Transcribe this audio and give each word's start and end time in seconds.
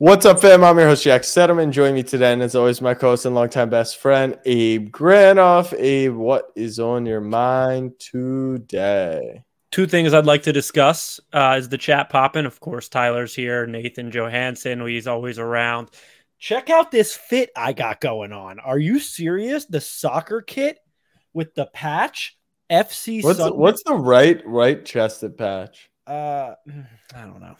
What's 0.00 0.24
up, 0.26 0.40
fam? 0.40 0.62
I'm 0.62 0.78
your 0.78 0.86
host, 0.86 1.02
Jack 1.02 1.22
Settleman. 1.22 1.72
Join 1.72 1.92
me 1.92 2.04
today, 2.04 2.32
and 2.32 2.40
as 2.40 2.54
always, 2.54 2.80
my 2.80 2.94
co 2.94 3.08
host 3.08 3.26
and 3.26 3.34
longtime 3.34 3.68
best 3.68 3.96
friend, 3.96 4.38
Abe 4.44 4.90
Granoff. 4.90 5.74
Abe, 5.76 6.14
what 6.14 6.52
is 6.54 6.78
on 6.78 7.04
your 7.04 7.20
mind 7.20 7.98
today? 7.98 9.42
Two 9.72 9.88
things 9.88 10.14
I'd 10.14 10.24
like 10.24 10.44
to 10.44 10.52
discuss 10.52 11.18
uh, 11.32 11.56
is 11.58 11.68
the 11.68 11.78
chat 11.78 12.10
popping. 12.10 12.46
Of 12.46 12.60
course, 12.60 12.88
Tyler's 12.88 13.34
here, 13.34 13.66
Nathan 13.66 14.12
Johansson, 14.12 14.86
he's 14.86 15.08
always 15.08 15.36
around. 15.36 15.88
Check 16.38 16.70
out 16.70 16.92
this 16.92 17.16
fit 17.16 17.50
I 17.56 17.72
got 17.72 18.00
going 18.00 18.30
on. 18.30 18.60
Are 18.60 18.78
you 18.78 19.00
serious? 19.00 19.64
The 19.64 19.80
soccer 19.80 20.42
kit 20.42 20.78
with 21.32 21.56
the 21.56 21.66
patch, 21.66 22.38
FC. 22.70 23.24
What's, 23.24 23.40
the, 23.40 23.52
what's 23.52 23.82
the 23.82 23.94
right 23.94 24.40
right 24.46 24.84
chested 24.84 25.36
patch? 25.36 25.90
Uh, 26.06 26.54
I 27.14 27.20
don't 27.22 27.40
know. 27.40 27.56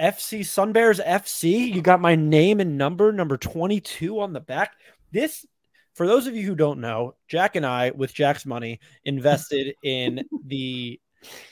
FC 0.00 0.44
Sunbears 0.44 1.00
FC. 1.00 1.72
You 1.72 1.82
got 1.82 2.00
my 2.00 2.14
name 2.14 2.60
and 2.60 2.76
number, 2.76 3.12
number 3.12 3.36
22 3.36 4.20
on 4.20 4.32
the 4.32 4.40
back. 4.40 4.72
This, 5.12 5.46
for 5.94 6.06
those 6.06 6.26
of 6.26 6.36
you 6.36 6.46
who 6.46 6.54
don't 6.54 6.80
know, 6.80 7.14
Jack 7.28 7.56
and 7.56 7.64
I, 7.64 7.90
with 7.90 8.14
Jack's 8.14 8.46
money, 8.46 8.80
invested 9.04 9.74
in 9.82 10.24
the 10.44 11.00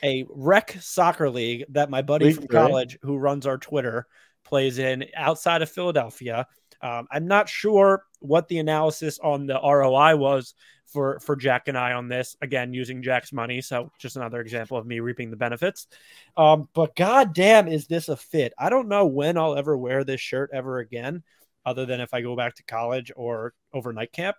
a 0.03 0.25
rec 0.29 0.77
soccer 0.81 1.31
league 1.31 1.65
that 1.71 1.91
my 1.91 2.03
buddy 2.03 2.27
league 2.27 2.37
from 2.37 2.47
college, 2.47 2.99
who 3.03 3.17
runs 3.17 3.47
our 3.47 3.59
Twitter, 3.59 4.07
plays 4.45 4.79
in 4.79 5.07
outside 5.17 5.63
of 5.63 5.71
Philadelphia. 5.71 6.47
Um, 6.81 7.09
I'm 7.11 7.27
not 7.27 7.49
sure 7.49 8.05
what 8.21 8.49
the 8.49 8.59
analysis 8.59 9.19
on 9.19 9.47
the 9.47 9.59
ROI 9.59 10.17
was 10.17 10.55
for 10.95 11.19
for 11.19 11.35
Jack 11.37 11.69
and 11.69 11.77
I 11.77 11.93
on 11.93 12.09
this. 12.09 12.37
Again, 12.41 12.73
using 12.73 13.03
Jack's 13.03 13.33
money, 13.33 13.61
so 13.61 13.91
just 13.99 14.17
another 14.17 14.41
example 14.41 14.79
of 14.79 14.87
me 14.87 15.01
reaping 15.01 15.31
the 15.31 15.37
benefits. 15.37 15.89
Um, 16.37 16.69
but 16.73 16.95
goddamn, 16.97 17.69
is 17.69 17.87
this 17.87 18.09
a 18.09 18.17
fit? 18.17 18.55
I 18.57 18.71
don't 18.71 18.89
know 18.89 19.05
when 19.05 19.37
I'll 19.37 19.57
ever 19.57 19.77
wear 19.77 20.05
this 20.05 20.21
shirt 20.21 20.51
ever 20.53 20.79
again, 20.79 21.25
other 21.67 21.85
than 21.85 22.01
if 22.01 22.15
I 22.15 22.23
go 22.23 22.37
back 22.37 22.55
to 22.55 22.63
college 22.63 23.13
or 23.15 23.53
overnight 23.73 24.13
camp. 24.13 24.37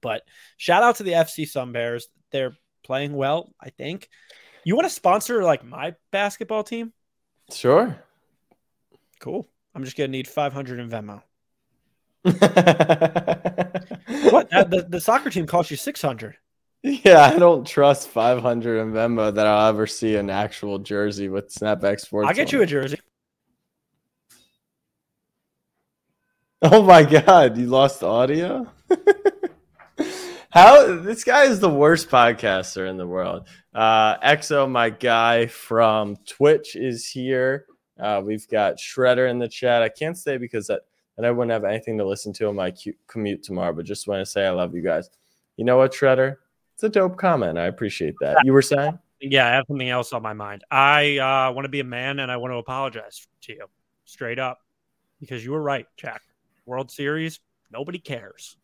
But 0.00 0.22
shout 0.56 0.82
out 0.82 0.96
to 0.96 1.02
the 1.02 1.12
FC 1.12 1.46
Sun 1.46 1.72
Bears. 1.72 2.08
They're 2.30 2.56
playing 2.84 3.12
well, 3.12 3.52
I 3.60 3.70
think. 3.70 4.08
You 4.64 4.76
want 4.76 4.86
to 4.86 4.94
sponsor 4.94 5.42
like 5.42 5.64
my 5.64 5.94
basketball 6.12 6.62
team? 6.62 6.92
Sure. 7.52 7.98
Cool. 9.18 9.48
I'm 9.74 9.84
just 9.84 9.96
gonna 9.96 10.08
need 10.08 10.28
500 10.28 10.78
in 10.78 10.88
Venmo. 10.88 11.22
what? 12.24 12.38
The, 14.50 14.86
the 14.88 15.00
soccer 15.00 15.28
team 15.28 15.46
costs 15.46 15.70
you 15.70 15.76
600. 15.76 16.36
Yeah, 16.84 17.20
I 17.20 17.38
don't 17.38 17.66
trust 17.66 18.08
500 18.08 18.80
in 18.80 18.92
Venmo 18.92 19.34
that 19.34 19.46
I'll 19.46 19.68
ever 19.68 19.86
see 19.86 20.16
an 20.16 20.30
actual 20.30 20.78
jersey 20.78 21.28
with 21.28 21.52
Snapback 21.52 22.00
Sports. 22.00 22.28
I'll 22.28 22.34
get 22.34 22.52
you 22.52 22.62
a 22.62 22.66
jersey. 22.66 22.98
Oh 26.60 26.82
my 26.82 27.02
god, 27.02 27.56
you 27.58 27.66
lost 27.66 28.04
audio? 28.04 28.70
How 30.50 30.94
this 30.96 31.24
guy 31.24 31.44
is 31.44 31.58
the 31.58 31.68
worst 31.68 32.08
podcaster 32.08 32.88
in 32.88 32.96
the 32.96 33.06
world. 33.06 33.48
Uh 33.74 34.18
Exo, 34.18 34.70
my 34.70 34.90
guy 34.90 35.46
from 35.46 36.16
Twitch, 36.28 36.76
is 36.76 37.08
here. 37.08 37.66
Uh, 37.98 38.22
we've 38.24 38.46
got 38.48 38.78
Shredder 38.78 39.28
in 39.30 39.38
the 39.38 39.48
chat. 39.48 39.82
I 39.82 39.88
can't 39.88 40.16
stay 40.16 40.36
because 40.36 40.68
that 40.68 40.82
and 41.16 41.26
I 41.26 41.30
wouldn't 41.30 41.52
have 41.52 41.64
anything 41.64 41.98
to 41.98 42.04
listen 42.04 42.32
to 42.34 42.48
on 42.48 42.56
my 42.56 42.74
commute 43.06 43.42
tomorrow. 43.42 43.72
But 43.72 43.84
just 43.84 44.08
want 44.08 44.20
to 44.20 44.26
say 44.26 44.46
I 44.46 44.50
love 44.50 44.74
you 44.74 44.82
guys. 44.82 45.10
You 45.56 45.64
know 45.64 45.76
what, 45.76 45.92
Shredder? 45.92 46.36
It's 46.74 46.82
a 46.82 46.88
dope 46.88 47.16
comment. 47.16 47.58
I 47.58 47.66
appreciate 47.66 48.14
that. 48.20 48.38
You 48.44 48.52
were 48.52 48.62
saying? 48.62 48.98
Yeah, 49.20 49.46
I 49.46 49.50
have 49.50 49.64
something 49.68 49.88
else 49.88 50.12
on 50.12 50.22
my 50.22 50.32
mind. 50.32 50.64
I 50.70 51.18
uh, 51.18 51.52
want 51.52 51.64
to 51.64 51.68
be 51.68 51.80
a 51.80 51.84
man 51.84 52.18
and 52.18 52.32
I 52.32 52.36
want 52.38 52.52
to 52.52 52.56
apologize 52.56 53.26
to 53.42 53.52
you 53.52 53.66
straight 54.04 54.38
up 54.38 54.58
because 55.20 55.44
you 55.44 55.52
were 55.52 55.62
right, 55.62 55.86
Jack. 55.96 56.22
World 56.66 56.90
Series, 56.90 57.40
nobody 57.70 57.98
cares. 57.98 58.56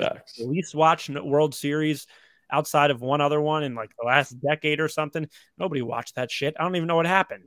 At 0.00 0.22
least 0.38 0.74
watch 0.74 1.08
World 1.08 1.54
Series 1.54 2.06
outside 2.50 2.90
of 2.90 3.00
one 3.00 3.20
other 3.20 3.40
one 3.40 3.64
in 3.64 3.74
like 3.74 3.90
the 3.98 4.06
last 4.06 4.38
decade 4.40 4.80
or 4.80 4.88
something. 4.88 5.28
Nobody 5.58 5.82
watched 5.82 6.14
that 6.16 6.30
shit. 6.30 6.54
I 6.58 6.62
don't 6.62 6.76
even 6.76 6.86
know 6.86 6.96
what 6.96 7.06
happened. 7.06 7.44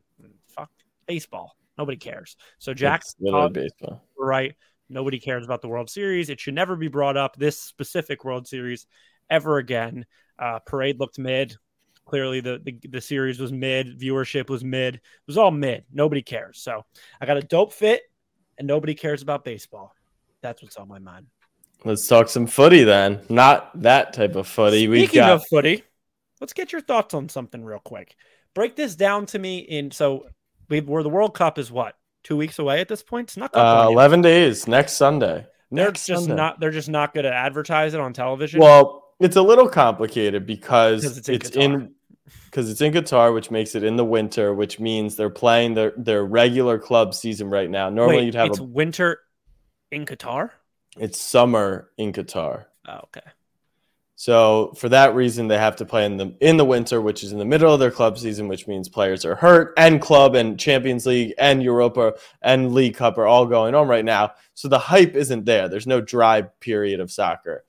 Fuck 0.47 0.71
baseball. 1.07 1.55
Nobody 1.81 1.97
cares. 1.97 2.37
So 2.59 2.75
Jack, 2.75 3.01
baseball. 3.51 4.03
right? 4.15 4.53
Nobody 4.87 5.19
cares 5.19 5.43
about 5.43 5.63
the 5.63 5.67
World 5.67 5.89
Series. 5.89 6.29
It 6.29 6.39
should 6.39 6.53
never 6.53 6.75
be 6.75 6.89
brought 6.89 7.17
up. 7.17 7.35
This 7.35 7.59
specific 7.59 8.23
World 8.23 8.47
Series 8.47 8.85
ever 9.31 9.57
again. 9.57 10.05
Uh, 10.37 10.59
parade 10.59 10.99
looked 10.99 11.17
mid. 11.17 11.55
Clearly, 12.05 12.39
the, 12.39 12.61
the 12.63 12.87
the 12.87 13.01
series 13.01 13.39
was 13.39 13.51
mid. 13.51 13.99
Viewership 13.99 14.47
was 14.47 14.63
mid. 14.63 14.97
It 14.97 15.01
was 15.25 15.39
all 15.39 15.49
mid. 15.49 15.85
Nobody 15.91 16.21
cares. 16.21 16.61
So 16.61 16.85
I 17.19 17.25
got 17.25 17.37
a 17.37 17.41
dope 17.41 17.73
fit, 17.73 18.03
and 18.59 18.67
nobody 18.67 18.93
cares 18.93 19.23
about 19.23 19.43
baseball. 19.43 19.95
That's 20.43 20.61
what's 20.61 20.77
on 20.77 20.87
my 20.87 20.99
mind. 20.99 21.25
Let's 21.83 22.07
talk 22.07 22.29
some 22.29 22.45
footy 22.45 22.83
then. 22.83 23.21
Not 23.27 23.81
that 23.81 24.13
type 24.13 24.35
of 24.35 24.47
footy. 24.47 24.85
Speaking 24.85 24.99
we 25.01 25.07
got... 25.07 25.31
of 25.31 25.47
footy, 25.49 25.83
let's 26.39 26.53
get 26.53 26.71
your 26.71 26.81
thoughts 26.81 27.15
on 27.15 27.27
something 27.27 27.65
real 27.65 27.79
quick. 27.79 28.15
Break 28.53 28.75
this 28.75 28.95
down 28.95 29.25
to 29.27 29.39
me 29.39 29.59
in 29.59 29.89
so 29.89 30.27
we 30.71 30.81
where 30.81 31.03
the 31.03 31.09
World 31.09 31.35
Cup 31.35 31.59
is 31.59 31.71
what 31.71 31.95
two 32.23 32.37
weeks 32.37 32.57
away 32.57 32.81
at 32.81 32.87
this 32.87 33.03
point. 33.03 33.29
It's 33.29 33.37
not 33.37 33.55
uh, 33.55 33.87
eleven 33.87 34.21
days 34.21 34.67
next 34.67 34.93
Sunday. 34.93 35.45
They're 35.69 35.85
next 35.85 36.07
just 36.07 36.23
Sunday. 36.23 36.35
not. 36.35 36.59
They're 36.59 36.71
just 36.71 36.89
not 36.89 37.13
going 37.13 37.25
to 37.25 37.33
advertise 37.33 37.93
it 37.93 37.99
on 37.99 38.13
television. 38.13 38.59
Well, 38.59 39.13
it's 39.19 39.35
a 39.35 39.41
little 39.41 39.69
complicated 39.69 40.47
because 40.47 41.17
it's 41.17 41.29
in. 41.29 41.35
It's 41.35 41.49
in 41.51 41.93
because 42.45 42.69
it's 42.69 42.81
in 42.81 42.91
Qatar, 42.91 43.33
which 43.33 43.51
makes 43.51 43.75
it 43.75 43.83
in 43.83 43.95
the 43.95 44.05
winter, 44.05 44.53
which 44.53 44.79
means 44.79 45.15
they're 45.15 45.29
playing 45.29 45.73
their, 45.73 45.93
their 45.97 46.25
regular 46.25 46.77
club 46.77 47.13
season 47.13 47.49
right 47.49 47.69
now. 47.69 47.89
Normally, 47.89 48.17
Wait, 48.17 48.25
you'd 48.25 48.35
have 48.35 48.47
it's 48.47 48.59
a, 48.59 48.63
winter 48.63 49.19
in 49.91 50.05
Qatar. 50.05 50.51
It's 50.97 51.19
summer 51.19 51.89
in 51.97 52.11
Qatar. 52.11 52.65
Oh, 52.87 53.01
okay. 53.05 53.21
So 54.21 54.73
for 54.77 54.87
that 54.89 55.15
reason, 55.15 55.47
they 55.47 55.57
have 55.57 55.77
to 55.77 55.85
play 55.85 56.05
in 56.05 56.17
the 56.17 56.31
in 56.41 56.57
the 56.57 56.63
winter, 56.63 57.01
which 57.01 57.23
is 57.23 57.31
in 57.31 57.39
the 57.39 57.45
middle 57.45 57.73
of 57.73 57.79
their 57.79 57.89
club 57.89 58.19
season, 58.19 58.47
which 58.47 58.67
means 58.67 58.87
players 58.87 59.25
are 59.25 59.33
hurt, 59.33 59.73
and 59.77 59.99
club 59.99 60.35
and 60.35 60.59
Champions 60.59 61.07
League 61.07 61.33
and 61.39 61.63
Europa 61.63 62.13
and 62.39 62.71
League 62.71 62.95
Cup 62.95 63.17
are 63.17 63.25
all 63.25 63.47
going 63.47 63.73
on 63.73 63.87
right 63.87 64.05
now. 64.05 64.33
So 64.53 64.67
the 64.67 64.77
hype 64.77 65.15
isn't 65.15 65.45
there. 65.45 65.69
There's 65.69 65.87
no 65.87 66.01
dry 66.01 66.43
period 66.43 66.99
of 66.99 67.11
soccer. 67.11 67.65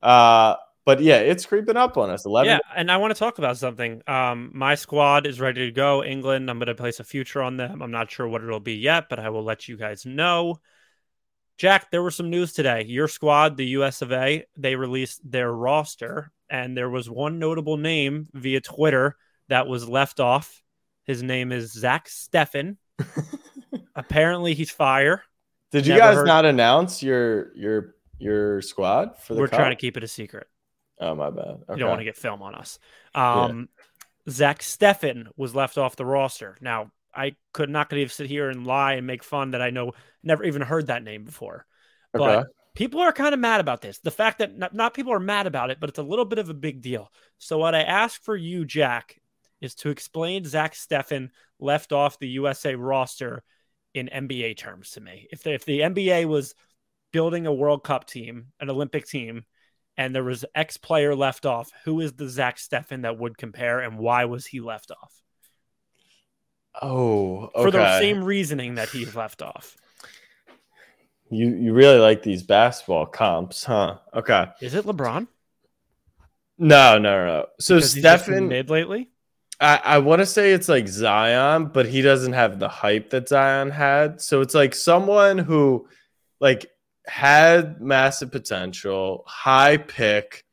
Uh, 0.00 0.54
but 0.84 1.00
yeah, 1.00 1.16
it's 1.16 1.46
creeping 1.46 1.76
up 1.76 1.96
on 1.96 2.10
us. 2.10 2.26
Eleven. 2.26 2.52
Yeah, 2.52 2.60
and 2.76 2.88
I 2.88 2.98
want 2.98 3.12
to 3.12 3.18
talk 3.18 3.38
about 3.38 3.56
something. 3.56 4.02
Um, 4.06 4.52
my 4.54 4.76
squad 4.76 5.26
is 5.26 5.40
ready 5.40 5.66
to 5.66 5.72
go. 5.72 6.04
England. 6.04 6.48
I'm 6.48 6.60
going 6.60 6.68
to 6.68 6.76
place 6.76 7.00
a 7.00 7.04
future 7.04 7.42
on 7.42 7.56
them. 7.56 7.82
I'm 7.82 7.90
not 7.90 8.08
sure 8.08 8.28
what 8.28 8.44
it'll 8.44 8.60
be 8.60 8.74
yet, 8.74 9.08
but 9.08 9.18
I 9.18 9.30
will 9.30 9.42
let 9.42 9.66
you 9.66 9.76
guys 9.76 10.06
know. 10.06 10.60
Jack, 11.62 11.92
there 11.92 12.02
was 12.02 12.16
some 12.16 12.28
news 12.28 12.52
today. 12.52 12.84
Your 12.88 13.06
squad, 13.06 13.56
the 13.56 13.66
US 13.66 14.02
of 14.02 14.10
A, 14.10 14.44
they 14.56 14.74
released 14.74 15.20
their 15.30 15.52
roster, 15.52 16.32
and 16.50 16.76
there 16.76 16.90
was 16.90 17.08
one 17.08 17.38
notable 17.38 17.76
name 17.76 18.26
via 18.34 18.60
Twitter 18.60 19.16
that 19.46 19.68
was 19.68 19.88
left 19.88 20.18
off. 20.18 20.60
His 21.04 21.22
name 21.22 21.52
is 21.52 21.72
Zach 21.72 22.08
Steffen. 22.08 22.78
Apparently, 23.94 24.54
he's 24.54 24.72
fire. 24.72 25.22
Did 25.70 25.86
you 25.86 25.92
Never 25.92 26.04
guys 26.04 26.16
heard... 26.16 26.26
not 26.26 26.44
announce 26.46 27.00
your 27.00 27.56
your 27.56 27.94
your 28.18 28.60
squad 28.60 29.16
for 29.18 29.34
the? 29.34 29.40
We're 29.40 29.46
cup? 29.46 29.60
trying 29.60 29.70
to 29.70 29.76
keep 29.76 29.96
it 29.96 30.02
a 30.02 30.08
secret. 30.08 30.48
Oh 31.00 31.14
my 31.14 31.30
bad. 31.30 31.44
Okay. 31.44 31.74
You 31.74 31.76
don't 31.76 31.90
want 31.90 32.00
to 32.00 32.04
get 32.04 32.16
film 32.16 32.42
on 32.42 32.56
us. 32.56 32.80
Um, 33.14 33.68
yeah. 34.26 34.32
Zach 34.32 34.62
Steffen 34.62 35.28
was 35.36 35.54
left 35.54 35.78
off 35.78 35.94
the 35.94 36.06
roster. 36.06 36.56
Now, 36.60 36.90
I 37.14 37.36
could 37.52 37.70
not 37.70 37.88
going 37.88 38.06
to 38.06 38.12
sit 38.12 38.26
here 38.26 38.50
and 38.50 38.66
lie 38.66 38.94
and 38.94 39.06
make 39.06 39.22
fun 39.22 39.52
that 39.52 39.62
I 39.62 39.70
know 39.70 39.92
never 40.22 40.44
even 40.44 40.62
heard 40.62 40.86
that 40.86 41.02
name 41.02 41.24
before. 41.24 41.66
Okay. 42.14 42.24
But 42.24 42.46
people 42.74 43.00
are 43.00 43.12
kind 43.12 43.34
of 43.34 43.40
mad 43.40 43.60
about 43.60 43.82
this. 43.82 43.98
The 43.98 44.10
fact 44.10 44.38
that 44.38 44.56
not, 44.56 44.74
not 44.74 44.94
people 44.94 45.12
are 45.12 45.20
mad 45.20 45.46
about 45.46 45.70
it, 45.70 45.78
but 45.80 45.88
it's 45.88 45.98
a 45.98 46.04
little 46.04 46.24
bit 46.24 46.38
of 46.38 46.48
a 46.48 46.54
big 46.54 46.80
deal. 46.80 47.10
So 47.38 47.58
what 47.58 47.74
I 47.74 47.82
ask 47.82 48.22
for 48.22 48.36
you, 48.36 48.64
Jack, 48.64 49.20
is 49.60 49.74
to 49.76 49.90
explain 49.90 50.44
Zach 50.44 50.74
Steffen 50.74 51.30
left 51.60 51.92
off 51.92 52.18
the 52.18 52.28
USA 52.28 52.74
roster 52.74 53.42
in 53.94 54.08
NBA 54.12 54.56
terms 54.56 54.92
to 54.92 55.00
me. 55.00 55.28
If 55.30 55.42
the, 55.42 55.52
if 55.52 55.64
the 55.64 55.80
NBA 55.80 56.26
was 56.26 56.54
building 57.12 57.46
a 57.46 57.52
World 57.52 57.84
Cup 57.84 58.06
team, 58.06 58.46
an 58.58 58.70
Olympic 58.70 59.06
team, 59.06 59.44
and 59.96 60.14
there 60.14 60.24
was 60.24 60.44
X 60.54 60.78
player 60.78 61.14
left 61.14 61.44
off, 61.44 61.70
who 61.84 62.00
is 62.00 62.14
the 62.14 62.28
Zach 62.28 62.56
Steffen 62.56 63.02
that 63.02 63.18
would 63.18 63.36
compare, 63.36 63.80
and 63.80 63.98
why 63.98 64.24
was 64.24 64.46
he 64.46 64.60
left 64.60 64.90
off? 64.90 65.21
Oh, 66.80 67.50
okay. 67.54 67.62
for 67.62 67.70
the 67.70 67.98
same 67.98 68.24
reasoning 68.24 68.76
that 68.76 68.88
he 68.88 69.04
left 69.06 69.42
off. 69.42 69.76
You 71.30 71.48
you 71.48 71.72
really 71.72 71.98
like 71.98 72.22
these 72.22 72.42
basketball 72.42 73.06
comps, 73.06 73.64
huh? 73.64 73.98
Okay. 74.14 74.46
Is 74.60 74.74
it 74.74 74.84
LeBron? 74.84 75.26
No, 76.58 76.98
no, 76.98 77.26
no. 77.26 77.46
So 77.58 77.78
Steffen 77.78 78.48
mid 78.48 78.70
lately. 78.70 79.10
I, 79.60 79.80
I 79.84 79.98
want 79.98 80.20
to 80.20 80.26
say 80.26 80.52
it's 80.52 80.68
like 80.68 80.88
Zion, 80.88 81.66
but 81.66 81.86
he 81.86 82.02
doesn't 82.02 82.32
have 82.32 82.58
the 82.58 82.68
hype 82.68 83.10
that 83.10 83.28
Zion 83.28 83.70
had. 83.70 84.20
So 84.20 84.40
it's 84.40 84.54
like 84.54 84.74
someone 84.74 85.38
who 85.38 85.88
like 86.40 86.66
had 87.06 87.80
massive 87.80 88.30
potential, 88.30 89.24
high 89.26 89.76
pick, 89.76 90.44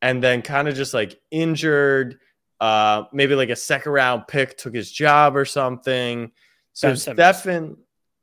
and 0.00 0.22
then 0.22 0.42
kind 0.42 0.68
of 0.68 0.74
just 0.74 0.94
like 0.94 1.20
injured 1.30 2.18
uh, 2.60 3.04
maybe 3.12 3.34
like 3.34 3.50
a 3.50 3.56
second 3.56 3.92
round 3.92 4.26
pick 4.26 4.56
took 4.56 4.74
his 4.74 4.90
job 4.90 5.36
or 5.36 5.44
something. 5.44 6.32
So 6.72 6.92
Steffen, 6.92 7.76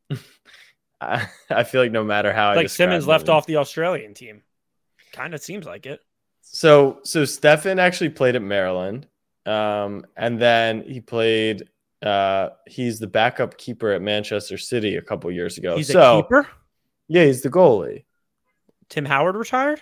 I, 1.02 1.28
I 1.50 1.64
feel 1.64 1.82
like 1.82 1.92
no 1.92 2.04
matter 2.04 2.34
how 2.34 2.56
like 2.56 2.70
Simmons 2.70 3.04
him- 3.04 3.10
left 3.10 3.30
off 3.30 3.46
the 3.46 3.58
Australian 3.58 4.14
team. 4.14 4.44
Kind 5.12 5.34
of 5.34 5.42
seems 5.42 5.66
like 5.66 5.86
it. 5.86 6.02
So 6.42 7.00
so 7.04 7.24
Steffen 7.24 7.80
actually 7.80 8.10
played 8.10 8.36
at 8.36 8.42
Maryland, 8.42 9.08
um, 9.46 10.06
and 10.18 10.40
then 10.40 10.84
he 10.84 11.00
played. 11.00 11.70
Uh, 12.02 12.50
he's 12.68 13.00
the 13.00 13.08
backup 13.08 13.58
keeper 13.58 13.92
at 13.92 14.02
Manchester 14.02 14.58
City 14.58 14.98
a 14.98 15.02
couple 15.02 15.32
years 15.32 15.58
ago. 15.58 15.78
He's 15.78 15.88
so 15.88 16.20
a 16.20 16.24
keeper. 16.24 16.48
yeah, 17.08 17.24
he's 17.24 17.42
the 17.42 17.50
goalie. 17.50 18.04
Tim 18.90 19.06
Howard 19.06 19.36
retired. 19.36 19.82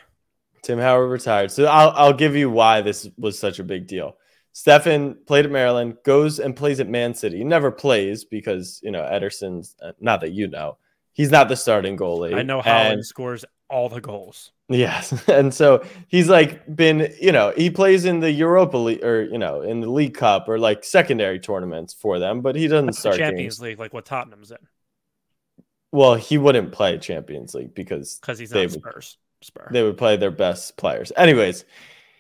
Tim 0.61 0.77
Howard 0.77 1.09
retired. 1.09 1.51
So 1.51 1.65
I'll 1.65 1.91
I'll 1.91 2.13
give 2.13 2.35
you 2.35 2.49
why 2.49 2.81
this 2.81 3.09
was 3.17 3.39
such 3.39 3.59
a 3.59 3.63
big 3.63 3.87
deal. 3.87 4.17
Steffen 4.53 5.15
played 5.25 5.45
at 5.45 5.51
Maryland, 5.51 5.97
goes 6.03 6.39
and 6.39 6.55
plays 6.55 6.79
at 6.79 6.87
Man 6.89 7.13
City. 7.13 7.37
He 7.37 7.43
never 7.43 7.71
plays 7.71 8.25
because 8.25 8.79
you 8.83 8.91
know 8.91 9.01
Ederson's 9.03 9.75
uh, 9.81 9.93
not 9.99 10.21
that 10.21 10.31
you 10.31 10.47
know 10.47 10.77
he's 11.13 11.31
not 11.31 11.47
the 11.49 11.55
starting 11.55 11.97
goalie. 11.97 12.35
I 12.35 12.41
know 12.43 12.61
And- 12.61 12.99
Haaland 12.99 13.05
scores 13.05 13.45
all 13.69 13.87
the 13.89 14.01
goals. 14.01 14.51
Yes. 14.67 15.11
And 15.29 15.53
so 15.53 15.85
he's 16.09 16.27
like 16.29 16.63
been, 16.75 17.13
you 17.21 17.31
know, 17.31 17.53
he 17.55 17.69
plays 17.69 18.03
in 18.05 18.19
the 18.19 18.31
Europa 18.31 18.77
League 18.77 19.03
or, 19.03 19.23
you 19.23 19.37
know, 19.37 19.61
in 19.61 19.79
the 19.81 19.89
League 19.89 20.13
Cup 20.13 20.47
or 20.49 20.57
like 20.59 20.83
secondary 20.83 21.39
tournaments 21.39 21.93
for 21.93 22.19
them, 22.19 22.41
but 22.41 22.55
he 22.55 22.67
doesn't 22.67 22.87
That's 22.87 22.97
the 22.97 23.01
start 23.01 23.17
Champions 23.17 23.55
games. 23.55 23.61
League, 23.61 23.79
like 23.79 23.93
what 23.93 24.05
Tottenham's 24.05 24.51
in, 24.51 24.57
Well, 25.91 26.15
he 26.15 26.37
wouldn't 26.37 26.71
play 26.71 26.97
Champions 26.97 27.53
League 27.53 27.73
because 27.75 28.17
because 28.19 28.39
he's 28.39 28.49
They 28.49 28.63
not 28.65 28.71
would- 28.71 28.79
Spurs. 28.81 29.17
Spur. 29.41 29.67
they 29.71 29.83
would 29.83 29.97
play 29.97 30.17
their 30.17 30.31
best 30.31 30.77
players. 30.77 31.11
Anyways, 31.17 31.65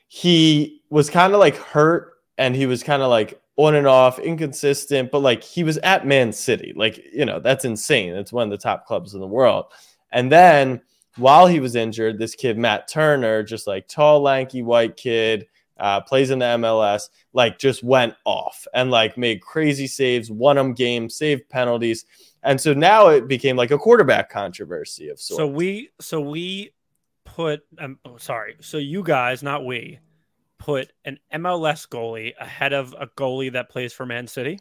he 0.07 0.81
was 0.89 1.09
kind 1.09 1.33
of 1.33 1.39
like 1.39 1.55
hurt 1.55 2.10
and 2.41 2.55
he 2.55 2.65
was 2.65 2.81
kind 2.81 3.03
of 3.03 3.09
like 3.09 3.39
on 3.55 3.75
and 3.75 3.85
off, 3.85 4.17
inconsistent, 4.17 5.11
but 5.11 5.19
like 5.19 5.43
he 5.43 5.63
was 5.63 5.77
at 5.79 6.07
Man 6.07 6.33
City. 6.33 6.73
Like, 6.75 7.05
you 7.13 7.23
know, 7.23 7.39
that's 7.39 7.65
insane. 7.65 8.15
It's 8.15 8.33
one 8.33 8.45
of 8.45 8.49
the 8.49 8.57
top 8.57 8.87
clubs 8.87 9.13
in 9.13 9.19
the 9.19 9.27
world. 9.27 9.65
And 10.11 10.31
then 10.31 10.81
while 11.17 11.45
he 11.45 11.59
was 11.59 11.75
injured, 11.75 12.17
this 12.17 12.33
kid, 12.33 12.57
Matt 12.57 12.87
Turner, 12.87 13.43
just 13.43 13.67
like 13.67 13.87
tall, 13.87 14.21
lanky, 14.21 14.63
white 14.63 14.97
kid, 14.97 15.45
uh, 15.79 16.01
plays 16.01 16.31
in 16.31 16.39
the 16.39 16.45
MLS, 16.45 17.09
like 17.33 17.59
just 17.59 17.83
went 17.83 18.15
off 18.25 18.65
and 18.73 18.89
like 18.89 19.19
made 19.19 19.41
crazy 19.41 19.85
saves, 19.85 20.31
won 20.31 20.55
them 20.55 20.73
games, 20.73 21.15
saved 21.15 21.47
penalties. 21.47 22.05
And 22.41 22.59
so 22.59 22.73
now 22.73 23.09
it 23.09 23.27
became 23.27 23.55
like 23.55 23.69
a 23.69 23.77
quarterback 23.77 24.31
controversy 24.31 25.09
of 25.09 25.19
sorts. 25.19 25.37
So 25.37 25.45
we, 25.45 25.91
so 25.99 26.19
we 26.19 26.73
put. 27.23 27.61
Um, 27.77 27.99
oh, 28.03 28.17
sorry. 28.17 28.55
So 28.61 28.79
you 28.79 29.03
guys, 29.03 29.43
not 29.43 29.63
we, 29.63 29.99
put 30.61 30.91
an 31.05 31.19
MLS 31.33 31.87
goalie 31.87 32.33
ahead 32.39 32.73
of 32.73 32.95
a 32.99 33.07
goalie 33.07 33.53
that 33.53 33.69
plays 33.69 33.93
for 33.93 34.05
Man 34.05 34.27
City. 34.27 34.59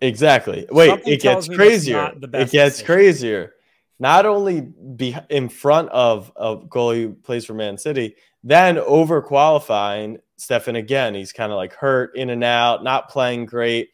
Exactly. 0.00 0.66
Wait, 0.70 0.88
Something 0.88 1.12
it 1.12 1.20
gets 1.20 1.48
crazier. 1.48 2.12
It 2.22 2.30
gets 2.50 2.50
decision. 2.52 2.86
crazier. 2.86 3.54
Not 4.00 4.26
only 4.26 4.60
be 4.60 5.16
in 5.28 5.48
front 5.48 5.88
of 5.90 6.30
a 6.36 6.56
goalie 6.56 7.02
who 7.02 7.14
plays 7.14 7.44
for 7.44 7.54
Man 7.54 7.78
City, 7.78 8.14
then 8.44 8.78
over 8.78 9.20
qualifying 9.20 10.18
Steffen 10.38 10.76
again. 10.78 11.14
He's 11.14 11.32
kind 11.32 11.50
of 11.50 11.56
like 11.56 11.72
hurt 11.74 12.16
in 12.16 12.30
and 12.30 12.44
out, 12.44 12.84
not 12.84 13.08
playing 13.08 13.46
great. 13.46 13.90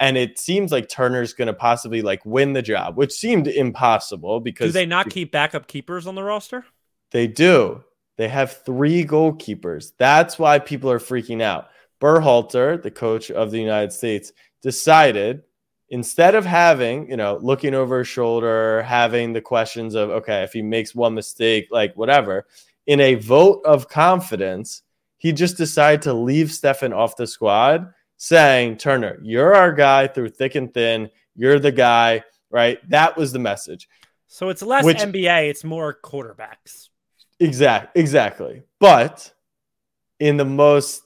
And 0.00 0.16
it 0.16 0.38
seems 0.38 0.72
like 0.72 0.88
Turner's 0.88 1.32
going 1.34 1.46
to 1.46 1.52
possibly 1.54 2.00
like 2.02 2.24
win 2.24 2.54
the 2.54 2.62
job, 2.62 2.96
which 2.96 3.12
seemed 3.12 3.46
impossible 3.46 4.40
because 4.40 4.68
Do 4.68 4.72
they 4.72 4.86
not 4.86 5.10
keep 5.10 5.30
backup 5.30 5.68
keepers 5.68 6.06
on 6.06 6.14
the 6.14 6.22
roster? 6.24 6.64
they 7.10 7.26
do. 7.26 7.84
They 8.22 8.28
have 8.28 8.62
three 8.64 9.04
goalkeepers. 9.04 9.94
That's 9.98 10.38
why 10.38 10.60
people 10.60 10.92
are 10.92 11.00
freaking 11.00 11.42
out. 11.42 11.70
Berhalter, 12.00 12.80
the 12.80 12.92
coach 12.92 13.32
of 13.32 13.50
the 13.50 13.58
United 13.58 13.92
States, 13.92 14.30
decided 14.62 15.42
instead 15.88 16.36
of 16.36 16.46
having, 16.46 17.10
you 17.10 17.16
know, 17.16 17.40
looking 17.42 17.74
over 17.74 17.98
his 17.98 18.06
shoulder, 18.06 18.84
having 18.84 19.32
the 19.32 19.40
questions 19.40 19.96
of, 19.96 20.10
okay, 20.10 20.44
if 20.44 20.52
he 20.52 20.62
makes 20.62 20.94
one 20.94 21.14
mistake, 21.14 21.66
like 21.72 21.96
whatever, 21.96 22.46
in 22.86 23.00
a 23.00 23.16
vote 23.16 23.62
of 23.64 23.88
confidence, 23.88 24.82
he 25.18 25.32
just 25.32 25.56
decided 25.56 26.02
to 26.02 26.14
leave 26.14 26.46
Steffen 26.46 26.96
off 26.96 27.16
the 27.16 27.26
squad, 27.26 27.92
saying, 28.18 28.76
Turner, 28.76 29.18
you're 29.24 29.56
our 29.56 29.72
guy 29.72 30.06
through 30.06 30.28
thick 30.28 30.54
and 30.54 30.72
thin. 30.72 31.10
You're 31.34 31.58
the 31.58 31.72
guy, 31.72 32.22
right? 32.50 32.78
That 32.88 33.16
was 33.16 33.32
the 33.32 33.40
message. 33.40 33.88
So 34.28 34.48
it's 34.48 34.62
less 34.62 34.84
Which- 34.84 34.98
NBA, 34.98 35.50
it's 35.50 35.64
more 35.64 35.98
quarterbacks. 36.00 36.90
Exact, 37.42 37.96
exactly. 37.96 38.62
But 38.80 39.32
in 40.20 40.36
the 40.36 40.44
most 40.44 41.02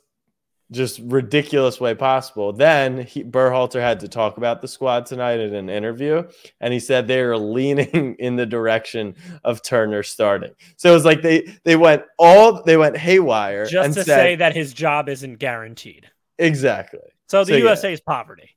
just 0.73 0.99
ridiculous 1.05 1.81
way 1.81 1.95
possible. 1.95 2.53
Then 2.53 2.99
he, 3.03 3.23
Berhalter 3.23 3.81
had 3.81 4.01
to 4.01 4.09
talk 4.09 4.37
about 4.37 4.61
the 4.61 4.67
squad 4.67 5.07
tonight 5.07 5.39
in 5.39 5.55
an 5.55 5.71
interview, 5.71 6.25
and 6.61 6.73
he 6.75 6.81
said 6.81 7.07
they 7.07 7.21
are 7.21 7.39
leaning 7.57 8.17
in 8.19 8.35
the 8.35 8.47
direction 8.47 9.15
of 9.45 9.63
Turner 9.63 10.03
starting. 10.03 10.51
So 10.77 10.91
it 10.91 10.95
was 10.95 11.05
like 11.05 11.23
they 11.23 11.57
they 11.65 11.77
went 11.77 12.03
all 12.19 12.65
they 12.65 12.77
went 12.77 12.97
haywire 12.97 13.67
Just 13.67 13.95
to 13.95 14.03
said 14.03 14.07
say 14.07 14.35
that 14.37 14.55
his 14.57 14.75
job 14.75 15.09
isn't 15.09 15.37
guaranteed. 15.37 16.11
exactly. 16.39 16.99
So 17.29 17.45
the 17.45 17.53
So. 17.53 17.59
USA 17.59 17.93
is 17.93 18.01
poverty. 18.01 18.51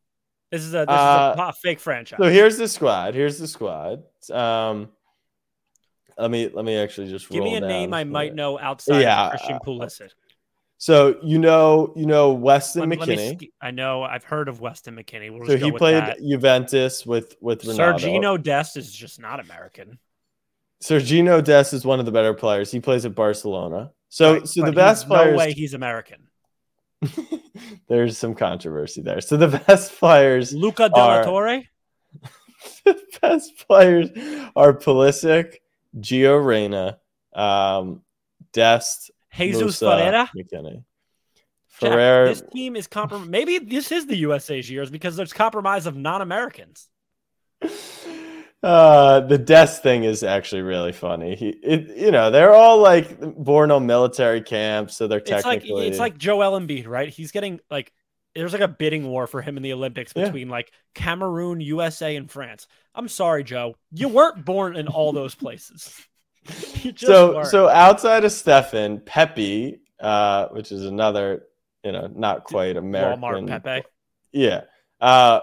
This 0.52 0.64
is 0.64 0.74
a 0.74 0.80
this 0.80 0.88
Uh, 0.90 1.34
is 1.36 1.40
a 1.40 1.44
po- 1.44 1.52
fake 1.62 1.80
franchise. 1.80 2.18
So 2.20 2.28
here's 2.30 2.58
the 2.58 2.68
squad. 2.68 3.14
Here's 3.14 3.38
the 3.38 3.48
squad. 3.48 4.02
Um, 4.32 4.90
let 6.20 6.30
me 6.32 6.50
let 6.54 6.66
me 6.66 6.76
actually 6.78 7.10
just 7.10 7.30
Give 7.30 7.44
me 7.44 7.56
a 7.56 7.62
name 7.62 7.94
I 7.94 8.04
might 8.04 8.36
know 8.36 8.60
outside 8.60 9.02
Yeah, 9.02 9.26
of 9.26 9.30
Christian 9.32 9.56
uh, 9.56 9.60
Pulisic. 9.60 10.10
So 10.78 11.20
you 11.24 11.40
know 11.40 11.92
you 11.96 12.06
know 12.06 12.32
Weston 12.34 12.90
Let- 12.90 13.00
let 13.00 13.10
me 13.10 13.16
McKennie. 13.16 13.42
sk- 13.42 13.50
I 13.62 13.72
know 13.72 14.04
I've 14.04 14.24
heard 14.24 14.48
of 14.48 14.62
Weston 14.62 14.96
McKennie. 14.96 15.30
We'll 15.32 15.46
So 15.46 15.54
just 15.54 15.60
go 15.62 15.66
he 15.66 15.72
played 15.78 15.96
that. 16.04 16.20
Juventus 16.22 17.06
with 17.06 17.36
with 17.42 17.64
Ronaldo. 17.64 18.00
Sergino 18.00 18.42
Dest 18.42 18.78
is 18.78 18.92
just 18.92 19.20
not 19.20 19.40
American. 19.40 20.00
Sergino 20.84 21.44
Des 21.44 21.76
is 21.76 21.86
one 21.86 22.00
of 22.00 22.06
the 22.06 22.12
better 22.12 22.34
players. 22.34 22.72
He 22.72 22.80
plays 22.80 23.06
at 23.06 23.14
Barcelona. 23.14 23.92
So 24.08 24.34
Right, 24.36 24.48
so 24.48 24.64
the 24.66 24.72
best 24.72 25.08
players 25.08 25.34
No 25.34 25.38
way 25.38 25.52
he's 25.52 25.74
American. 25.74 26.28
there's 27.88 28.18
some 28.18 28.36
controversy 28.36 29.02
there. 29.02 29.22
So 29.22 29.38
the 29.38 29.62
best 29.68 29.98
players 30.00 30.54
Luca 30.54 30.90
De 30.90 30.96
La 30.96 31.08
Are- 31.18 31.24
Torre. 31.24 31.62
the 32.86 32.98
best 33.22 33.52
players 33.68 34.10
are 34.56 34.74
Pulisic, 34.74 35.56
Gio 35.98 36.44
Reyna, 36.44 37.00
um, 37.34 38.02
Dest, 38.54 39.12
Jesus 39.36 39.80
Musah, 39.80 39.98
Ferreira. 39.98 40.32
McKennie. 40.36 40.84
Ferrer, 41.80 42.28
this 42.28 42.44
team 42.52 42.76
is 42.76 42.88
compromised. 42.88 43.30
Maybe 43.30 43.58
this 43.60 43.92
is 43.92 44.06
the 44.06 44.18
USA's 44.18 44.70
years 44.70 44.90
because 44.90 45.16
there's 45.16 45.32
compromise 45.32 45.86
of 45.86 45.96
non-Americans. 45.96 46.90
uh, 48.64 49.22
the 49.22 49.38
Dest 49.38 49.82
thing 49.82 50.04
is 50.04 50.24
actually 50.24 50.62
really 50.62 50.92
funny. 50.92 51.36
He, 51.36 51.50
it, 51.50 51.98
you 51.98 52.12
know, 52.12 52.32
they're 52.32 52.54
all 52.54 52.80
like 52.80 53.20
born 53.22 53.72
on 53.72 53.86
military 53.86 54.42
camps, 54.42 54.98
so 54.98 55.08
they're 55.08 55.20
It's 55.20 55.32
like 55.32 55.44
technically. 55.44 55.88
it's 55.88 56.00
like 56.00 56.18
Joel 56.18 56.60
Embiid, 56.60 56.88
right? 56.88 57.10
He's 57.10 57.32
getting 57.32 57.62
like 57.72 57.94
there's 58.36 58.54
like 58.54 58.62
a 58.62 58.68
bidding 58.68 59.08
war 59.08 59.28
for 59.28 59.42
him 59.42 59.58
in 59.58 59.64
the 59.64 59.74
Olympics 59.74 60.14
Yeah. 60.16 60.26
between 60.26 60.50
like 60.50 60.72
Cameroon, 60.94 61.62
USA, 61.62 62.16
and 62.16 62.30
France. 62.30 62.68
I'm 62.96 63.08
sorry, 63.08 63.44
Joe, 63.44 63.76
you 63.92 64.08
weren't 64.08 64.46
born 64.46 64.76
in 64.76 64.88
all 64.88 65.12
those 65.14 65.36
places. 65.36 65.94
So 66.96 67.36
weren't. 67.36 67.48
so 67.50 67.68
outside 67.68 68.24
of 68.24 68.32
Steffen, 68.32 69.06
Pepi, 69.06 69.82
uh, 70.00 70.48
which 70.48 70.72
is 70.72 70.86
another, 70.86 71.44
you 71.84 71.92
know, 71.92 72.10
not 72.16 72.44
quite 72.46 72.78
American. 72.78 73.22
Walmart 73.22 73.48
Pepi. 73.64 73.86
Yeah. 74.32 74.62
Uh, 75.02 75.42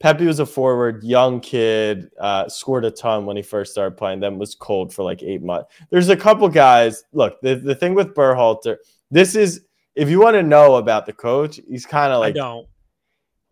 Pepi 0.00 0.26
was 0.26 0.40
a 0.40 0.46
forward, 0.46 1.02
young 1.02 1.40
kid, 1.40 2.10
uh, 2.20 2.48
scored 2.48 2.84
a 2.84 2.90
ton 2.90 3.24
when 3.26 3.36
he 3.36 3.42
first 3.42 3.72
started 3.72 3.96
playing, 3.96 4.20
then 4.20 4.38
was 4.38 4.54
cold 4.54 4.92
for 4.92 5.02
like 5.02 5.22
eight 5.22 5.42
months. 5.42 5.72
There's 5.90 6.10
a 6.10 6.16
couple 6.16 6.48
guys. 6.48 7.04
Look, 7.12 7.40
the, 7.40 7.54
the 7.56 7.74
thing 7.74 7.94
with 7.94 8.14
Berhalter, 8.14 8.76
this 9.10 9.34
is, 9.34 9.62
if 9.94 10.08
you 10.08 10.20
want 10.20 10.34
to 10.34 10.42
know 10.42 10.76
about 10.76 11.06
the 11.06 11.12
coach, 11.12 11.60
he's 11.68 11.86
kind 11.86 12.12
of 12.12 12.16
I 12.16 12.26
like, 12.26 12.34
don't. 12.34 12.66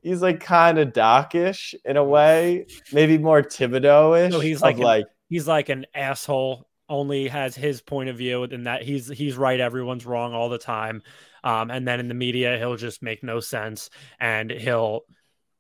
he's 0.03 0.23
like 0.23 0.41
kind 0.41 0.79
of 0.79 0.93
dockish 0.93 1.75
in 1.85 1.97
a 1.97 2.05
way, 2.05 2.67
maybe 2.93 3.19
more 3.19 3.43
Thibodeau 3.43 4.27
ish. 4.27 4.33
So 4.33 4.41
he's 4.41 4.63
like 4.63 4.77
an- 4.77 4.83
like, 4.83 5.07
He's 5.29 5.49
like 5.49 5.71
an 5.71 5.87
asshole. 5.95 6.69
Only 6.91 7.27
has 7.29 7.55
his 7.57 7.81
point 7.81 8.11
of 8.11 8.19
view, 8.19 8.43
and 8.43 8.67
that 8.67 8.83
he's 8.83 9.09
he's 9.09 9.35
right. 9.35 9.59
Everyone's 9.59 10.05
wrong 10.05 10.35
all 10.35 10.51
the 10.51 10.59
time. 10.59 11.01
Um, 11.43 11.71
and 11.71 11.89
then 11.89 12.01
in 12.01 12.09
the 12.09 12.15
media, 12.15 12.59
he'll 12.59 12.77
just 12.77 13.03
make 13.03 13.23
no 13.23 13.41
sense, 13.41 13.89
and 14.21 14.51
he'll 14.51 15.03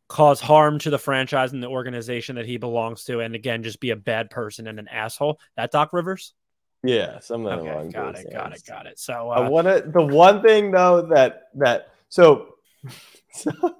cause 0.09 0.43
harm 0.43 0.79
to 0.81 0.91
the 0.91 0.99
franchise 0.99 1.55
and 1.55 1.63
the 1.63 1.69
organization 1.69 2.37
that 2.37 2.45
he 2.45 2.59
belongs 2.59 3.05
to, 3.05 3.21
and 3.21 3.35
again, 3.35 3.63
just 3.63 3.81
be 3.81 3.91
a 3.91 3.97
bad 3.97 4.29
person 4.29 4.67
and 4.67 4.79
an 4.79 4.89
asshole. 4.89 5.41
That 5.57 5.71
Doc 5.71 5.95
Rivers. 5.95 6.35
Yeah, 6.83 7.19
something 7.21 7.53
Okay, 7.53 7.71
along 7.71 7.91
got 7.91 8.19
it, 8.19 8.33
got 8.33 8.55
it, 8.55 8.63
got 8.67 8.87
it. 8.87 8.99
So 8.99 9.31
I 9.31 9.47
uh, 9.47 9.51
want 9.51 9.67
to. 9.67 9.85
The 9.87 10.03
one 10.05 10.43
thing 10.43 10.71
though 10.71 11.03
that 11.15 11.49
that 11.55 11.89
so, 12.09 12.55
so 13.33 13.53
all 13.63 13.75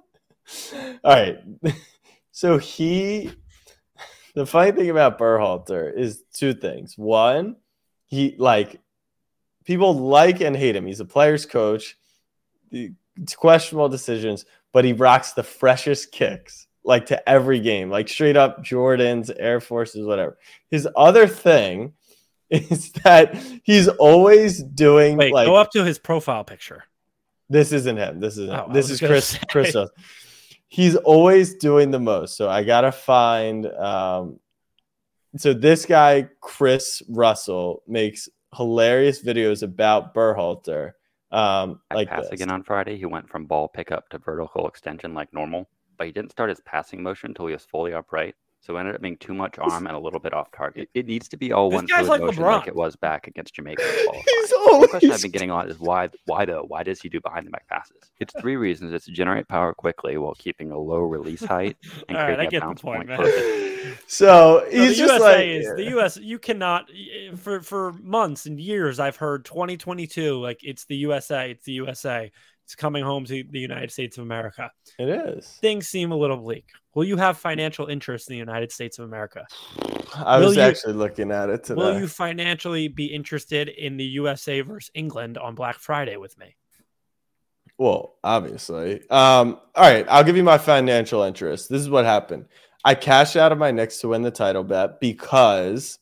right. 1.05 1.39
So 2.35 2.57
he, 2.57 3.31
the 4.33 4.47
funny 4.47 4.71
thing 4.71 4.89
about 4.89 5.19
Berhalter 5.19 5.95
is 5.95 6.23
two 6.33 6.55
things. 6.55 6.97
One, 6.97 7.57
he 8.07 8.35
like 8.39 8.81
people 9.65 9.93
like 9.93 10.41
and 10.41 10.55
hate 10.57 10.75
him. 10.75 10.87
He's 10.87 10.99
a 10.99 11.05
player's 11.05 11.45
coach. 11.45 11.95
The- 12.71 12.91
It's 13.21 13.35
questionable 13.35 13.87
decisions, 13.87 14.45
but 14.71 14.83
he 14.83 14.93
rocks 14.93 15.33
the 15.33 15.43
freshest 15.43 16.11
kicks. 16.11 16.65
like 16.83 17.05
to 17.05 17.29
every 17.29 17.59
game, 17.59 17.91
like 17.91 18.09
straight 18.09 18.35
up 18.35 18.63
Jordans, 18.63 19.31
Air 19.37 19.61
Forces, 19.61 20.03
whatever. 20.05 20.39
His 20.71 20.87
other 20.97 21.27
thing 21.27 21.93
is 22.71 22.91
that 23.03 23.35
he's 23.63 23.87
always 23.87 24.61
doing 24.63 25.17
Wait, 25.17 25.33
like 25.33 25.47
go 25.47 25.55
up 25.55 25.71
to 25.71 25.83
his 25.83 25.97
profile 25.99 26.43
picture. 26.43 26.83
this 27.49 27.71
isn't 27.71 27.97
him. 27.97 28.19
This 28.19 28.37
is 28.37 28.49
Oh, 28.49 28.67
this 28.71 28.89
is 28.89 28.99
Chris 28.99 29.27
say. 29.29 29.39
Chris. 29.49 29.75
Owens. 29.75 29.89
He's 30.67 30.95
always 30.95 31.55
doing 31.55 31.91
the 31.91 31.99
most. 31.99 32.35
So 32.37 32.49
I 32.49 32.63
gotta 32.63 32.91
find 32.91 33.65
um 33.67 34.39
so 35.35 35.51
this 35.53 35.85
guy, 35.85 36.29
Chris 36.41 37.01
Russell, 37.09 37.81
makes 37.87 38.29
hilarious 38.55 39.23
videos 39.23 39.63
about 39.63 40.13
Berhalter. 40.13 40.91
Um 41.31 41.81
At 41.89 41.97
like 41.97 42.09
pass 42.09 42.23
this. 42.23 42.31
again 42.31 42.51
on 42.51 42.63
Friday, 42.63 42.97
he 42.97 43.05
went 43.05 43.29
from 43.29 43.45
ball 43.47 43.67
pickup 43.67 44.09
to 44.09 44.19
vertical 44.19 44.67
extension 44.67 45.13
like 45.15 45.33
normal, 45.33 45.67
but 45.97 46.05
he 46.07 46.13
didn't 46.13 46.31
start 46.31 46.49
his 46.49 46.61
passing 46.61 47.01
motion 47.01 47.31
until 47.31 47.47
he 47.47 47.53
was 47.53 47.65
fully 47.65 47.93
upright. 47.93 48.35
So 48.65 48.77
it 48.77 48.79
ended 48.79 48.95
up 48.95 49.01
being 49.01 49.17
too 49.17 49.33
much 49.33 49.59
arm 49.59 49.87
and 49.87 49.95
a 49.95 49.99
little 49.99 50.21
bit 50.21 50.33
off 50.33 50.49
target. 50.55 50.87
It 50.93 51.05
needs 51.05 51.27
to 51.27 51.37
be 51.37 51.51
all 51.51 51.69
This 51.69 51.75
one 51.75 51.85
guy's 51.85 52.05
fluid 52.05 52.09
like 52.09 52.21
motion 52.21 52.43
LeBron. 52.43 52.57
like 52.59 52.67
it 52.67 52.75
was 52.75 52.95
back 52.95 53.27
against 53.27 53.53
Jamaica. 53.55 53.83
in 53.83 53.89
qualifying. 54.05 54.23
He's 54.25 54.49
The 54.49 54.87
question 54.89 55.11
I've 55.11 55.21
been 55.21 55.31
getting 55.31 55.49
a 55.49 55.53
lot 55.53 55.69
is 55.69 55.79
why 55.79 56.09
why 56.25 56.45
though? 56.45 56.63
Why 56.65 56.81
does 56.81 57.01
he 57.01 57.09
do 57.09 57.19
behind 57.19 57.45
the 57.45 57.51
back 57.51 57.67
passes? 57.67 57.97
It's 58.21 58.33
three 58.39 58.55
reasons. 58.55 58.93
It's 58.93 59.03
to 59.05 59.11
generate 59.11 59.49
power 59.49 59.73
quickly 59.73 60.15
while 60.17 60.33
keeping 60.35 60.71
a 60.71 60.77
low 60.79 60.99
release 60.99 61.43
height 61.43 61.75
and 62.07 62.17
All 62.17 62.23
right, 62.23 62.39
I 62.39 62.45
creating 62.45 62.47
a 62.47 62.49
get 62.51 62.59
the 62.61 62.65
bounce 62.67 62.81
point, 62.81 62.97
point 62.99 63.09
man. 63.09 63.17
closer. 63.17 63.97
so 64.07 64.65
No, 64.71 64.71
he's 64.71 64.91
the 64.91 64.95
just 64.95 65.13
USA 65.13 65.19
like 65.19 65.45
is 65.47 65.75
the 65.75 65.99
US. 65.99 66.17
You 66.17 66.39
cannot 66.39 66.85
for 67.35 67.59
for 67.59 67.91
months 68.01 68.45
and 68.45 68.59
years. 68.61 68.97
I've 68.97 69.17
heard 69.17 69.43
2022 69.43 70.39
like 70.41 70.59
it's 70.63 70.85
the 70.85 70.95
USA. 70.95 71.51
It's 71.51 71.65
the 71.65 71.73
USA. 71.73 72.31
It's 72.63 72.75
coming 72.75 73.03
home 73.03 73.25
to 73.25 73.43
the 73.43 73.59
United 73.59 73.91
States 73.91 74.17
of 74.17 74.23
America. 74.23 74.71
it 74.97 75.09
is. 75.09 75.45
Things 75.61 75.89
seem 75.89 76.13
a 76.13 76.15
little 76.17 76.37
bleak. 76.37 76.69
Will 76.95 77.03
you 77.03 77.17
have 77.17 77.37
financial 77.37 77.87
interest 77.87 78.29
in 78.29 78.33
the 78.33 78.37
United 78.39 78.71
States 78.71 78.99
of 78.99 79.05
America? 79.05 79.45
I 80.15 80.37
Will 80.37 80.47
was 80.47 80.55
you- 80.57 80.61
actually 80.61 80.93
looking 80.93 81.31
at 81.31 81.49
it 81.49 81.63
today. 81.63 81.81
Will 81.81 81.99
you 81.99 82.07
financially 82.07 82.87
be 82.87 83.05
interested 83.07 83.69
in 83.69 83.97
the 83.97 84.03
USA 84.03 84.61
versus 84.61 84.91
England 84.93 85.37
on 85.37 85.55
Black 85.55 85.79
Friday 85.79 86.17
with 86.17 86.37
me? 86.37 86.55
Well, 87.79 88.15
obviously. 88.23 89.01
Um, 89.09 89.59
all 89.75 89.83
right, 89.83 90.05
I'll 90.07 90.23
give 90.23 90.37
you 90.37 90.43
my 90.43 90.59
financial 90.59 91.23
interest. 91.23 91.69
This 91.69 91.81
is 91.81 91.89
what 91.89 92.05
happened. 92.05 92.45
I 92.85 92.93
cashed 92.93 93.35
out 93.35 93.51
of 93.51 93.57
my 93.57 93.71
Knicks 93.71 93.97
to 94.01 94.09
win 94.09 94.21
the 94.21 94.29
title 94.31 94.63
bet 94.63 94.99
because 94.99 95.97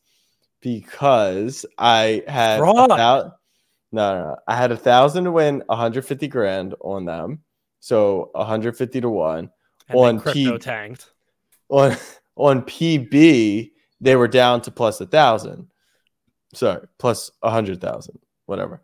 because 0.61 1.65
I 1.77 2.23
had 2.27 2.57
a 2.59 2.59
Fraud. 2.59 2.89
thou- 2.91 3.33
no, 3.93 4.13
no, 4.13 4.23
no. 4.29 4.37
I 4.47 4.55
had 4.55 4.71
a 4.71 4.77
thousand 4.77 5.23
to 5.23 5.31
win 5.31 5.63
150 5.67 6.27
grand 6.27 6.75
on 6.81 7.05
them. 7.05 7.39
So 7.79 8.29
150 8.33 9.01
to 9.01 9.09
one. 9.09 9.49
And 9.91 9.99
On 9.99 10.19
crypto 10.19 10.53
P- 10.53 10.57
tanked. 10.59 11.11
On 11.69 11.95
on 12.35 12.63
PB, 12.63 13.71
they 13.99 14.15
were 14.15 14.27
down 14.27 14.61
to 14.61 14.71
plus 14.71 14.99
a 15.01 15.05
thousand. 15.05 15.67
Sorry, 16.53 16.85
plus 16.97 17.31
a 17.41 17.49
hundred 17.49 17.79
thousand, 17.79 18.19
whatever. 18.45 18.81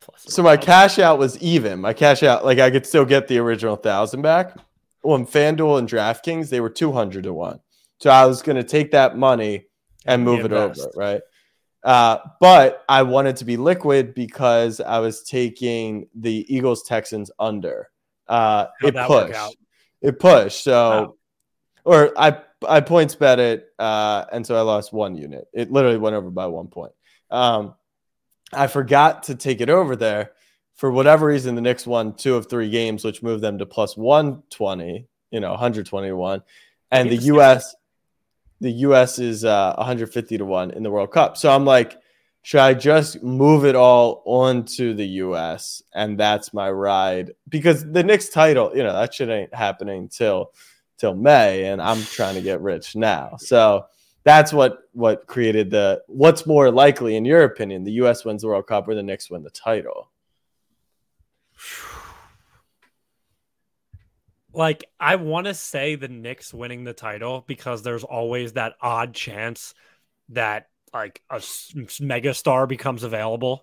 Plus 0.00 0.24
So 0.24 0.42
my 0.42 0.56
cash 0.56 0.98
out 0.98 1.18
was 1.18 1.38
even. 1.38 1.80
My 1.80 1.92
cash 1.92 2.22
out, 2.22 2.44
like 2.44 2.58
I 2.58 2.70
could 2.70 2.86
still 2.86 3.04
get 3.04 3.28
the 3.28 3.38
original 3.38 3.76
thousand 3.76 4.22
back. 4.22 4.56
On 5.04 5.26
FanDuel 5.26 5.78
and 5.78 5.88
DraftKings, 5.88 6.48
they 6.48 6.60
were 6.60 6.70
200 6.70 7.24
to 7.24 7.32
one. 7.32 7.58
So 7.98 8.10
I 8.10 8.24
was 8.26 8.40
going 8.40 8.56
to 8.56 8.64
take 8.64 8.92
that 8.92 9.16
money 9.16 9.66
and 10.06 10.24
move 10.24 10.44
it 10.44 10.52
over, 10.52 10.90
right? 10.94 11.22
Uh, 11.82 12.18
but 12.40 12.84
I 12.88 13.02
wanted 13.02 13.36
to 13.36 13.44
be 13.44 13.56
liquid 13.56 14.14
because 14.14 14.80
I 14.80 15.00
was 15.00 15.22
taking 15.22 16.08
the 16.14 16.46
Eagles 16.54 16.84
Texans 16.84 17.30
under. 17.38 17.90
Uh, 18.28 18.66
it 18.82 18.94
pushed. 18.94 19.56
It 20.02 20.18
pushed. 20.18 20.64
So, 20.64 20.72
Wow. 20.74 21.14
or 21.84 22.12
I 22.18 22.38
I 22.68 22.80
points 22.80 23.14
bet 23.14 23.38
it, 23.40 23.66
uh, 23.78 24.24
and 24.32 24.46
so 24.46 24.56
I 24.56 24.60
lost 24.60 24.92
one 24.92 25.16
unit. 25.16 25.46
It 25.52 25.72
literally 25.72 25.98
went 25.98 26.14
over 26.14 26.30
by 26.30 26.46
one 26.46 26.68
point. 26.68 26.92
Um, 27.30 27.74
I 28.52 28.66
forgot 28.66 29.24
to 29.24 29.34
take 29.34 29.60
it 29.60 29.70
over 29.70 29.96
there 29.96 30.32
for 30.74 30.90
whatever 30.90 31.26
reason. 31.26 31.54
The 31.54 31.60
Knicks 31.60 31.86
won 31.86 32.14
two 32.14 32.34
of 32.36 32.48
three 32.48 32.70
games, 32.70 33.04
which 33.04 33.22
moved 33.22 33.42
them 33.42 33.58
to 33.58 33.66
plus 33.66 33.96
one 33.96 34.42
twenty. 34.50 35.06
You 35.30 35.40
know, 35.40 35.50
one 35.50 35.58
hundred 35.58 35.86
twenty 35.86 36.08
to 36.08 36.16
one, 36.16 36.42
and 36.90 37.10
the 37.10 37.16
the 37.16 37.24
U.S. 37.26 37.74
The 38.60 38.70
U.S. 38.70 39.18
is 39.18 39.44
uh, 39.44 39.74
150 39.76 40.38
to 40.38 40.44
one 40.44 40.70
in 40.70 40.84
the 40.84 40.90
World 40.90 41.10
Cup. 41.10 41.36
So 41.36 41.50
I'm 41.50 41.64
like, 41.64 41.98
should 42.42 42.60
I 42.60 42.74
just 42.74 43.22
move 43.22 43.64
it 43.64 43.76
all 43.76 44.22
onto 44.26 44.94
the 44.94 45.06
U.S. 45.06 45.82
and 45.94 46.18
that's 46.18 46.52
my 46.52 46.70
ride 46.70 47.32
because 47.48 47.88
the 47.90 48.02
Knicks 48.02 48.28
title, 48.28 48.76
you 48.76 48.82
know, 48.82 48.92
that 48.92 49.14
shit 49.14 49.28
ain't 49.28 49.54
happening 49.54 50.08
till 50.08 50.52
till 50.98 51.14
May, 51.14 51.66
and 51.66 51.80
I'm 51.80 52.02
trying 52.02 52.34
to 52.34 52.42
get 52.42 52.60
rich 52.60 52.96
now. 52.96 53.36
So 53.38 53.86
that's 54.24 54.52
what 54.52 54.80
what 54.92 55.26
created 55.26 55.70
the 55.70 56.02
what's 56.08 56.44
more 56.44 56.70
likely 56.70 57.16
in 57.16 57.24
your 57.24 57.44
opinion, 57.44 57.84
the 57.84 57.92
US 57.92 58.24
wins 58.24 58.42
the 58.42 58.48
World 58.48 58.66
Cup 58.66 58.88
or 58.88 58.94
the 58.94 59.02
Knicks 59.02 59.30
win 59.30 59.44
the 59.44 59.50
title. 59.50 60.10
Like 64.52 64.84
I 64.98 65.16
want 65.16 65.46
to 65.46 65.54
say 65.54 65.94
the 65.94 66.08
Knicks 66.08 66.52
winning 66.52 66.82
the 66.82 66.92
title 66.92 67.44
because 67.46 67.82
there's 67.82 68.04
always 68.04 68.54
that 68.54 68.74
odd 68.80 69.14
chance 69.14 69.74
that 70.30 70.68
like 70.92 71.22
a 71.30 71.42
mega 72.00 72.34
star 72.34 72.66
becomes 72.66 73.02
available 73.02 73.62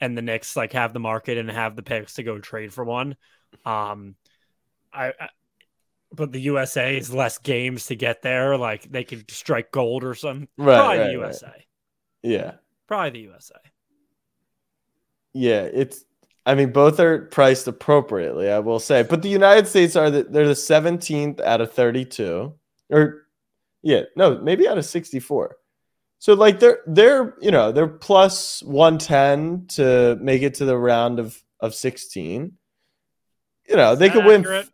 and 0.00 0.16
the 0.16 0.22
Knicks 0.22 0.56
like 0.56 0.72
have 0.72 0.92
the 0.92 1.00
market 1.00 1.38
and 1.38 1.50
have 1.50 1.76
the 1.76 1.82
picks 1.82 2.14
to 2.14 2.22
go 2.22 2.38
trade 2.38 2.72
for 2.72 2.84
one. 2.84 3.16
Um 3.64 4.14
I, 4.92 5.08
I 5.08 5.28
but 6.12 6.32
the 6.32 6.40
USA 6.42 6.96
is 6.96 7.12
less 7.12 7.38
games 7.38 7.86
to 7.86 7.96
get 7.96 8.22
there. 8.22 8.56
Like 8.56 8.90
they 8.90 9.04
could 9.04 9.30
strike 9.30 9.70
gold 9.70 10.04
or 10.04 10.14
something. 10.14 10.48
Right, 10.56 10.76
Probably 10.76 10.98
right, 10.98 11.12
the 11.12 11.18
right. 11.18 11.26
USA. 11.26 11.66
Yeah. 12.22 12.52
Probably 12.86 13.10
the 13.10 13.20
USA. 13.20 13.56
Yeah, 15.32 15.62
it's 15.62 16.04
I 16.46 16.54
mean 16.54 16.72
both 16.72 17.00
are 17.00 17.26
priced 17.26 17.68
appropriately, 17.68 18.50
I 18.50 18.60
will 18.60 18.78
say. 18.80 19.02
But 19.02 19.22
the 19.22 19.28
United 19.28 19.66
States 19.66 19.96
are 19.96 20.10
the 20.10 20.22
they're 20.24 20.46
the 20.46 20.54
17th 20.54 21.40
out 21.40 21.60
of 21.60 21.72
32 21.72 22.54
or 22.90 23.26
yeah, 23.82 24.02
no, 24.16 24.38
maybe 24.38 24.66
out 24.66 24.78
of 24.78 24.84
64. 24.84 25.56
So 26.18 26.34
like 26.34 26.60
they're 26.60 26.80
they're, 26.86 27.34
you 27.40 27.50
know, 27.50 27.72
they're 27.72 27.86
plus 27.86 28.62
110 28.62 29.66
to 29.76 30.16
make 30.20 30.42
it 30.42 30.54
to 30.54 30.64
the 30.64 30.76
round 30.76 31.18
of 31.18 31.40
of 31.60 31.74
16. 31.74 32.52
You 33.68 33.76
know, 33.76 33.96
they 33.96 34.08
could 34.08 34.22
that 34.22 34.26
win 34.26 34.40
accurate? 34.40 34.68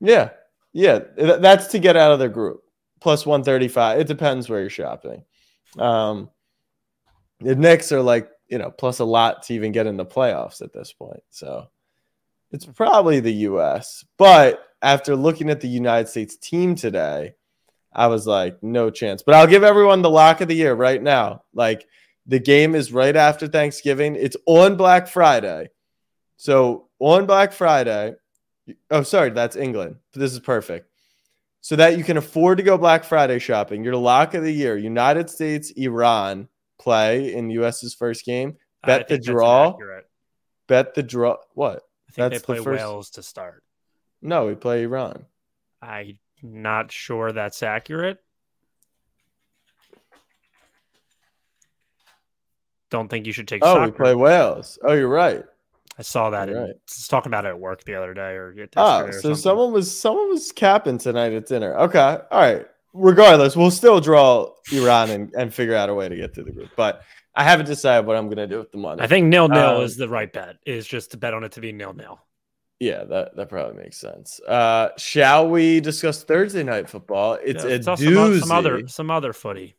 Yeah. 0.00 0.30
Yeah, 0.72 1.00
th- 1.00 1.40
that's 1.40 1.66
to 1.68 1.78
get 1.80 1.96
out 1.96 2.12
of 2.12 2.20
their 2.20 2.28
group. 2.28 2.62
Plus 3.00 3.26
135. 3.26 4.00
It 4.00 4.06
depends 4.06 4.48
where 4.48 4.60
you're 4.60 4.70
shopping. 4.70 5.24
Um 5.78 6.30
the 7.40 7.54
Knicks 7.54 7.90
are 7.92 8.02
like, 8.02 8.30
you 8.48 8.58
know, 8.58 8.70
plus 8.70 8.98
a 8.98 9.04
lot 9.04 9.44
to 9.44 9.54
even 9.54 9.72
get 9.72 9.86
in 9.86 9.96
the 9.96 10.04
playoffs 10.04 10.60
at 10.60 10.72
this 10.72 10.92
point. 10.92 11.22
So 11.30 11.68
it's 12.50 12.66
probably 12.66 13.20
the 13.20 13.32
US. 13.32 14.04
But 14.18 14.62
after 14.82 15.16
looking 15.16 15.50
at 15.50 15.60
the 15.60 15.68
United 15.68 16.08
States 16.08 16.36
team 16.36 16.74
today, 16.74 17.34
I 17.92 18.06
was 18.06 18.26
like, 18.26 18.62
no 18.62 18.90
chance. 18.90 19.22
But 19.22 19.34
I'll 19.34 19.46
give 19.46 19.64
everyone 19.64 20.02
the 20.02 20.10
lock 20.10 20.40
of 20.40 20.48
the 20.48 20.54
year 20.54 20.74
right 20.74 21.02
now. 21.02 21.42
Like 21.52 21.86
the 22.26 22.38
game 22.38 22.74
is 22.74 22.92
right 22.92 23.16
after 23.16 23.48
Thanksgiving. 23.48 24.16
It's 24.16 24.36
on 24.46 24.76
Black 24.76 25.08
Friday. 25.08 25.70
So 26.36 26.88
on 26.98 27.26
Black 27.26 27.52
Friday, 27.52 28.14
oh, 28.90 29.02
sorry, 29.02 29.30
that's 29.30 29.56
England. 29.56 29.96
This 30.14 30.32
is 30.32 30.40
perfect. 30.40 30.86
So 31.62 31.76
that 31.76 31.98
you 31.98 32.04
can 32.04 32.16
afford 32.16 32.58
to 32.58 32.64
go 32.64 32.78
Black 32.78 33.04
Friday 33.04 33.38
shopping. 33.38 33.84
Your 33.84 33.96
lock 33.96 34.34
of 34.34 34.42
the 34.42 34.52
year, 34.52 34.78
United 34.78 35.28
States, 35.28 35.70
Iran 35.72 36.48
play 36.78 37.34
in 37.34 37.50
US's 37.50 37.92
first 37.94 38.24
game. 38.24 38.56
I 38.82 38.86
Bet 38.86 39.08
the 39.08 39.18
draw. 39.18 39.76
Bet 40.66 40.94
the 40.94 41.02
draw. 41.02 41.36
What? 41.52 41.82
I 42.08 42.12
think 42.12 42.16
That's 42.16 42.32
they 42.32 42.38
the 42.38 42.44
play 42.44 42.64
first- 42.64 42.80
Wales 42.82 43.10
to 43.10 43.22
start. 43.22 43.62
No, 44.22 44.46
we 44.46 44.54
play 44.54 44.84
Iran. 44.84 45.26
I'm 45.82 46.18
not 46.42 46.90
sure 46.92 47.32
that's 47.32 47.62
accurate. 47.62 48.18
Don't 52.90 53.08
think 53.08 53.26
you 53.26 53.32
should 53.32 53.46
take 53.48 53.62
Oh, 53.64 53.74
soccer. 53.74 53.86
we 53.86 53.92
play 53.92 54.14
Wales. 54.14 54.78
Oh, 54.82 54.94
you're 54.94 55.08
right. 55.08 55.44
I 55.98 56.02
saw 56.02 56.30
that. 56.30 56.48
Right. 56.48 56.56
I 56.70 56.72
was 56.88 57.08
talking 57.08 57.30
about 57.30 57.44
it 57.44 57.48
at 57.50 57.58
work 57.60 57.84
the 57.84 57.94
other 57.94 58.14
day, 58.14 58.32
or 58.32 58.54
Oh, 58.76 59.02
or 59.04 59.12
so 59.12 59.20
something. 59.20 59.36
someone 59.36 59.72
was 59.72 60.00
someone 60.00 60.28
was 60.30 60.50
capping 60.50 60.98
tonight 60.98 61.32
at 61.32 61.46
dinner. 61.46 61.74
Okay, 61.76 61.98
all 62.30 62.40
right. 62.40 62.66
Regardless, 62.92 63.54
we'll 63.54 63.70
still 63.70 64.00
draw 64.00 64.50
Iran 64.72 65.10
and, 65.10 65.32
and 65.34 65.54
figure 65.54 65.76
out 65.76 65.88
a 65.88 65.94
way 65.94 66.08
to 66.08 66.16
get 66.16 66.34
to 66.34 66.42
the 66.42 66.50
group. 66.50 66.70
But 66.74 67.02
I 67.36 67.44
haven't 67.44 67.66
decided 67.66 68.06
what 68.06 68.16
I'm 68.16 68.26
going 68.26 68.38
to 68.38 68.48
do 68.48 68.58
with 68.58 68.72
the 68.72 68.78
money. 68.78 69.00
I 69.02 69.06
think 69.06 69.26
nil 69.28 69.46
nil 69.48 69.76
Um, 69.76 69.82
is 69.82 69.96
the 69.96 70.08
right 70.08 70.32
bet. 70.32 70.56
Is 70.66 70.86
just 70.88 71.12
to 71.12 71.16
bet 71.16 71.32
on 71.34 71.44
it 71.44 71.52
to 71.52 71.60
be 71.60 71.70
nil 71.70 71.92
nil. 71.92 72.18
Yeah, 72.80 73.04
that 73.04 73.36
that 73.36 73.50
probably 73.50 73.82
makes 73.82 73.98
sense. 73.98 74.40
Uh, 74.40 74.88
shall 74.96 75.48
we 75.48 75.80
discuss 75.80 76.24
Thursday 76.24 76.62
night 76.62 76.88
football? 76.88 77.38
It's 77.44 77.62
a 77.62 77.82
some, 77.82 77.96
doozy. 77.96 78.40
some 78.40 78.50
other 78.50 78.88
some 78.88 79.10
other 79.10 79.34
footy. 79.34 79.76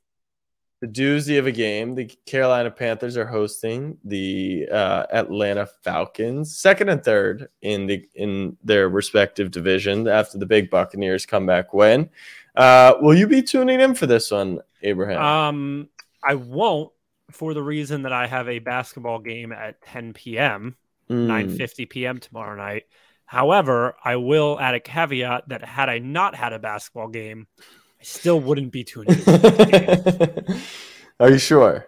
the 0.82 0.88
doozy 0.88 1.40
of 1.40 1.48
a 1.48 1.52
game. 1.52 1.96
The 1.96 2.06
Carolina 2.28 2.70
Panthers 2.70 3.18
are 3.18 3.26
hosting 3.26 3.98
the 4.06 4.68
uh, 4.72 5.08
Atlanta 5.12 5.66
Falcons, 5.66 6.56
second 6.56 6.90
and 6.90 7.04
third 7.04 7.50
in 7.64 7.88
the 7.88 8.08
in 8.14 8.56
their 8.64 8.88
respective 8.88 9.50
division 9.50 10.08
after 10.08 10.38
the 10.38 10.46
big 10.46 10.70
Buccaneers 10.70 11.26
comeback 11.26 11.74
win. 11.74 12.08
Uh, 12.56 12.94
will 13.02 13.16
you 13.16 13.26
be 13.28 13.42
tuning 13.42 13.80
in 13.80 13.96
for 13.96 14.06
this 14.06 14.30
one, 14.30 14.60
Abraham? 14.84 15.22
Um, 15.22 15.90
I 16.24 16.36
won't 16.36 16.92
for 17.32 17.56
the 17.56 17.64
reason 17.64 18.04
that 18.04 18.14
I 18.14 18.28
have 18.28 18.48
a 18.48 18.60
basketball 18.60 19.20
game 19.20 19.52
at 19.52 19.82
10 19.82 20.14
p.m. 20.14 20.76
Mm. 21.12 21.56
9:50 21.58 21.90
p.m. 21.90 22.20
tomorrow 22.20 22.56
night. 22.56 22.84
However, 23.26 23.96
I 24.04 24.18
will 24.18 24.60
add 24.60 24.76
a 24.76 24.80
caveat 24.80 25.50
that 25.50 25.64
had 25.64 25.90
I 25.90 26.00
not 26.00 26.36
had 26.36 26.54
a 26.54 26.60
basketball 26.60 27.08
game, 27.08 27.48
I 27.60 28.04
still 28.04 28.40
wouldn't 28.40 28.72
be 28.72 28.84
tuning 28.84 29.18
in. 29.26 30.62
Are 31.20 31.30
you 31.30 31.38
sure? 31.38 31.88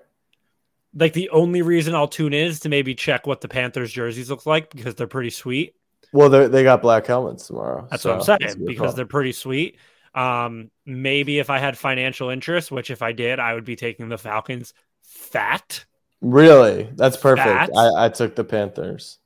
like 0.96 1.13
the 1.13 1.30
only 1.30 1.62
reason 1.62 1.96
I'll 1.96 2.08
tune 2.08 2.34
in 2.34 2.48
is 2.48 2.60
to 2.62 2.70
maybe 2.70 2.96
check 2.96 3.25
what 3.25 3.42
the 3.42 3.48
Panthers 3.48 3.92
jerseys 3.92 4.30
look 4.30 4.46
like 4.46 4.74
because 4.74 4.96
they're 4.96 5.08
pretty 5.08 5.32
sweet. 5.32 5.75
Well, 6.12 6.30
they 6.30 6.48
they 6.48 6.63
got 6.63 6.82
black 6.82 7.08
helmets 7.08 7.48
tomorrow. 7.48 7.88
That's 7.89 8.03
so 8.03 8.18
what 8.18 8.30
I'm 8.30 8.39
saying 8.39 8.65
because 8.65 8.89
call. 8.89 8.94
they're 8.94 9.06
pretty 9.06 9.32
sweet. 9.32 9.77
Um, 10.13 10.70
maybe 10.86 11.39
if 11.39 11.50
I 11.50 11.58
had 11.58 11.77
financial 11.77 12.30
interest, 12.30 12.72
which 12.72 12.92
if 12.92 13.01
I 13.01 13.13
did, 13.13 13.39
I 13.39 13.56
would 13.56 13.65
be 13.65 13.75
taking 13.75 14.10
the 14.10 14.18
Falcons 14.18 14.74
fat. 15.01 15.86
Really 16.24 16.89
that's 16.96 17.18
perfect. 17.18 17.72
I, 17.75 18.06
I 18.06 18.10
took 18.10 18.36
the 18.36 18.44
Panthers. 18.44 19.20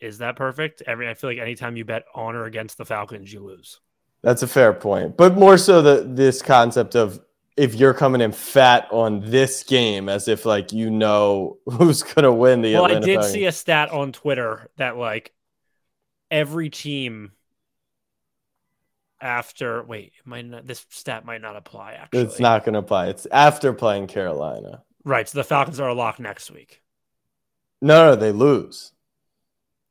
Is 0.00 0.18
that 0.18 0.36
perfect? 0.36 0.82
Every 0.86 1.08
I 1.08 1.14
feel 1.14 1.30
like 1.30 1.38
anytime 1.38 1.76
you 1.76 1.84
bet 1.84 2.04
on 2.14 2.34
or 2.34 2.44
against 2.44 2.78
the 2.78 2.84
Falcons, 2.84 3.32
you 3.32 3.40
lose. 3.40 3.80
That's 4.22 4.42
a 4.42 4.46
fair 4.46 4.72
point, 4.72 5.16
but 5.16 5.36
more 5.36 5.56
so 5.56 5.80
the 5.80 6.04
this 6.06 6.42
concept 6.42 6.94
of 6.94 7.20
if 7.56 7.74
you're 7.74 7.94
coming 7.94 8.20
in 8.20 8.32
fat 8.32 8.88
on 8.90 9.20
this 9.20 9.62
game, 9.62 10.08
as 10.08 10.28
if 10.28 10.44
like 10.44 10.72
you 10.72 10.90
know 10.90 11.58
who's 11.66 12.02
gonna 12.02 12.32
win 12.32 12.62
the. 12.62 12.74
well, 12.74 12.86
I 12.86 12.98
did 12.98 13.14
Falcons. 13.14 13.32
see 13.32 13.44
a 13.46 13.52
stat 13.52 13.90
on 13.90 14.12
Twitter 14.12 14.68
that 14.76 14.96
like 14.96 15.32
every 16.30 16.70
team 16.70 17.32
after 19.20 19.82
wait, 19.82 20.12
it 20.18 20.26
might 20.26 20.46
not, 20.46 20.66
this 20.66 20.86
stat 20.88 21.24
might 21.24 21.42
not 21.42 21.56
apply 21.56 21.92
actually. 21.92 22.22
It's 22.22 22.40
not 22.40 22.64
gonna 22.64 22.78
apply. 22.78 23.08
It's 23.08 23.26
after 23.30 23.72
playing 23.72 24.06
Carolina. 24.06 24.82
Right. 25.04 25.28
So 25.28 25.38
the 25.38 25.44
Falcons 25.44 25.80
are 25.80 25.88
a 25.88 25.94
lock 25.94 26.18
next 26.20 26.50
week. 26.50 26.82
No, 27.82 28.10
no, 28.10 28.16
they 28.16 28.32
lose. 28.32 28.92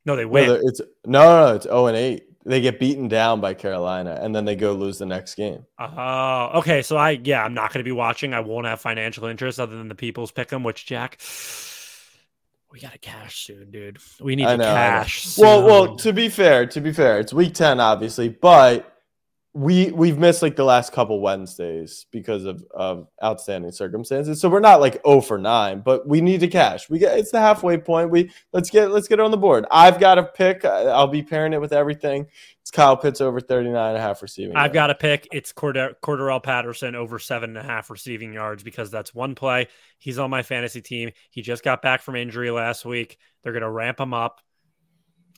No, 0.04 0.16
they 0.16 0.24
win. 0.24 0.48
they're- 0.48 0.60
it's 0.62 0.80
no, 1.04 1.22
no, 1.24 1.46
no, 1.48 1.54
it's 1.56 1.64
zero 1.64 1.86
and 1.86 1.96
eight. 1.96 2.24
They 2.46 2.62
get 2.62 2.80
beaten 2.80 3.06
down 3.08 3.42
by 3.42 3.52
Carolina, 3.52 4.18
and 4.20 4.34
then 4.34 4.46
they 4.46 4.56
go 4.56 4.72
lose 4.72 4.98
the 4.98 5.04
next 5.04 5.34
game. 5.34 5.66
Oh, 5.78 6.50
okay. 6.60 6.80
So 6.80 6.96
I, 6.96 7.10
yeah, 7.10 7.44
I'm 7.44 7.52
not 7.52 7.70
going 7.70 7.80
to 7.80 7.84
be 7.84 7.92
watching. 7.92 8.32
I 8.32 8.40
won't 8.40 8.66
have 8.66 8.80
financial 8.80 9.26
interest 9.26 9.60
other 9.60 9.76
than 9.76 9.88
the 9.88 9.94
people's 9.94 10.32
pick 10.32 10.50
'em, 10.52 10.62
which 10.64 10.86
Jack, 10.86 11.20
we 12.72 12.80
got 12.80 12.92
to 12.92 12.98
cash 12.98 13.44
soon, 13.46 13.70
dude. 13.70 13.98
We 14.20 14.36
need 14.36 14.46
to 14.46 14.56
cash. 14.56 15.36
Well, 15.36 15.64
well, 15.66 15.96
to 15.96 16.12
be 16.14 16.28
fair, 16.30 16.64
to 16.66 16.80
be 16.80 16.92
fair, 16.92 17.20
it's 17.20 17.32
week 17.34 17.52
ten, 17.52 17.78
obviously, 17.78 18.30
but 18.30 18.99
we 19.52 19.90
we've 19.90 20.16
missed 20.16 20.42
like 20.42 20.54
the 20.54 20.64
last 20.64 20.92
couple 20.92 21.20
Wednesdays 21.20 22.06
because 22.12 22.44
of 22.44 22.64
of 22.72 23.08
outstanding 23.22 23.72
circumstances. 23.72 24.40
So 24.40 24.48
we're 24.48 24.60
not 24.60 24.80
like 24.80 25.00
0 25.04 25.22
for 25.22 25.38
nine, 25.38 25.80
but 25.80 26.06
we 26.06 26.20
need 26.20 26.38
to 26.40 26.46
cash. 26.48 26.88
We 26.88 27.00
get 27.00 27.18
it's 27.18 27.32
the 27.32 27.40
halfway 27.40 27.76
point. 27.78 28.10
We 28.10 28.30
let's 28.52 28.70
get 28.70 28.92
let's 28.92 29.08
get 29.08 29.18
it 29.18 29.22
on 29.22 29.32
the 29.32 29.36
board. 29.36 29.66
I've 29.70 29.98
got 29.98 30.18
a 30.18 30.22
pick. 30.22 30.64
I'll 30.64 31.08
be 31.08 31.22
pairing 31.22 31.52
it 31.52 31.60
with 31.60 31.72
everything. 31.72 32.28
It's 32.60 32.70
Kyle 32.70 32.96
Pitts 32.96 33.20
over 33.20 33.40
39 33.40 33.74
and 33.88 33.96
a 33.96 34.00
half 34.00 34.22
receiving. 34.22 34.54
I've 34.54 34.66
yards. 34.66 34.74
got 34.74 34.90
a 34.90 34.94
pick. 34.94 35.26
It's 35.32 35.52
Cordarrelle 35.52 36.42
Patterson 36.42 36.94
over 36.94 37.18
seven 37.18 37.56
and 37.56 37.58
a 37.58 37.68
half 37.68 37.90
receiving 37.90 38.32
yards 38.32 38.62
because 38.62 38.88
that's 38.92 39.12
one 39.12 39.34
play. 39.34 39.66
He's 39.98 40.20
on 40.20 40.30
my 40.30 40.42
fantasy 40.44 40.80
team. 40.80 41.10
He 41.30 41.42
just 41.42 41.64
got 41.64 41.82
back 41.82 42.02
from 42.02 42.14
injury 42.14 42.52
last 42.52 42.84
week. 42.84 43.18
They're 43.42 43.52
going 43.52 43.62
to 43.62 43.70
ramp 43.70 43.98
him 43.98 44.14
up. 44.14 44.40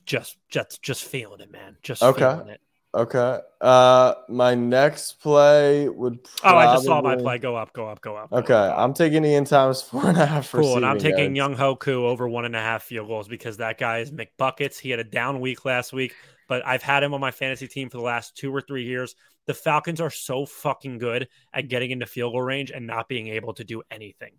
Just, 0.05 0.37
just, 0.49 0.83
just 0.83 1.03
feeling 1.03 1.39
it, 1.39 1.49
man. 1.51 1.77
Just 1.81 2.03
Okay. 2.03 2.19
feeling 2.19 2.49
it. 2.49 2.61
Okay. 2.95 3.39
Uh, 3.59 4.13
my 4.29 4.53
next 4.53 5.19
play 5.19 5.89
would. 5.89 6.19
Oh, 6.43 6.55
I 6.55 6.75
just 6.75 6.85
saw 6.85 7.01
my 7.01 7.15
play. 7.15 7.39
Go 7.39 7.55
up, 7.55 7.73
go 7.73 7.87
up, 7.87 8.01
go 8.01 8.15
up. 8.15 8.29
go 8.29 8.37
Okay, 8.37 8.53
up. 8.53 8.77
I'm 8.77 8.93
taking 8.93 9.25
Ian 9.25 9.45
Thomas 9.45 9.81
four 9.89 10.07
and 10.07 10.17
a 10.17 10.25
half. 10.25 10.51
Cool, 10.51 10.75
and 10.75 10.85
I'm 10.85 10.99
taking 10.99 11.35
yards. 11.35 11.37
Young 11.37 11.55
Ho 11.55 11.75
Koo 11.75 12.05
over 12.05 12.27
one 12.27 12.45
and 12.45 12.55
a 12.55 12.61
half 12.61 12.83
field 12.83 13.07
goals 13.07 13.27
because 13.27 13.57
that 13.57 13.79
guy 13.79 13.99
is 13.99 14.11
McBuckets. 14.11 14.77
He 14.77 14.91
had 14.91 14.99
a 14.99 15.03
down 15.03 15.39
week 15.39 15.65
last 15.65 15.91
week, 15.91 16.13
but 16.47 16.65
I've 16.67 16.83
had 16.83 17.01
him 17.01 17.15
on 17.15 17.21
my 17.21 17.31
fantasy 17.31 17.67
team 17.67 17.89
for 17.89 17.97
the 17.97 18.03
last 18.03 18.37
two 18.37 18.53
or 18.53 18.61
three 18.61 18.83
years. 18.83 19.15
The 19.47 19.53
Falcons 19.55 19.99
are 19.99 20.11
so 20.11 20.45
fucking 20.45 20.99
good 20.99 21.27
at 21.51 21.67
getting 21.67 21.91
into 21.91 22.05
field 22.05 22.33
goal 22.33 22.41
range 22.43 22.71
and 22.71 22.85
not 22.85 23.09
being 23.09 23.27
able 23.27 23.53
to 23.55 23.63
do 23.63 23.81
anything. 23.89 24.33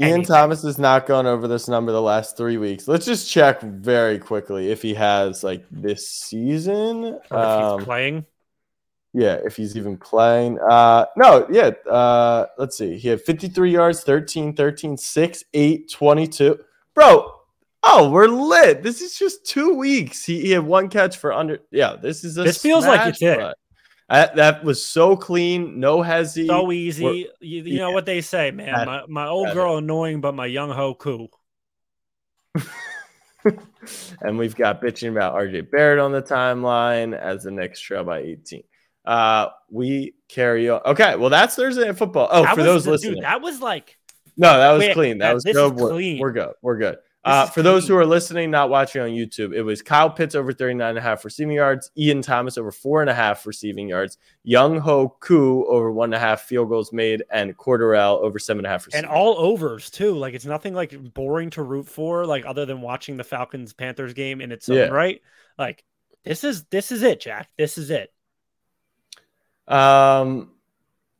Ian. 0.00 0.22
Thomas 0.24 0.62
has 0.62 0.78
not 0.78 1.06
gone 1.06 1.26
over 1.26 1.46
this 1.46 1.68
number 1.68 1.92
the 1.92 2.02
last 2.02 2.36
three 2.36 2.56
weeks. 2.56 2.88
Let's 2.88 3.06
just 3.06 3.30
check 3.30 3.60
very 3.62 4.18
quickly 4.18 4.70
if 4.70 4.82
he 4.82 4.94
has 4.94 5.44
like 5.44 5.64
this 5.70 6.08
season. 6.08 7.04
Or 7.04 7.20
if 7.22 7.32
Um, 7.32 7.78
he's 7.78 7.84
playing. 7.84 8.26
yeah, 9.12 9.34
if 9.44 9.56
he's 9.56 9.76
even 9.76 9.96
playing. 9.96 10.58
Uh, 10.58 11.06
no, 11.16 11.46
yeah. 11.50 11.70
Uh, 11.88 12.46
let's 12.58 12.76
see. 12.76 12.98
He 12.98 13.08
had 13.08 13.20
53 13.22 13.70
yards, 13.70 14.02
13, 14.02 14.54
13, 14.56 14.96
6, 14.96 15.44
8, 15.54 15.90
22. 15.92 16.58
Bro, 16.94 17.32
oh, 17.84 18.10
we're 18.10 18.26
lit. 18.26 18.82
This 18.82 19.00
is 19.00 19.16
just 19.16 19.46
two 19.46 19.74
weeks. 19.74 20.24
He, 20.24 20.40
he 20.40 20.50
had 20.50 20.64
one 20.64 20.88
catch 20.88 21.18
for 21.18 21.32
under. 21.32 21.60
Yeah, 21.70 21.94
this 21.94 22.24
is 22.24 22.36
a. 22.36 22.42
This 22.42 22.58
feels 22.60 22.84
like 22.84 23.06
it's 23.06 23.22
it. 23.22 23.54
That, 24.08 24.64
was 24.64 24.86
so 24.86 25.16
clean. 25.16 25.80
No 25.80 25.98
hezzy. 25.98 26.46
So 26.46 26.70
easy. 26.72 27.28
You, 27.40 27.62
you 27.62 27.78
know 27.78 27.90
what 27.90 28.06
they 28.06 28.20
say, 28.20 28.50
man. 28.50 28.86
My, 28.86 29.02
my 29.08 29.26
old 29.26 29.48
it. 29.48 29.54
girl 29.54 29.78
annoying, 29.78 30.20
but 30.20 30.34
my 30.34 30.46
young 30.46 30.70
ho 30.70 30.94
cool. 30.94 31.28
and 34.22 34.38
we've 34.38 34.54
got 34.54 34.80
bitching 34.80 35.10
about 35.10 35.34
RJ 35.34 35.70
Barrett 35.70 35.98
on 35.98 36.12
the 36.12 36.22
timeline 36.22 37.18
as 37.18 37.44
the 37.44 37.50
next 37.50 37.80
trail 37.80 38.04
by 38.04 38.20
18. 38.20 38.62
Uh, 39.04 39.48
we 39.70 40.14
carry 40.28 40.70
on. 40.70 40.80
Okay, 40.86 41.16
well, 41.16 41.30
that's 41.30 41.56
Thursday 41.56 41.84
Night 41.86 41.98
football. 41.98 42.28
Oh, 42.30 42.42
That 42.42 42.54
for 42.54 42.62
those 42.62 42.84
the- 42.84 42.92
listening, 42.92 43.14
dude, 43.14 43.24
that 43.24 43.42
was 43.42 43.60
like 43.60 43.98
no, 44.36 44.56
that 44.58 44.72
was 44.72 44.80
Wait, 44.80 44.94
clean. 44.94 45.18
That 45.18 45.28
that- 45.28 45.34
was 45.34 45.44
good. 45.44 45.74
We're, 45.76 45.90
clean. 45.90 46.18
we're 46.18 46.32
good. 46.32 46.52
We're 46.62 46.78
good. 46.78 46.96
Uh, 47.24 47.46
for 47.46 47.62
those 47.62 47.88
who 47.88 47.96
are 47.98 48.04
listening, 48.04 48.50
not 48.50 48.68
watching 48.68 49.00
on 49.00 49.08
YouTube, 49.08 49.54
it 49.54 49.62
was 49.62 49.80
Kyle 49.80 50.10
Pitts 50.10 50.34
over 50.34 50.52
39 50.52 50.90
and 50.90 50.98
a 50.98 51.00
half 51.00 51.24
receiving 51.24 51.56
yards, 51.56 51.90
Ian 51.96 52.20
Thomas 52.20 52.58
over 52.58 52.70
four 52.70 53.00
and 53.00 53.08
a 53.08 53.14
half 53.14 53.46
receiving 53.46 53.88
yards, 53.88 54.18
Young 54.42 54.78
Ho 54.78 55.16
Koo 55.20 55.64
over 55.66 55.90
one 55.90 56.08
and 56.08 56.14
a 56.14 56.18
half 56.18 56.42
field 56.42 56.68
goals 56.68 56.92
made, 56.92 57.22
and 57.30 57.56
Cordarrelle 57.56 58.20
over 58.20 58.38
seven 58.38 58.60
and 58.60 58.66
a 58.66 58.70
half 58.70 58.86
and 58.92 59.06
all 59.06 59.38
overs 59.38 59.90
too. 59.90 60.14
Like 60.14 60.34
it's 60.34 60.44
nothing 60.44 60.74
like 60.74 60.94
boring 61.14 61.50
to 61.50 61.62
root 61.62 61.88
for, 61.88 62.26
like 62.26 62.44
other 62.44 62.66
than 62.66 62.80
watching 62.82 63.16
the 63.16 63.24
Falcons 63.24 63.72
Panthers 63.72 64.12
game 64.12 64.40
in 64.40 64.52
its 64.52 64.68
own 64.68 64.76
Yeah. 64.76 64.84
right. 64.86 65.22
Like 65.58 65.82
this 66.24 66.44
is 66.44 66.64
this 66.64 66.92
is 66.92 67.02
it, 67.02 67.20
Jack. 67.20 67.48
This 67.56 67.78
is 67.78 67.90
it. 67.90 68.12
Um, 69.66 70.50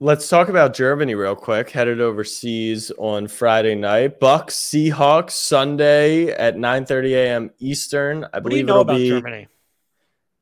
let's 0.05 0.29
talk 0.29 0.49
about 0.51 0.75
Germany 0.75 1.15
real 1.15 1.35
quick. 1.35 1.71
Headed 1.71 1.99
overseas 2.01 2.93
on 2.99 3.27
Friday 3.27 3.75
night. 3.75 4.21
Bucks 4.21 4.55
Seahawks 4.55 5.31
Sunday 5.31 6.29
at 6.29 6.57
9:30 6.57 7.11
a.m. 7.15 7.51
Eastern. 7.59 8.25
I 8.25 8.39
What 8.39 8.51
do 8.51 8.57
you 8.57 8.65
believe 8.65 8.67
know 8.67 8.73
it'll 8.81 8.83
about 8.83 8.97
be. 8.99 9.09
Germany? 9.09 9.49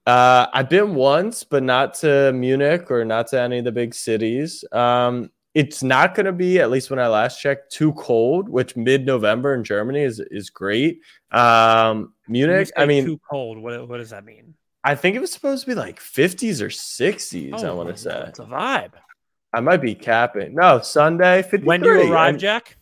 Uh, 0.05 0.47
I've 0.53 0.69
been 0.69 0.97
once, 0.97 1.45
but 1.45 1.63
not 1.63 1.95
to 1.95 2.33
Munich 2.33 2.91
or 2.91 3.05
not 3.05 3.29
to 3.29 3.41
any 3.41 3.59
of 3.59 3.65
the 3.65 3.71
big 3.71 3.95
cities. 3.95 4.65
Um, 4.73 5.31
it's 5.55 5.85
not 5.85 6.17
going 6.17 6.27
to 6.27 6.33
be, 6.33 6.59
at 6.59 6.71
least 6.71 6.91
when 6.91 6.99
I 6.99 7.07
last 7.07 7.41
checked, 7.41 7.71
too 7.73 7.93
cold. 7.93 8.49
Which 8.49 8.75
mid-November 8.75 9.55
in 9.55 9.63
Germany 9.63 10.03
is 10.03 10.19
is 10.19 10.51
great. 10.51 11.03
Um, 11.31 12.15
Munich. 12.27 12.71
I 12.77 12.87
mean, 12.87 13.05
too 13.05 13.21
cold. 13.31 13.59
What 13.59 13.89
what 13.89 13.99
does 13.99 14.11
that 14.11 14.25
mean? 14.25 14.55
I 14.85 14.97
think 14.97 15.15
it 15.15 15.21
was 15.21 15.33
supposed 15.33 15.63
to 15.65 15.71
be 15.71 15.77
like 15.77 16.01
50s 16.01 16.61
or 16.61 16.67
60s. 16.69 17.55
I 17.55 17.69
Oh, 17.69 17.77
want 17.77 17.91
to 17.91 17.97
say. 17.97 18.25
it's 18.27 18.41
a 18.41 18.45
vibe. 18.45 18.91
I 19.53 19.61
might 19.61 19.81
be 19.83 19.95
capping. 19.95 20.55
No, 20.55 20.81
Sunday, 20.81 21.43
53. 21.43 21.67
When 21.67 21.81
do 21.81 21.89
you 21.89 22.13
arrive, 22.13 22.31
And 22.31 22.39
Jack? 22.39 22.77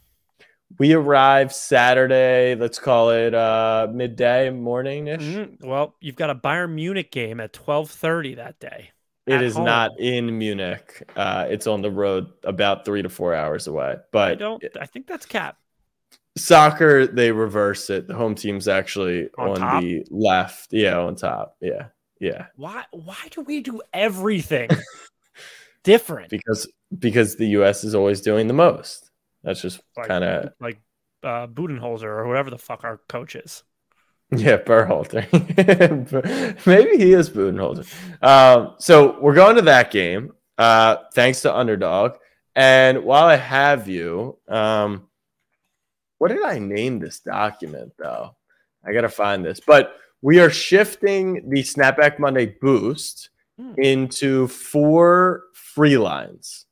We 0.78 0.92
arrive 0.94 1.52
Saturday, 1.52 2.54
let's 2.54 2.78
call 2.78 3.10
it 3.10 3.34
uh 3.34 3.88
midday 3.92 4.50
morning 4.50 5.08
ish. 5.08 5.20
Mhm. 5.20 5.64
Well, 5.64 5.96
you've 6.00 6.14
got 6.16 6.30
a 6.30 6.34
Bayern 6.34 6.74
Munich 6.74 7.10
game 7.10 7.40
at 7.40 7.52
twelve 7.52 7.90
thirty 7.90 8.36
that 8.36 8.60
day. 8.60 8.90
It 9.26 9.42
is 9.42 9.56
home. 9.56 9.64
not 9.64 9.90
in 9.98 10.38
Munich. 10.38 11.02
Uh 11.16 11.46
it's 11.50 11.66
on 11.66 11.82
the 11.82 11.90
road 11.90 12.28
about 12.44 12.84
three 12.84 13.02
to 13.02 13.08
four 13.08 13.34
hours 13.34 13.66
away. 13.66 13.96
But 14.12 14.30
I 14.30 14.34
don't. 14.36 14.64
I 14.80 14.86
think 14.86 15.06
that's 15.08 15.26
cap. 15.26 15.58
soccer, 16.38 17.06
they 17.06 17.32
reverse 17.32 17.90
it. 17.90 18.06
The 18.06 18.14
home 18.14 18.36
team's 18.36 18.68
actually 18.68 19.28
On 19.38 19.60
on, 19.62 19.82
the 19.82 20.06
left. 20.10 20.72
Yeah, 20.72 20.98
on 21.00 21.16
top. 21.16 21.56
Yeah. 21.60 21.88
Yeah. 22.20 22.46
Why? 22.56 22.84
Why 22.92 23.16
do 23.32 23.40
we 23.42 23.60
do 23.60 23.82
everything 23.92 24.70
different? 25.84 26.30
Because 26.30 26.68
because 26.98 27.36
the 27.36 27.46
US 27.60 27.84
is 27.84 27.94
always 27.94 28.20
doing 28.20 28.46
the 28.48 28.54
most. 28.54 29.10
That's 29.42 29.60
just 29.62 29.80
Like- 29.96 30.08
kind 30.08 30.24
of 30.24 30.52
like 30.60 30.80
uh, 31.22 31.46
Budenholzer 31.46 32.04
or 32.04 32.24
whoever 32.26 32.50
the 32.50 32.58
fuck 32.58 32.84
our 32.84 32.98
coach 33.08 33.36
is. 33.36 33.62
Yeah, 34.32 34.58
Berhalter. 34.58 35.26
Maybe 36.66 36.96
he 36.96 37.12
is 37.12 37.28
Budenholzer. 37.30 37.86
Um, 38.22 38.74
so 38.78 39.18
we're 39.20 39.34
going 39.34 39.56
to 39.56 39.62
that 39.62 39.90
game. 39.90 40.32
Uh, 40.56 40.96
thanks 41.14 41.42
to 41.42 41.54
Underdog. 41.54 42.12
And 42.54 43.04
while 43.04 43.24
I 43.26 43.36
have 43.36 43.88
you, 43.88 44.38
um, 44.48 45.08
what 46.18 46.28
did 46.28 46.42
I 46.42 46.58
name 46.58 46.98
this 46.98 47.20
document 47.20 47.92
though? 47.98 48.36
I 48.84 48.92
gotta 48.92 49.08
find 49.08 49.44
this. 49.44 49.60
But 49.66 49.96
we 50.22 50.38
are 50.40 50.50
shifting 50.50 51.48
the 51.50 51.62
Snapback 51.62 52.18
Monday 52.18 52.46
boost 52.60 53.30
Hmm. 53.58 53.74
into 53.78 54.48
four 54.48 55.42
free 55.80 55.96
lines. 55.96 56.66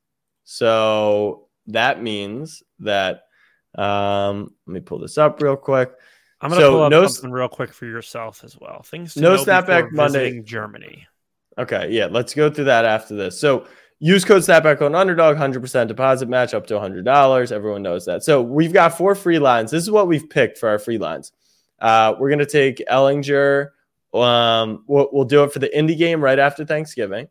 So 0.44 1.48
that 1.68 2.02
means 2.02 2.62
that 2.80 3.22
um, 3.74 4.54
let 4.66 4.74
me 4.74 4.80
pull 4.80 4.98
this 4.98 5.16
up 5.16 5.40
real 5.40 5.56
quick. 5.56 5.92
I'm 6.42 6.50
gonna 6.50 6.60
So, 6.60 6.70
pull 6.72 6.82
up 6.82 6.90
no 6.90 7.06
something 7.06 7.30
real 7.30 7.48
quick 7.48 7.72
for 7.72 7.86
yourself 7.86 8.44
as 8.44 8.58
well. 8.58 8.82
Things 8.82 9.14
to 9.14 9.20
No 9.20 9.36
snapback 9.36 9.92
Monday. 9.92 10.42
Germany. 10.42 11.06
Okay, 11.56 11.88
yeah, 11.90 12.06
let's 12.10 12.34
go 12.34 12.50
through 12.50 12.66
that 12.66 12.84
after 12.84 13.14
this. 13.16 13.40
So 13.40 13.66
use 13.98 14.26
code 14.26 14.42
Snapback 14.42 14.82
on 14.82 14.94
Underdog, 14.94 15.36
100% 15.38 15.88
deposit 15.88 16.28
match 16.28 16.52
up 16.52 16.66
to 16.66 16.74
$100. 16.74 17.50
Everyone 17.50 17.82
knows 17.82 18.04
that. 18.04 18.22
So 18.22 18.42
we've 18.42 18.72
got 18.72 18.96
four 18.96 19.14
free 19.14 19.38
lines. 19.38 19.70
This 19.70 19.82
is 19.82 19.90
what 19.90 20.06
we've 20.06 20.28
picked 20.28 20.58
for 20.58 20.68
our 20.68 20.78
free 20.78 20.98
lines. 20.98 21.32
Uh, 21.80 22.14
we're 22.18 22.28
going 22.28 22.38
to 22.38 22.46
take 22.46 22.84
Ehlinger. 22.88 23.70
Um, 24.14 24.84
we'll, 24.86 25.08
we'll 25.12 25.24
do 25.24 25.42
it 25.42 25.52
for 25.52 25.58
the 25.58 25.70
indie 25.70 25.98
game 25.98 26.22
right 26.22 26.38
after 26.38 26.64
Thanksgiving. 26.64 27.26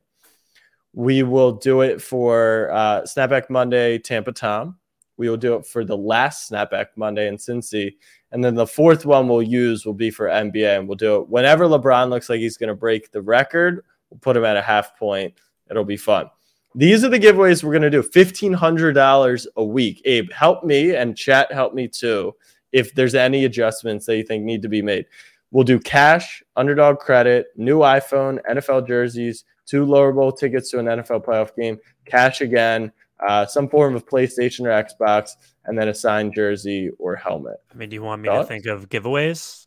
We 0.98 1.22
will 1.22 1.52
do 1.52 1.82
it 1.82 2.02
for 2.02 2.72
uh, 2.72 3.04
Snapback 3.04 3.52
Monday, 3.52 4.00
Tampa 4.00 4.32
Tom. 4.32 4.80
We 5.18 5.30
will 5.30 5.38
do 5.38 5.54
it 5.54 5.64
for 5.64 5.86
the 5.86 5.96
last 5.96 6.50
Snapback 6.50 6.88
Monday 6.96 7.28
in 7.28 7.38
Cincy. 7.38 7.98
And 8.32 8.44
then 8.44 8.56
the 8.56 8.66
fourth 8.66 9.06
one 9.06 9.28
we'll 9.28 9.44
use 9.44 9.86
will 9.86 9.94
be 9.94 10.10
for 10.10 10.26
NBA. 10.26 10.80
And 10.80 10.88
we'll 10.88 10.98
do 10.98 11.18
it 11.18 11.30
whenever 11.30 11.66
LeBron 11.66 12.10
looks 12.10 12.32
like 12.32 12.40
he's 12.40 12.58
going 12.58 12.70
to 12.70 12.76
break 12.76 13.12
the 13.12 13.22
record. 13.22 13.86
We'll 14.10 14.18
put 14.22 14.36
him 14.36 14.44
at 14.44 14.58
a 14.58 14.62
half 14.64 14.98
point. 14.98 15.36
It'll 15.70 15.86
be 15.86 15.98
fun. 15.98 16.32
These 16.74 17.04
are 17.04 17.10
the 17.10 17.20
giveaways 17.20 17.64
we're 17.64 17.74
going 17.74 17.84
to 17.84 17.92
do 17.92 18.02
$1,500 18.02 19.48
a 19.56 19.64
week. 19.64 20.02
Abe, 20.04 20.32
help 20.32 20.64
me 20.64 20.96
and 20.96 21.16
chat 21.16 21.52
help 21.52 21.76
me 21.76 21.88
too 21.88 22.34
if 22.72 22.96
there's 22.96 23.14
any 23.14 23.46
adjustments 23.46 24.08
that 24.08 24.18
you 24.18 24.24
think 24.24 24.44
need 24.44 24.64
to 24.64 24.68
be 24.68 24.82
made. 24.82 25.06
We'll 25.52 25.64
do 25.64 25.80
cash, 25.80 26.42
underdog 26.56 26.98
credit, 26.98 27.50
new 27.56 27.80
iPhone, 27.82 28.40
NFL 28.50 28.88
jerseys, 28.88 29.46
two 29.68 29.86
lower 29.86 30.12
bowl 30.12 30.32
tickets 30.32 30.72
to 30.72 30.80
an 30.80 30.86
NFL 30.86 31.24
playoff 31.26 31.56
game, 31.56 31.78
cash 32.06 32.42
again, 32.42 32.92
uh, 33.28 33.46
some 33.46 33.70
form 33.70 33.96
of 33.96 34.06
PlayStation 34.08 34.62
or 34.62 34.84
Xbox, 34.84 35.32
and 35.66 35.78
then 35.78 35.88
a 35.90 35.94
signed 35.94 36.34
jersey 36.34 36.90
or 36.98 37.16
helmet. 37.16 37.58
I 37.72 37.76
mean, 37.76 37.90
do 37.90 37.96
you 37.96 38.02
want 38.04 38.22
me 38.24 38.30
Thoughts? 38.30 38.48
to 38.48 38.54
think 38.54 38.66
of 38.66 38.90
giveaways? 38.90 39.66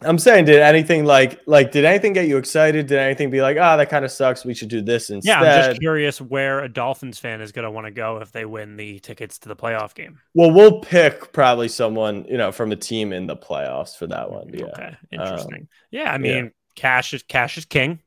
I'm 0.00 0.18
saying, 0.18 0.44
did 0.46 0.60
anything 0.60 1.04
like 1.06 1.40
like 1.46 1.70
did 1.72 1.84
anything 1.86 2.12
get 2.12 2.26
you 2.26 2.36
excited? 2.36 2.88
Did 2.88 2.98
anything 2.98 3.30
be 3.30 3.40
like, 3.40 3.56
ah, 3.58 3.76
that 3.76 3.88
kind 3.88 4.04
of 4.04 4.10
sucks. 4.10 4.44
We 4.44 4.52
should 4.52 4.68
do 4.68 4.82
this 4.82 5.08
instead? 5.08 5.30
Yeah, 5.30 5.40
I'm 5.40 5.68
just 5.70 5.80
curious 5.80 6.20
where 6.20 6.60
a 6.60 6.68
Dolphins 6.68 7.18
fan 7.18 7.40
is 7.40 7.52
going 7.52 7.62
to 7.64 7.70
want 7.70 7.86
to 7.86 7.90
go 7.90 8.18
if 8.18 8.30
they 8.32 8.44
win 8.44 8.76
the 8.76 8.98
tickets 8.98 9.38
to 9.40 9.48
the 9.48 9.56
playoff 9.56 9.94
game. 9.94 10.18
Well, 10.34 10.50
we'll 10.50 10.80
pick 10.80 11.32
probably 11.32 11.68
someone 11.68 12.26
you 12.28 12.36
know 12.36 12.52
from 12.52 12.72
a 12.72 12.76
team 12.76 13.12
in 13.14 13.26
the 13.26 13.36
playoffs 13.36 13.96
for 13.96 14.06
that 14.08 14.30
one. 14.30 14.50
Yeah, 14.52 14.64
Okay, 14.66 14.96
interesting. 15.12 15.68
yeah, 15.90 16.12
I 16.12 16.18
mean, 16.18 16.44
yeah. 16.46 16.50
cash 16.74 17.14
is 17.14 17.22
cash 17.22 17.56
is 17.56 17.64
king. 17.64 18.00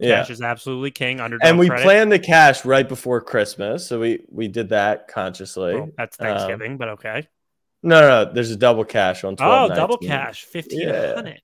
Yeah. 0.00 0.16
Cash 0.20 0.30
is 0.30 0.42
absolutely 0.42 0.90
king. 0.90 1.20
Underdog 1.20 1.46
And 1.48 1.58
we 1.58 1.68
credit. 1.68 1.82
planned 1.84 2.10
the 2.12 2.18
cash 2.18 2.64
right 2.64 2.88
before 2.88 3.20
Christmas, 3.20 3.86
so 3.86 4.00
we 4.00 4.24
we 4.30 4.48
did 4.48 4.70
that 4.70 5.08
consciously. 5.08 5.74
Well, 5.74 5.90
that's 5.96 6.18
Um, 6.20 6.26
Thanksgiving, 6.26 6.76
but 6.76 6.88
okay. 6.90 7.28
no, 7.82 8.00
no, 8.00 8.24
no, 8.24 8.32
there's 8.32 8.50
a 8.50 8.56
double 8.56 8.84
cash 8.84 9.24
on. 9.24 9.36
12 9.36 9.70
Oh, 9.70 9.74
double 9.74 9.98
cash, 9.98 10.44
fifteen 10.44 10.88
hundred. 10.88 11.40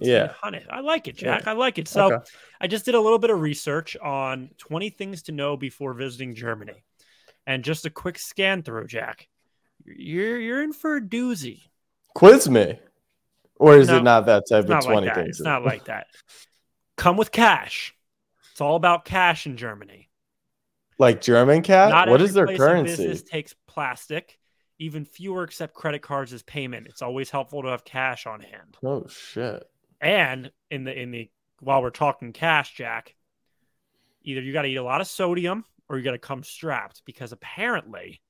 Yeah. 0.00 0.32
hundred. 0.40 0.66
I 0.70 0.80
like 0.80 1.08
it, 1.08 1.16
Jack. 1.16 1.46
I 1.48 1.52
like 1.52 1.76
it. 1.78 1.88
So 1.88 2.12
Okay. 2.14 2.24
I 2.60 2.66
just 2.68 2.84
did 2.84 2.94
a 2.94 3.00
little 3.00 3.18
bit 3.18 3.30
of 3.30 3.40
research 3.40 3.96
on 3.96 4.50
20 4.58 4.90
things 4.90 5.22
to 5.24 5.32
know 5.32 5.56
before 5.56 5.92
visiting 5.94 6.34
Germany. 6.36 6.84
And 7.48 7.64
just 7.64 7.84
a 7.84 7.90
quick 7.90 8.18
scan 8.20 8.62
through, 8.62 8.86
Jack. 8.86 9.26
You're 9.84 10.38
you're 10.38 10.62
in 10.62 10.72
for 10.72 10.96
a 10.96 11.00
doozy. 11.00 11.62
Quiz 12.14 12.48
me, 12.48 12.78
or 13.56 13.76
is 13.76 13.88
No, 13.88 13.96
it 13.96 14.02
not 14.04 14.26
that 14.26 14.44
type 14.48 14.68
of 14.68 14.84
twenty 14.84 15.06
like 15.06 15.14
that. 15.16 15.16
things? 15.16 15.28
It's 15.30 15.40
not 15.40 15.64
like 15.64 15.86
that. 15.86 16.06
Come 16.96 17.16
with 17.16 17.32
cash. 17.32 17.94
It's 18.50 18.60
all 18.60 18.76
about 18.76 19.04
cash 19.04 19.46
in 19.46 19.56
Germany. 19.56 20.10
like 20.98 21.20
German 21.20 21.62
cash. 21.62 21.90
Not 21.90 22.08
what 22.08 22.20
is 22.20 22.34
their 22.34 22.46
currency? 22.46 22.96
Business 22.96 23.22
takes 23.22 23.54
plastic. 23.66 24.38
Even 24.78 25.04
fewer 25.04 25.42
accept 25.42 25.74
credit 25.74 26.02
cards 26.02 26.32
as 26.32 26.42
payment. 26.42 26.86
It's 26.88 27.02
always 27.02 27.30
helpful 27.30 27.62
to 27.62 27.68
have 27.68 27.84
cash 27.84 28.26
on 28.26 28.40
hand. 28.40 28.76
Oh 28.84 29.06
shit! 29.08 29.64
And 30.00 30.50
in 30.70 30.84
the 30.84 30.98
in 30.98 31.10
the 31.12 31.30
while 31.60 31.82
we're 31.82 31.90
talking 31.90 32.32
cash, 32.32 32.74
Jack, 32.74 33.14
either 34.22 34.40
you 34.40 34.52
got 34.52 34.62
to 34.62 34.68
eat 34.68 34.76
a 34.76 34.82
lot 34.82 35.00
of 35.00 35.06
sodium 35.06 35.64
or 35.88 35.98
you 35.98 36.04
got 36.04 36.12
to 36.12 36.18
come 36.18 36.42
strapped 36.42 37.02
because 37.04 37.30
apparently 37.32 38.20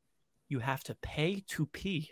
you 0.49 0.59
have 0.59 0.85
to 0.85 0.95
pay 0.97 1.43
to 1.49 1.67
pee. 1.67 2.11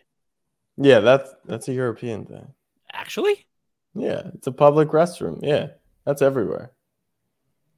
Yeah, 0.78 1.00
that's 1.00 1.30
that's 1.44 1.68
a 1.68 1.72
European 1.74 2.24
thing. 2.24 2.46
Actually, 2.92 3.46
Yeah, 3.94 4.22
it's 4.34 4.46
a 4.46 4.52
public 4.52 4.88
restroom. 4.88 5.40
Yeah, 5.42 5.68
that's 6.04 6.22
everywhere. 6.22 6.72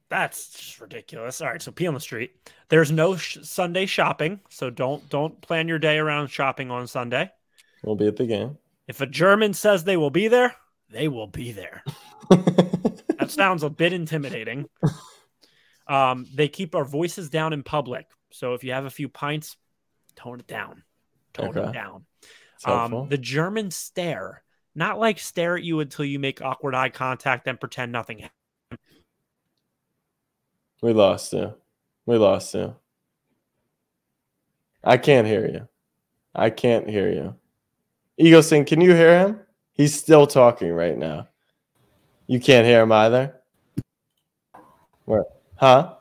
that's 0.09 0.51
just 0.51 0.79
ridiculous. 0.79 1.41
All 1.41 1.47
right, 1.49 1.61
so 1.61 1.71
pee 1.71 1.87
on 1.87 1.93
the 1.93 1.99
street. 1.99 2.31
There's 2.69 2.91
no 2.91 3.15
sh- 3.17 3.39
Sunday 3.43 3.85
shopping, 3.85 4.39
so 4.49 4.69
don't 4.69 5.07
don't 5.09 5.41
plan 5.41 5.67
your 5.67 5.79
day 5.79 5.97
around 5.97 6.27
shopping 6.27 6.71
on 6.71 6.87
Sunday. 6.87 7.31
We'll 7.83 7.95
be 7.95 8.07
at 8.07 8.15
the 8.15 8.25
game. 8.25 8.57
If 8.87 9.01
a 9.01 9.05
German 9.05 9.53
says 9.53 9.83
they 9.83 9.97
will 9.97 10.09
be 10.09 10.27
there, 10.27 10.55
they 10.89 11.07
will 11.07 11.27
be 11.27 11.51
there. 11.51 11.83
That 13.19 13.31
sounds 13.31 13.63
a 13.63 13.69
bit 13.69 13.93
intimidating. 13.93 14.65
Um, 15.87 16.25
they 16.33 16.49
keep 16.49 16.75
our 16.75 16.83
voices 16.83 17.29
down 17.29 17.53
in 17.53 17.63
public. 17.63 18.05
So 18.31 18.53
if 18.53 18.65
you 18.65 18.73
have 18.73 18.83
a 18.83 18.89
few 18.89 19.07
pints, 19.07 19.55
tone 20.17 20.41
it 20.41 20.47
down. 20.47 20.83
Tone 21.33 21.57
it 21.57 21.71
down. 21.71 22.05
Um, 22.65 23.07
the 23.07 23.17
German 23.17 23.71
stare, 23.71 24.42
not 24.75 24.99
like 24.99 25.19
stare 25.19 25.57
at 25.57 25.63
you 25.63 25.79
until 25.79 26.05
you 26.05 26.19
make 26.19 26.41
awkward 26.41 26.75
eye 26.75 26.89
contact 26.89 27.47
and 27.47 27.59
pretend 27.59 27.91
nothing. 27.91 28.19
happened. 28.19 28.79
we 30.81 30.93
lost 30.93 31.33
you. 31.33 31.53
We 32.05 32.17
lost 32.17 32.53
you. 32.53 32.75
I 34.83 34.97
can't 34.97 35.27
hear 35.27 35.47
you. 35.47 35.67
I 36.35 36.49
can't 36.49 36.89
hear 36.89 37.09
you. 37.09 37.35
Ego 38.17 38.41
Sing, 38.41 38.65
can 38.65 38.81
you 38.81 38.93
hear 38.93 39.19
him? 39.19 39.39
He's 39.71 39.97
still 39.97 40.27
talking 40.27 40.71
right 40.71 40.97
now. 40.97 41.27
You 42.27 42.39
can't 42.39 42.65
hear 42.65 42.81
him 42.81 42.91
either. 42.91 43.35
Where? 45.05 45.25
Huh? 45.55 45.95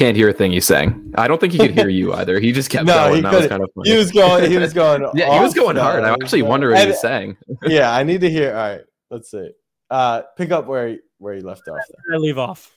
Can't 0.00 0.16
hear 0.16 0.30
a 0.30 0.32
thing 0.32 0.52
he's 0.52 0.64
saying. 0.64 1.12
I 1.18 1.28
don't 1.28 1.38
think 1.38 1.52
he 1.52 1.58
could 1.58 1.72
hear 1.74 1.90
you 1.90 2.14
either. 2.14 2.40
He 2.40 2.52
just 2.52 2.70
kept 2.70 2.86
No, 2.86 2.94
going. 2.94 3.16
he 3.16 3.20
that 3.20 3.32
was 3.32 3.34
couldn't. 3.42 3.50
kind 3.50 3.62
of 3.62 3.70
funny. 3.74 3.90
He 3.90 3.96
was 3.98 4.10
going. 4.10 4.50
He 4.50 4.56
was 4.56 4.72
going. 4.72 5.02
yeah, 5.14 5.34
he 5.34 5.40
was 5.40 5.52
going 5.52 5.76
hard. 5.76 6.02
I 6.04 6.14
actually 6.14 6.40
uh, 6.40 6.46
wonder 6.46 6.70
what 6.70 6.76
he 6.78 6.82
and- 6.84 6.90
was 6.90 7.00
saying. 7.02 7.36
Yeah, 7.66 7.92
I 7.94 8.02
need 8.02 8.22
to 8.22 8.30
hear. 8.30 8.48
All 8.56 8.56
right, 8.70 8.80
let's 9.10 9.30
see. 9.30 9.50
Uh, 9.90 10.22
pick 10.38 10.52
up 10.52 10.66
where 10.66 10.88
he, 10.88 10.98
where 11.18 11.34
you 11.34 11.42
left 11.42 11.68
off. 11.68 11.80
There. 11.86 12.14
I 12.14 12.18
leave 12.18 12.38
off. 12.38 12.74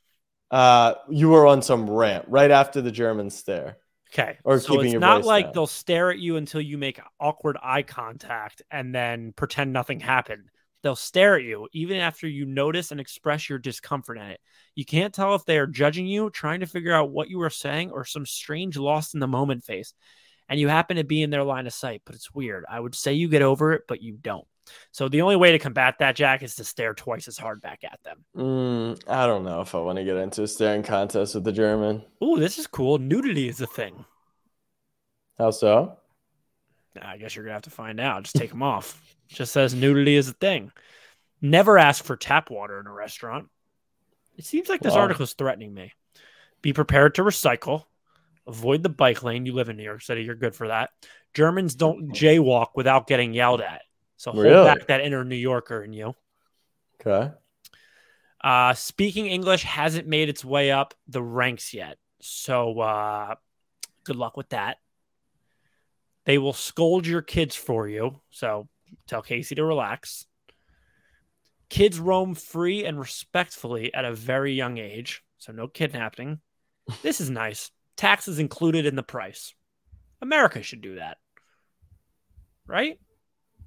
Uh, 0.51 0.95
you 1.09 1.29
were 1.29 1.47
on 1.47 1.61
some 1.61 1.89
rant 1.89 2.25
right 2.27 2.51
after 2.51 2.81
the 2.81 2.91
German 2.91 3.29
stare. 3.29 3.77
Okay. 4.13 4.37
Or 4.43 4.59
so 4.59 4.73
keeping 4.73 4.85
it's 4.87 4.91
your 4.91 4.99
not 4.99 5.23
like 5.23 5.45
down. 5.45 5.53
they'll 5.53 5.67
stare 5.67 6.11
at 6.11 6.19
you 6.19 6.35
until 6.35 6.59
you 6.61 6.77
make 6.77 6.99
awkward 7.21 7.57
eye 7.63 7.83
contact 7.83 8.61
and 8.69 8.93
then 8.93 9.31
pretend 9.31 9.71
nothing 9.71 9.99
happened. 10.01 10.49
They'll 10.83 10.95
stare 10.95 11.35
at 11.37 11.43
you 11.43 11.67
even 11.71 11.97
after 11.97 12.27
you 12.27 12.45
notice 12.45 12.91
and 12.91 12.99
express 12.99 13.49
your 13.49 13.57
discomfort 13.57 14.17
in 14.17 14.25
it. 14.25 14.41
You 14.75 14.85
can't 14.85 15.13
tell 15.13 15.33
if 15.33 15.45
they 15.45 15.57
are 15.57 15.65
judging 15.65 16.05
you, 16.05 16.29
trying 16.29 16.59
to 16.59 16.65
figure 16.65 16.93
out 16.93 17.09
what 17.09 17.29
you 17.29 17.41
are 17.41 17.49
saying, 17.49 17.91
or 17.91 18.03
some 18.05 18.25
strange 18.25 18.77
lost 18.77 19.13
in 19.13 19.21
the 19.21 19.27
moment 19.27 19.63
face. 19.63 19.93
And 20.49 20.59
you 20.59 20.67
happen 20.67 20.97
to 20.97 21.05
be 21.05 21.21
in 21.21 21.29
their 21.29 21.43
line 21.43 21.67
of 21.67 21.73
sight, 21.73 22.01
but 22.05 22.15
it's 22.15 22.33
weird. 22.33 22.65
I 22.69 22.79
would 22.79 22.95
say 22.95 23.13
you 23.13 23.29
get 23.29 23.41
over 23.41 23.71
it, 23.71 23.83
but 23.87 24.01
you 24.01 24.17
don't. 24.21 24.45
So 24.91 25.09
the 25.09 25.21
only 25.21 25.35
way 25.35 25.53
to 25.53 25.59
combat 25.59 25.95
that, 25.99 26.15
Jack, 26.15 26.43
is 26.43 26.55
to 26.55 26.63
stare 26.63 26.93
twice 26.93 27.27
as 27.27 27.37
hard 27.37 27.61
back 27.61 27.83
at 27.83 27.99
them. 28.03 28.25
Mm, 28.35 29.01
I 29.07 29.25
don't 29.25 29.43
know 29.43 29.61
if 29.61 29.73
I 29.75 29.79
want 29.79 29.97
to 29.97 30.03
get 30.03 30.17
into 30.17 30.43
a 30.43 30.47
staring 30.47 30.83
contest 30.83 31.35
with 31.35 31.43
the 31.43 31.51
German. 31.51 32.03
Oh, 32.21 32.37
this 32.37 32.57
is 32.57 32.67
cool. 32.67 32.97
Nudity 32.97 33.47
is 33.47 33.61
a 33.61 33.67
thing. 33.67 34.05
How 35.37 35.51
so? 35.51 35.97
I 37.01 37.17
guess 37.17 37.35
you're 37.35 37.43
gonna 37.43 37.53
have 37.53 37.63
to 37.63 37.71
find 37.71 37.99
out. 37.99 38.23
Just 38.23 38.35
take 38.35 38.51
them 38.51 38.63
off. 38.63 39.01
Just 39.33 39.51
says 39.53 39.73
nudity 39.73 40.15
is 40.15 40.29
a 40.29 40.33
thing. 40.33 40.71
Never 41.41 41.77
ask 41.77 42.03
for 42.03 42.15
tap 42.15 42.49
water 42.49 42.79
in 42.79 42.87
a 42.87 42.91
restaurant. 42.93 43.49
It 44.37 44.45
seems 44.45 44.69
like 44.69 44.81
this 44.81 44.93
Wow. 44.93 45.01
article 45.01 45.23
is 45.23 45.33
threatening 45.33 45.73
me. 45.73 45.93
Be 46.61 46.73
prepared 46.73 47.15
to 47.15 47.23
recycle. 47.23 47.85
Avoid 48.47 48.83
the 48.83 48.89
bike 48.89 49.23
lane. 49.23 49.45
You 49.45 49.53
live 49.53 49.69
in 49.69 49.77
New 49.77 49.83
York 49.83 50.01
City. 50.01 50.23
You're 50.23 50.35
good 50.35 50.55
for 50.55 50.67
that. 50.69 50.91
Germans 51.33 51.75
don't 51.75 52.09
jaywalk 52.09 52.67
without 52.75 53.07
getting 53.07 53.33
yelled 53.33 53.61
at. 53.61 53.81
So 54.17 54.31
hold 54.31 54.43
Really? 54.43 54.65
back 54.65 54.87
that 54.87 55.01
inner 55.01 55.23
New 55.25 55.35
Yorker 55.35 55.83
in 55.83 55.93
you. 55.93 56.13
Okay. 57.05 57.31
Uh, 58.41 58.73
speaking 58.73 59.27
English 59.27 59.63
hasn't 59.63 60.07
made 60.07 60.29
its 60.29 60.43
way 60.43 60.71
up 60.71 60.93
the 61.07 61.21
ranks 61.21 61.73
yet. 61.73 61.97
So 62.21 62.79
uh, 62.79 63.35
good 64.03 64.15
luck 64.15 64.37
with 64.37 64.49
that. 64.49 64.77
They 66.25 66.37
will 66.37 66.53
scold 66.53 67.05
your 67.05 67.21
kids 67.21 67.55
for 67.55 67.87
you. 67.87 68.21
So 68.29 68.67
tell 69.07 69.21
Casey 69.21 69.55
to 69.55 69.63
relax. 69.63 70.25
Kids 71.69 71.99
roam 71.99 72.35
free 72.35 72.85
and 72.85 72.99
respectfully 72.99 73.93
at 73.93 74.05
a 74.05 74.13
very 74.13 74.53
young 74.53 74.77
age. 74.77 75.23
So 75.37 75.51
no 75.51 75.67
kidnapping. 75.67 76.39
This 77.01 77.21
is 77.21 77.29
nice. 77.29 77.71
taxes 77.95 78.39
included 78.39 78.85
in 78.85 78.95
the 78.95 79.03
price. 79.03 79.53
America 80.21 80.61
should 80.61 80.81
do 80.81 80.95
that. 80.95 81.17
Right? 82.67 82.99
I 83.59 83.63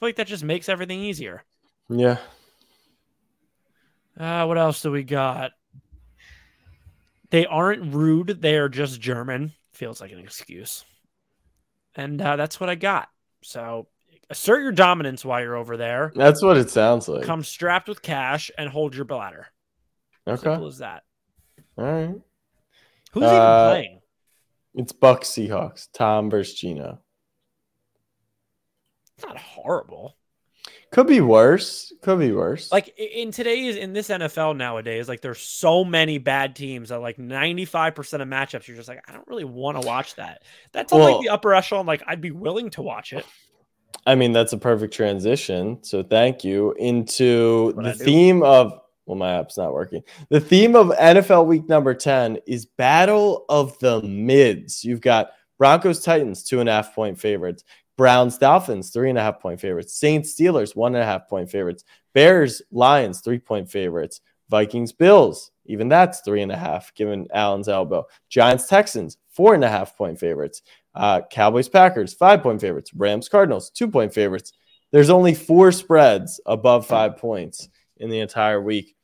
feel 0.00 0.08
like 0.08 0.16
that 0.16 0.26
just 0.26 0.42
makes 0.42 0.68
everything 0.68 1.00
easier. 1.00 1.44
Yeah. 1.88 2.18
Uh, 4.18 4.46
what 4.46 4.58
else 4.58 4.82
do 4.82 4.90
we 4.90 5.04
got? 5.04 5.52
They 7.30 7.46
aren't 7.46 7.94
rude. 7.94 8.42
They 8.42 8.56
are 8.56 8.68
just 8.68 9.00
German. 9.00 9.52
Feels 9.72 10.00
like 10.00 10.12
an 10.12 10.18
excuse. 10.18 10.84
And 11.94 12.20
uh, 12.20 12.36
that's 12.36 12.60
what 12.60 12.68
I 12.68 12.74
got. 12.74 13.08
So 13.42 13.88
assert 14.32 14.62
your 14.62 14.72
dominance 14.72 15.24
while 15.24 15.40
you're 15.40 15.56
over 15.56 15.76
there. 15.76 16.12
That's 16.14 16.42
what 16.42 16.56
it 16.56 16.70
sounds 16.70 17.06
like. 17.08 17.24
Come 17.24 17.44
strapped 17.44 17.88
with 17.88 18.02
cash 18.02 18.50
and 18.58 18.68
hold 18.68 18.94
your 18.94 19.04
bladder. 19.04 19.46
okay. 20.26 20.42
Simple 20.42 20.66
as 20.66 20.78
that. 20.78 21.04
All 21.78 21.84
right. 21.84 22.14
Who's 23.12 23.22
Uh, 23.22 23.26
even 23.26 23.70
playing? 23.82 24.00
It's 24.74 24.92
Bucks 24.92 25.28
Seahawks. 25.28 25.88
Tom 25.92 26.30
versus 26.30 26.54
Geno. 26.54 26.98
It's 29.16 29.26
not 29.26 29.38
horrible. 29.38 30.16
Could 30.90 31.06
be 31.06 31.20
worse. 31.22 31.92
Could 32.02 32.18
be 32.18 32.32
worse. 32.32 32.70
Like 32.70 32.94
in 32.98 33.30
today's 33.30 33.76
in 33.76 33.92
this 33.94 34.08
NFL 34.08 34.56
nowadays, 34.56 35.08
like 35.08 35.22
there's 35.22 35.40
so 35.40 35.84
many 35.84 36.18
bad 36.18 36.54
teams 36.54 36.90
that 36.90 37.00
like 37.00 37.16
95% 37.16 38.20
of 38.20 38.28
matchups, 38.28 38.66
you're 38.68 38.76
just 38.76 38.88
like, 38.88 39.02
I 39.08 39.12
don't 39.12 39.26
really 39.26 39.44
want 39.44 39.80
to 39.80 39.86
watch 39.86 40.16
that. 40.16 40.42
That's 40.72 40.92
Well- 40.92 41.16
like 41.16 41.22
the 41.22 41.30
upper 41.30 41.54
echelon. 41.54 41.86
Like 41.86 42.02
I'd 42.06 42.20
be 42.20 42.30
willing 42.30 42.70
to 42.70 42.82
watch 42.82 43.12
it. 43.12 43.24
I 44.06 44.14
mean, 44.14 44.32
that's 44.32 44.52
a 44.52 44.58
perfect 44.58 44.92
transition. 44.92 45.78
So 45.82 46.02
thank 46.02 46.44
you 46.44 46.72
into 46.78 47.72
the 47.76 47.94
theme 47.94 48.42
of. 48.42 48.78
Well, 49.06 49.18
my 49.18 49.32
app's 49.32 49.58
not 49.58 49.72
working. 49.72 50.02
The 50.28 50.40
theme 50.40 50.76
of 50.76 50.88
NFL 50.88 51.46
Week 51.46 51.68
Number 51.68 51.92
Ten 51.92 52.38
is 52.46 52.66
Battle 52.66 53.44
of 53.48 53.76
the 53.80 54.00
Mids. 54.02 54.84
You've 54.84 55.00
got 55.00 55.32
Broncos 55.58 56.04
Titans 56.04 56.44
two 56.44 56.60
and 56.60 56.68
a 56.68 56.72
half 56.72 56.94
point 56.94 57.18
favorites, 57.18 57.64
Browns 57.96 58.38
Dolphins 58.38 58.90
three 58.90 59.10
and 59.10 59.18
a 59.18 59.22
half 59.22 59.40
point 59.40 59.60
favorites, 59.60 59.94
Saints 59.94 60.34
Steelers 60.34 60.76
one 60.76 60.94
and 60.94 61.02
a 61.02 61.06
half 61.06 61.28
point 61.28 61.50
favorites, 61.50 61.84
Bears 62.14 62.62
Lions 62.70 63.20
three 63.20 63.40
point 63.40 63.68
favorites, 63.68 64.20
Vikings 64.48 64.92
Bills 64.92 65.52
even 65.66 65.88
that's 65.88 66.20
three 66.20 66.42
and 66.42 66.52
a 66.52 66.56
half 66.56 66.94
given 66.94 67.26
Allen's 67.32 67.68
elbow, 67.68 68.04
Giants 68.28 68.66
Texans 68.66 69.16
four 69.30 69.54
and 69.54 69.64
a 69.64 69.68
half 69.68 69.96
point 69.96 70.18
favorites, 70.18 70.62
uh, 70.94 71.22
Cowboys 71.30 71.68
Packers 71.68 72.14
five 72.14 72.42
point 72.42 72.60
favorites, 72.60 72.92
Rams 72.94 73.28
Cardinals 73.28 73.70
two 73.70 73.88
point 73.88 74.12
favorites. 74.12 74.52
There's 74.90 75.10
only 75.10 75.34
four 75.34 75.72
spreads 75.72 76.40
above 76.44 76.86
five 76.86 77.16
points 77.16 77.68
in 77.96 78.10
the 78.10 78.20
entire 78.20 78.60
week. 78.60 78.94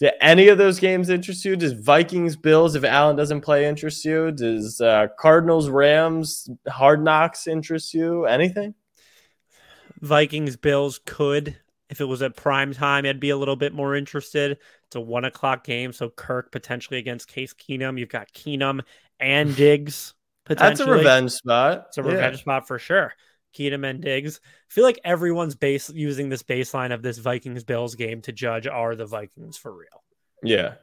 Do 0.00 0.10
any 0.20 0.48
of 0.48 0.58
those 0.58 0.78
games 0.78 1.08
interest 1.08 1.44
you? 1.44 1.56
Does 1.56 1.72
Vikings 1.72 2.36
Bills, 2.36 2.74
if 2.74 2.84
Allen 2.84 3.16
doesn't 3.16 3.40
play, 3.40 3.66
interest 3.66 4.04
you? 4.04 4.30
Does 4.30 4.80
uh, 4.80 5.08
Cardinals 5.18 5.68
Rams 5.68 6.48
Hard 6.68 7.02
Knocks 7.02 7.48
interest 7.48 7.94
you? 7.94 8.26
Anything? 8.26 8.74
Vikings 10.00 10.56
Bills 10.56 11.00
could, 11.04 11.56
if 11.90 12.00
it 12.00 12.04
was 12.04 12.22
at 12.22 12.36
prime 12.36 12.72
time, 12.72 13.06
I'd 13.06 13.18
be 13.18 13.30
a 13.30 13.36
little 13.36 13.56
bit 13.56 13.72
more 13.72 13.96
interested. 13.96 14.58
It's 14.86 14.96
a 14.96 15.00
one 15.00 15.24
o'clock 15.24 15.64
game, 15.64 15.92
so 15.92 16.10
Kirk 16.10 16.52
potentially 16.52 16.98
against 16.98 17.26
Case 17.26 17.52
Keenum. 17.52 17.98
You've 17.98 18.08
got 18.08 18.32
Keenum 18.32 18.82
and 19.18 19.56
Diggs 19.56 20.14
That's 20.48 20.80
a 20.80 20.90
revenge 20.90 21.32
spot. 21.32 21.86
It's 21.88 21.98
a 21.98 22.02
Yeah. 22.02 22.08
revenge 22.12 22.40
spot 22.40 22.66
for 22.66 22.78
sure. 22.78 23.12
Keenum 23.54 23.88
and 23.88 24.00
Diggs. 24.02 24.40
I 24.44 24.72
feel 24.72 24.84
like 24.84 25.00
everyone's 25.04 25.54
base 25.56 25.90
using 25.90 26.28
this 26.28 26.42
baseline 26.42 26.92
of 26.92 27.02
this 27.02 27.18
Vikings 27.18 27.64
Bills 27.64 27.94
game 27.94 28.20
to 28.22 28.32
judge 28.32 28.66
are 28.66 28.94
the 28.94 29.06
Vikings 29.06 29.56
for 29.56 29.72
real. 29.74 30.04
Yeah. 30.42 30.74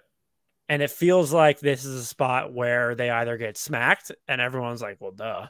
And 0.67 0.81
it 0.81 0.89
feels 0.89 1.31
like 1.31 1.59
this 1.59 1.85
is 1.85 1.95
a 1.95 2.05
spot 2.05 2.51
where 2.51 2.95
they 2.95 3.09
either 3.09 3.37
get 3.37 3.55
smacked 3.57 4.11
and 4.27 4.41
everyone's 4.41 4.81
like, 4.81 4.97
well, 4.99 5.11
duh, 5.11 5.45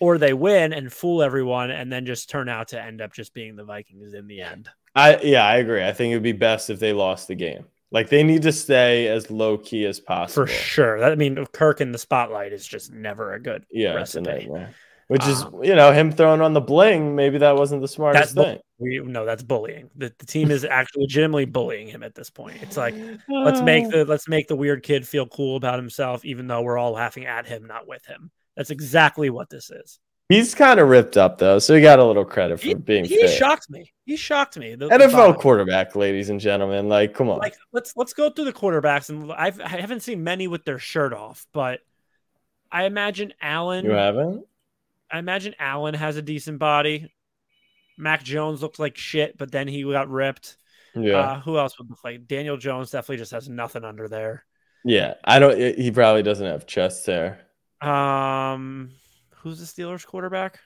or 0.00 0.16
they 0.16 0.32
win 0.32 0.72
and 0.72 0.90
fool 0.92 1.22
everyone 1.22 1.70
and 1.70 1.92
then 1.92 2.06
just 2.06 2.30
turn 2.30 2.48
out 2.48 2.68
to 2.68 2.82
end 2.82 3.02
up 3.02 3.12
just 3.12 3.34
being 3.34 3.56
the 3.56 3.64
Vikings 3.64 4.14
in 4.14 4.26
the 4.26 4.40
end. 4.40 4.70
I 4.94 5.18
yeah, 5.18 5.44
I 5.44 5.56
agree. 5.56 5.84
I 5.84 5.92
think 5.92 6.12
it 6.12 6.16
would 6.16 6.22
be 6.22 6.32
best 6.32 6.70
if 6.70 6.78
they 6.80 6.92
lost 6.92 7.28
the 7.28 7.34
game. 7.34 7.66
Like 7.94 8.08
they 8.08 8.24
need 8.24 8.42
to 8.42 8.50
stay 8.50 9.06
as 9.06 9.30
low 9.30 9.56
key 9.56 9.86
as 9.86 10.00
possible. 10.00 10.46
For 10.46 10.52
sure. 10.52 10.98
That, 10.98 11.12
I 11.12 11.14
mean, 11.14 11.46
Kirk 11.52 11.80
in 11.80 11.92
the 11.92 11.98
spotlight 11.98 12.52
is 12.52 12.66
just 12.66 12.92
never 12.92 13.34
a 13.34 13.40
good 13.40 13.64
Yeah, 13.70 13.94
recipe. 13.94 14.50
Which 15.06 15.24
is, 15.26 15.42
Um, 15.42 15.62
you 15.62 15.76
know, 15.76 15.92
him 15.92 16.10
throwing 16.10 16.40
on 16.40 16.54
the 16.54 16.60
bling. 16.60 17.14
Maybe 17.14 17.38
that 17.38 17.54
wasn't 17.54 17.82
the 17.82 17.88
smartest 17.88 18.34
thing. 18.34 18.58
we 18.78 18.98
no, 18.98 19.24
that's 19.24 19.44
bullying. 19.44 19.90
The, 19.94 20.12
the 20.18 20.26
team 20.26 20.50
is 20.50 20.64
actually 20.64 21.02
legitimately 21.02 21.44
bullying 21.44 21.86
him 21.86 22.02
at 22.02 22.16
this 22.16 22.30
point. 22.30 22.56
It's 22.62 22.76
like 22.76 22.96
let's 23.28 23.62
make 23.62 23.88
the 23.90 24.04
let's 24.04 24.26
make 24.26 24.48
the 24.48 24.56
weird 24.56 24.82
kid 24.82 25.06
feel 25.06 25.28
cool 25.28 25.56
about 25.56 25.78
himself, 25.78 26.24
even 26.24 26.48
though 26.48 26.62
we're 26.62 26.78
all 26.78 26.92
laughing 26.92 27.26
at 27.26 27.46
him, 27.46 27.64
not 27.64 27.86
with 27.86 28.04
him. 28.06 28.32
That's 28.56 28.70
exactly 28.70 29.30
what 29.30 29.50
this 29.50 29.70
is. 29.70 30.00
He's 30.30 30.54
kind 30.54 30.80
of 30.80 30.88
ripped 30.88 31.16
up 31.18 31.36
though, 31.38 31.58
so 31.58 31.74
he 31.74 31.82
got 31.82 31.98
a 31.98 32.04
little 32.04 32.24
credit 32.24 32.58
for 32.58 32.66
He, 32.66 32.74
being 32.74 33.04
he 33.04 33.16
fit. 33.18 33.28
shocked 33.36 33.68
me. 33.68 33.92
He 34.06 34.16
shocked 34.16 34.56
me. 34.56 34.74
The- 34.74 34.88
the 34.88 34.94
NFL 34.94 35.34
vibe. 35.34 35.38
quarterback, 35.38 35.94
ladies 35.94 36.30
and 36.30 36.40
gentlemen. 36.40 36.88
Like, 36.88 37.12
come 37.14 37.28
on. 37.28 37.38
Like 37.38 37.56
let's 37.72 37.92
let's 37.96 38.14
go 38.14 38.30
through 38.30 38.46
the 38.46 38.52
quarterbacks, 38.52 39.10
and 39.10 39.30
I've, 39.32 39.60
I 39.60 39.68
haven't 39.68 40.00
seen 40.00 40.24
many 40.24 40.46
with 40.48 40.64
their 40.64 40.78
shirt 40.78 41.12
off, 41.12 41.46
but 41.52 41.80
I 42.72 42.84
imagine 42.84 43.34
Allen. 43.40 43.84
you 43.84 43.90
haven't? 43.90 44.46
I 45.10 45.18
imagine 45.18 45.54
Allen 45.58 45.94
has 45.94 46.16
a 46.16 46.22
decent 46.22 46.58
body. 46.58 47.12
Mac 47.98 48.24
Jones 48.24 48.62
looked 48.62 48.78
like 48.80 48.96
shit, 48.96 49.36
but 49.38 49.52
then 49.52 49.68
he 49.68 49.82
got 49.84 50.08
ripped. 50.08 50.56
Yeah. 50.96 51.18
Uh, 51.18 51.40
who 51.40 51.58
else 51.58 51.78
would 51.78 51.90
look 51.90 52.02
like 52.02 52.26
Daniel 52.26 52.56
Jones? 52.56 52.90
Definitely 52.90 53.18
just 53.18 53.32
has 53.32 53.48
nothing 53.48 53.84
under 53.84 54.08
there. 54.08 54.44
yeah. 54.84 55.14
I 55.22 55.38
don't 55.38 55.56
he 55.78 55.90
probably 55.90 56.22
doesn't 56.22 56.46
have 56.46 56.66
chest 56.66 57.04
hair. 57.06 57.40
Um, 57.80 58.90
who's 59.44 59.60
the 59.60 59.66
Steelers 59.82 60.04
quarterback? 60.04 60.58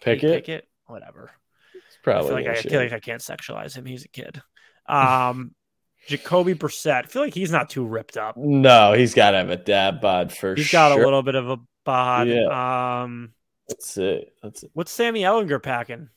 Pick 0.00 0.20
Kenny 0.20 0.32
it. 0.32 0.36
Pickett? 0.46 0.68
Whatever. 0.86 1.30
It's 1.74 1.96
I 1.96 1.98
probably 2.02 2.28
feel 2.28 2.36
like 2.36 2.46
I, 2.46 2.52
I 2.58 2.62
feel 2.62 2.80
like 2.80 2.92
I 2.92 3.00
can't 3.00 3.20
sexualize 3.20 3.76
him. 3.76 3.84
He's 3.84 4.06
a 4.06 4.08
kid. 4.08 4.40
Um, 4.88 5.54
Jacoby 6.06 6.54
Brissett. 6.54 7.04
I 7.04 7.08
feel 7.08 7.22
like 7.22 7.34
he's 7.34 7.52
not 7.52 7.68
too 7.68 7.84
ripped 7.84 8.16
up. 8.16 8.36
No, 8.38 8.94
he's 8.94 9.12
gotta 9.12 9.36
have 9.36 9.50
a 9.50 9.56
dad 9.56 10.00
bod 10.00 10.32
for 10.32 10.54
He's 10.54 10.66
sure. 10.66 10.78
got 10.78 10.92
a 10.98 11.02
little 11.04 11.22
bit 11.22 11.34
of 11.34 11.50
a 11.50 11.58
bod. 11.84 12.28
Yeah. 12.28 13.02
Um, 13.02 13.32
That's 13.68 13.98
it. 13.98 14.32
That's 14.42 14.62
it. 14.62 14.70
what's 14.72 14.90
Sammy 14.90 15.20
Ehlinger 15.22 15.62
packing? 15.62 16.08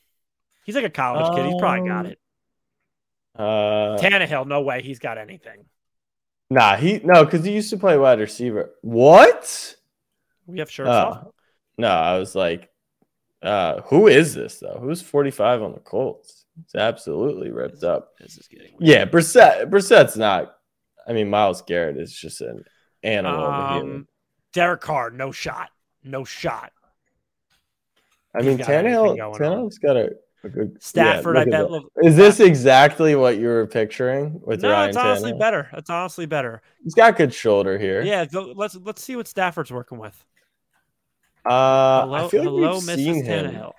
He's 0.65 0.75
like 0.75 0.85
a 0.85 0.89
college 0.89 1.35
kid. 1.35 1.45
He's 1.45 1.59
probably 1.59 1.89
got 1.89 2.05
Um, 2.05 2.11
it. 2.11 2.19
Uh 3.35 3.97
Tannehill, 3.99 4.47
no 4.47 4.61
way. 4.61 4.81
He's 4.81 4.99
got 4.99 5.17
anything. 5.17 5.65
nah, 6.49 6.75
he 6.77 6.99
no, 7.03 7.25
because 7.25 7.43
he 7.43 7.51
used 7.51 7.71
to 7.71 7.77
play 7.77 7.97
wide 7.97 8.19
receiver. 8.19 8.71
What? 8.81 9.75
We 10.45 10.59
have 10.59 10.69
shirts 10.71 10.89
off. 10.89 11.27
No, 11.77 11.87
I 11.87 12.17
was 12.19 12.35
like, 12.35 12.69
uh, 13.41 13.81
who 13.83 14.07
is 14.07 14.33
this 14.33 14.59
though? 14.59 14.79
Who's 14.81 15.01
45 15.01 15.61
on 15.63 15.73
the 15.73 15.79
Colts? 15.79 16.45
It's 16.63 16.75
absolutely 16.75 17.51
ripped 17.51 17.83
up. 17.83 18.13
This 18.19 18.37
is 18.37 18.47
getting 18.47 18.73
weird. 18.79 18.81
Yeah, 18.81 19.05
Brissett. 19.05 19.69
Brissett's 19.69 20.15
not. 20.15 20.55
I 21.07 21.13
mean, 21.13 21.29
Myles 21.29 21.61
Garrett 21.63 21.97
is 21.97 22.13
just 22.13 22.41
an 22.41 22.63
animal. 23.03 23.43
of 23.43 23.53
a. 23.53 23.81
Um, 23.81 24.07
Derek 24.53 24.81
Carr, 24.81 25.09
no 25.09 25.31
shot, 25.31 25.69
no 26.03 26.23
shot. 26.23 26.71
I 28.35 28.41
mean, 28.41 28.57
he's 28.57 28.67
got 28.67 28.85
anything 28.85 28.93
Tannehill. 28.93 29.17
going 29.17 29.21
on. 29.21 29.33
Tannehill's 29.33 29.77
got 29.79 29.97
a, 29.97 30.11
a 30.43 30.49
good. 30.49 30.81
Stafford, 30.81 31.35
yeah, 31.35 31.41
I 31.41 31.45
look 31.45 31.53
at 31.53 31.61
bet. 31.63 31.71
Look, 31.71 31.91
Is 32.03 32.15
this 32.15 32.39
exactly 32.39 33.15
what 33.15 33.37
you 33.37 33.47
were 33.47 33.65
picturing 33.67 34.39
with 34.43 34.61
no, 34.61 34.71
Ryan 34.71 34.89
it's 34.89 34.97
honestly 34.97 35.31
Tannehill? 35.33 35.39
better. 35.39 35.69
It's 35.73 35.89
honestly 35.89 36.25
better. 36.27 36.61
He's 36.83 36.93
got 36.93 37.17
good 37.17 37.33
shoulder 37.33 37.77
here. 37.79 38.03
Yeah, 38.03 38.25
go, 38.25 38.53
let's 38.55 38.75
let's 38.75 39.03
see 39.03 39.15
what 39.15 39.27
Stafford's 39.27 39.71
working 39.71 39.97
with. 39.97 40.23
Uh, 41.45 42.01
Hello, 42.05 42.25
I 42.25 42.27
feel 42.29 42.41
like 42.43 42.49
hello, 42.49 42.73
we've 42.75 42.83
Mrs. 42.83 42.95
seen 42.95 43.25
him. 43.25 43.45
Tannehill. 43.51 43.71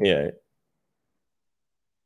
Yeah. 0.00 0.30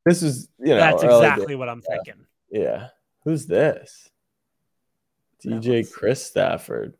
This 0.04 0.22
is, 0.22 0.48
you 0.58 0.66
know, 0.68 0.76
That's 0.76 1.02
or 1.04 1.10
like- 1.12 1.32
exactly 1.32 1.54
what 1.56 1.68
I'm 1.68 1.80
thinking. 1.82 2.26
yeah. 2.50 2.88
Who's 3.24 3.46
this? 3.46 4.10
DJ 5.44 5.90
Chris 5.90 6.24
Stafford. 6.24 6.94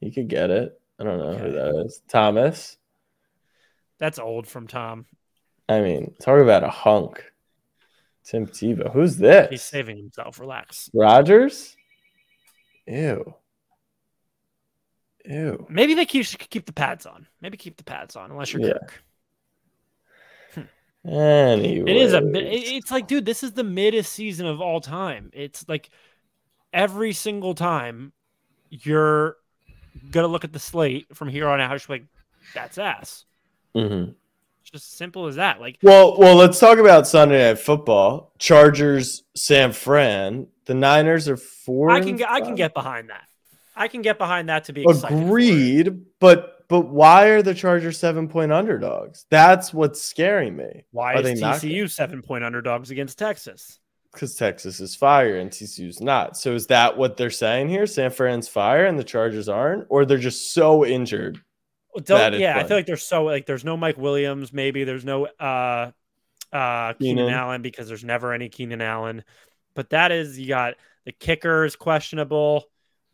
He 0.00 0.10
could 0.10 0.28
get 0.28 0.50
it. 0.50 0.80
I 0.98 1.04
don't 1.04 1.18
know 1.18 1.34
who 1.36 1.52
that 1.52 1.84
is. 1.86 2.02
Thomas. 2.08 2.76
That's 3.98 4.18
old 4.18 4.46
from 4.46 4.66
Tom. 4.66 5.06
I 5.68 5.80
mean, 5.80 6.14
talk 6.20 6.40
about 6.40 6.62
a 6.64 6.68
hunk. 6.68 7.24
Tim 8.24 8.46
Tebow. 8.46 8.92
Who's 8.92 9.16
this? 9.16 9.48
He's 9.50 9.62
saving 9.62 9.96
himself. 9.96 10.40
Relax. 10.40 10.90
Rodgers? 10.94 11.76
Ew. 12.86 13.34
Ew. 15.26 15.66
Maybe 15.70 15.94
they 15.94 16.04
keep 16.04 16.26
keep 16.50 16.66
the 16.66 16.72
pads 16.72 17.06
on. 17.06 17.26
Maybe 17.40 17.56
keep 17.56 17.76
the 17.76 17.84
pads 17.84 18.16
on, 18.16 18.30
unless 18.30 18.52
you're 18.52 18.62
Yeah. 18.62 18.72
Kirk. 18.74 19.04
Anyway. 21.06 21.90
It 21.90 21.96
is 21.98 22.14
a. 22.14 22.22
It's 22.34 22.90
like, 22.90 23.06
dude, 23.06 23.26
this 23.26 23.42
is 23.42 23.52
the 23.52 23.64
middest 23.64 24.12
season 24.14 24.46
of 24.46 24.62
all 24.62 24.80
time. 24.80 25.30
It's 25.34 25.68
like 25.68 25.90
every 26.72 27.12
single 27.12 27.54
time 27.54 28.12
you're 28.70 29.36
gonna 30.10 30.28
look 30.28 30.44
at 30.44 30.52
the 30.54 30.58
slate 30.58 31.14
from 31.14 31.28
here 31.28 31.46
on 31.46 31.60
out. 31.60 31.70
You're 31.72 31.98
like, 31.98 32.06
that's 32.54 32.78
ass. 32.78 33.26
Mhm. 33.74 34.14
Just 34.62 34.96
simple 34.96 35.26
as 35.26 35.36
that. 35.36 35.60
Like, 35.60 35.78
Well, 35.82 36.16
well, 36.18 36.36
let's 36.36 36.58
talk 36.58 36.78
about 36.78 37.06
Sunday 37.06 37.48
Night 37.50 37.58
Football. 37.58 38.32
Chargers, 38.38 39.24
San 39.36 39.72
Fran. 39.72 40.46
The 40.64 40.72
Niners 40.74 41.28
are 41.28 41.36
four. 41.36 41.90
I 41.90 42.00
can 42.00 42.22
I 42.24 42.40
can 42.40 42.54
get 42.54 42.72
behind 42.72 43.10
that. 43.10 43.24
I 43.76 43.88
can 43.88 44.02
get 44.02 44.18
behind 44.18 44.48
that 44.48 44.64
to 44.64 44.72
be 44.72 44.82
excited 44.82 45.08
for 45.08 45.14
it. 45.22 45.26
Agreed, 45.26 46.02
but 46.20 46.64
but 46.68 46.88
why 46.88 47.26
are 47.26 47.42
the 47.42 47.54
Chargers 47.54 47.98
seven 47.98 48.28
point 48.28 48.52
underdogs? 48.52 49.26
That's 49.30 49.74
what's 49.74 50.02
scaring 50.02 50.56
me. 50.56 50.84
Why 50.92 51.14
Are 51.14 51.16
is 51.18 51.22
they 51.24 51.34
not 51.34 51.56
TCU 51.60 51.90
seven 51.90 52.22
point 52.22 52.44
underdogs 52.44 52.90
against 52.90 53.18
Texas? 53.18 53.80
Because 54.12 54.36
Texas 54.36 54.78
is 54.80 54.94
fire 54.94 55.36
and 55.36 55.50
TCU's 55.50 56.00
not. 56.00 56.36
So 56.36 56.54
is 56.54 56.68
that 56.68 56.96
what 56.96 57.16
they're 57.16 57.30
saying 57.30 57.68
here? 57.68 57.84
San 57.86 58.10
Fran's 58.10 58.48
fire 58.48 58.86
and 58.86 58.96
the 58.96 59.02
Chargers 59.04 59.48
aren't, 59.48 59.86
or 59.88 60.04
they're 60.04 60.18
just 60.18 60.54
so 60.54 60.84
injured? 60.86 61.40
Well, 61.92 62.02
don't- 62.04 62.18
That 62.18 62.34
is 62.34 62.40
yeah, 62.40 62.56
I 62.58 62.64
feel 62.64 62.76
like 62.76 62.86
there's 62.86 63.02
so 63.02 63.24
like 63.24 63.46
there's 63.46 63.64
no 63.64 63.76
Mike 63.76 63.98
Williams, 63.98 64.52
maybe 64.52 64.84
there's 64.84 65.04
no 65.04 65.26
uh 65.26 65.90
uh 66.52 66.92
Keenan 66.94 67.26
Keenan. 67.26 67.28
Allen 67.30 67.62
because 67.62 67.88
there's 67.88 68.04
never 68.04 68.32
any 68.32 68.48
Keenan 68.48 68.80
Allen. 68.80 69.24
But 69.74 69.90
that 69.90 70.12
is 70.12 70.38
you 70.38 70.46
got 70.48 70.74
the 71.04 71.12
kicker 71.12 71.64
is 71.64 71.76
questionable. 71.76 72.64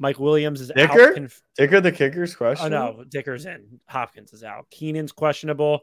Mike 0.00 0.18
Williams 0.18 0.62
is 0.62 0.72
Dicker? 0.74 1.08
out. 1.08 1.14
Conf- 1.14 1.42
Dicker 1.56 1.80
the 1.80 1.92
kicker's 1.92 2.34
question. 2.34 2.72
oh 2.72 2.94
no, 2.96 3.04
Dicker's 3.04 3.44
in. 3.44 3.80
Hopkins 3.86 4.32
is 4.32 4.42
out. 4.42 4.66
Keenan's 4.70 5.12
questionable. 5.12 5.80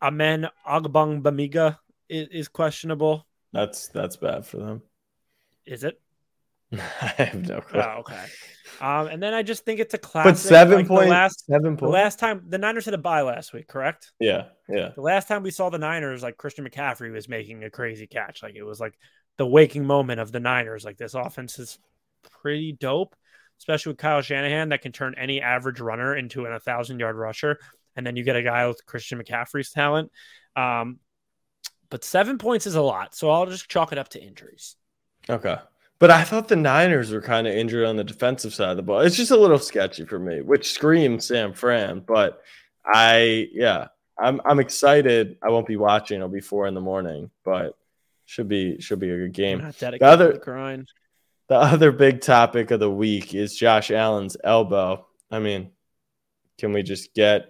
Amen 0.00 0.48
Agbang 0.68 1.22
Bamiga 1.22 1.78
is, 2.08 2.28
is 2.28 2.48
questionable. 2.48 3.26
That's 3.52 3.88
that's 3.88 4.16
bad 4.16 4.46
for 4.46 4.58
them. 4.58 4.82
Is 5.66 5.84
it? 5.84 6.00
I 6.72 6.78
have 7.16 7.48
no 7.48 7.62
clue. 7.62 7.80
Oh, 7.80 8.00
okay. 8.00 8.24
Um, 8.82 9.06
and 9.06 9.22
then 9.22 9.32
I 9.32 9.42
just 9.42 9.64
think 9.64 9.80
it's 9.80 9.94
a 9.94 9.98
classic. 9.98 10.34
but 10.34 10.38
seven 10.38 10.76
like, 10.80 10.88
point 10.88 11.08
last 11.08 11.46
seven 11.46 11.78
point. 11.78 11.90
last 11.90 12.18
time 12.18 12.44
the 12.46 12.58
Niners 12.58 12.84
had 12.84 12.92
a 12.92 12.98
bye 12.98 13.22
last 13.22 13.54
week, 13.54 13.68
correct? 13.68 14.12
yeah, 14.20 14.48
yeah. 14.68 14.90
The 14.94 15.00
last 15.00 15.28
time 15.28 15.42
we 15.42 15.50
saw 15.50 15.70
the 15.70 15.78
Niners, 15.78 16.22
like 16.22 16.36
Christian 16.36 16.68
McCaffrey 16.68 17.10
was 17.10 17.26
making 17.26 17.64
a 17.64 17.70
crazy 17.70 18.06
catch. 18.06 18.42
Like 18.42 18.54
it 18.54 18.62
was 18.64 18.78
like 18.78 18.98
the 19.38 19.46
waking 19.46 19.86
moment 19.86 20.20
of 20.20 20.30
the 20.30 20.40
Niners. 20.40 20.84
Like 20.84 20.98
this 20.98 21.14
offense 21.14 21.58
is 21.58 21.78
pretty 22.30 22.72
dope, 22.72 23.14
especially 23.58 23.90
with 23.90 23.98
Kyle 23.98 24.22
Shanahan 24.22 24.70
that 24.70 24.82
can 24.82 24.92
turn 24.92 25.14
any 25.16 25.40
average 25.40 25.80
runner 25.80 26.16
into 26.16 26.44
an 26.44 26.52
1,000 26.52 26.98
yard 26.98 27.16
rusher. 27.16 27.58
And 27.96 28.06
then 28.06 28.16
you 28.16 28.24
get 28.24 28.36
a 28.36 28.42
guy 28.42 28.66
with 28.66 28.84
Christian 28.86 29.20
McCaffrey's 29.20 29.72
talent. 29.72 30.12
Um, 30.54 30.98
but 31.90 32.04
seven 32.04 32.38
points 32.38 32.66
is 32.66 32.74
a 32.74 32.82
lot. 32.82 33.14
So 33.14 33.30
I'll 33.30 33.46
just 33.46 33.68
chalk 33.68 33.92
it 33.92 33.98
up 33.98 34.10
to 34.10 34.22
injuries. 34.22 34.76
Okay. 35.28 35.56
But 35.98 36.10
I 36.10 36.22
thought 36.22 36.46
the 36.46 36.56
Niners 36.56 37.10
were 37.10 37.20
kind 37.20 37.46
of 37.48 37.54
injured 37.54 37.84
on 37.84 37.96
the 37.96 38.04
defensive 38.04 38.54
side 38.54 38.70
of 38.70 38.76
the 38.76 38.82
ball. 38.82 39.00
It's 39.00 39.16
just 39.16 39.32
a 39.32 39.36
little 39.36 39.58
sketchy 39.58 40.04
for 40.04 40.18
me, 40.18 40.40
which 40.42 40.72
screams 40.72 41.26
Sam 41.26 41.52
Fran. 41.52 42.00
But 42.06 42.40
I, 42.86 43.48
yeah, 43.52 43.88
I'm 44.18 44.40
I'm 44.44 44.60
excited. 44.60 45.38
I 45.42 45.50
won't 45.50 45.66
be 45.66 45.76
watching. 45.76 46.16
It'll 46.16 46.28
be 46.28 46.40
four 46.40 46.66
in 46.66 46.74
the 46.74 46.80
morning, 46.80 47.30
but 47.44 47.76
should 48.26 48.48
be 48.48 48.80
should 48.80 49.00
be 49.00 49.10
a 49.10 49.16
good 49.16 49.32
game. 49.32 49.58
Dedicated 49.58 50.02
other- 50.02 50.32
the 50.32 50.38
grind. 50.38 50.88
The 51.48 51.56
other 51.56 51.92
big 51.92 52.20
topic 52.20 52.70
of 52.70 52.78
the 52.78 52.90
week 52.90 53.34
is 53.34 53.56
Josh 53.56 53.90
Allen's 53.90 54.36
elbow. 54.44 55.06
I 55.30 55.38
mean, 55.38 55.70
can 56.58 56.72
we 56.72 56.82
just 56.82 57.14
get 57.14 57.46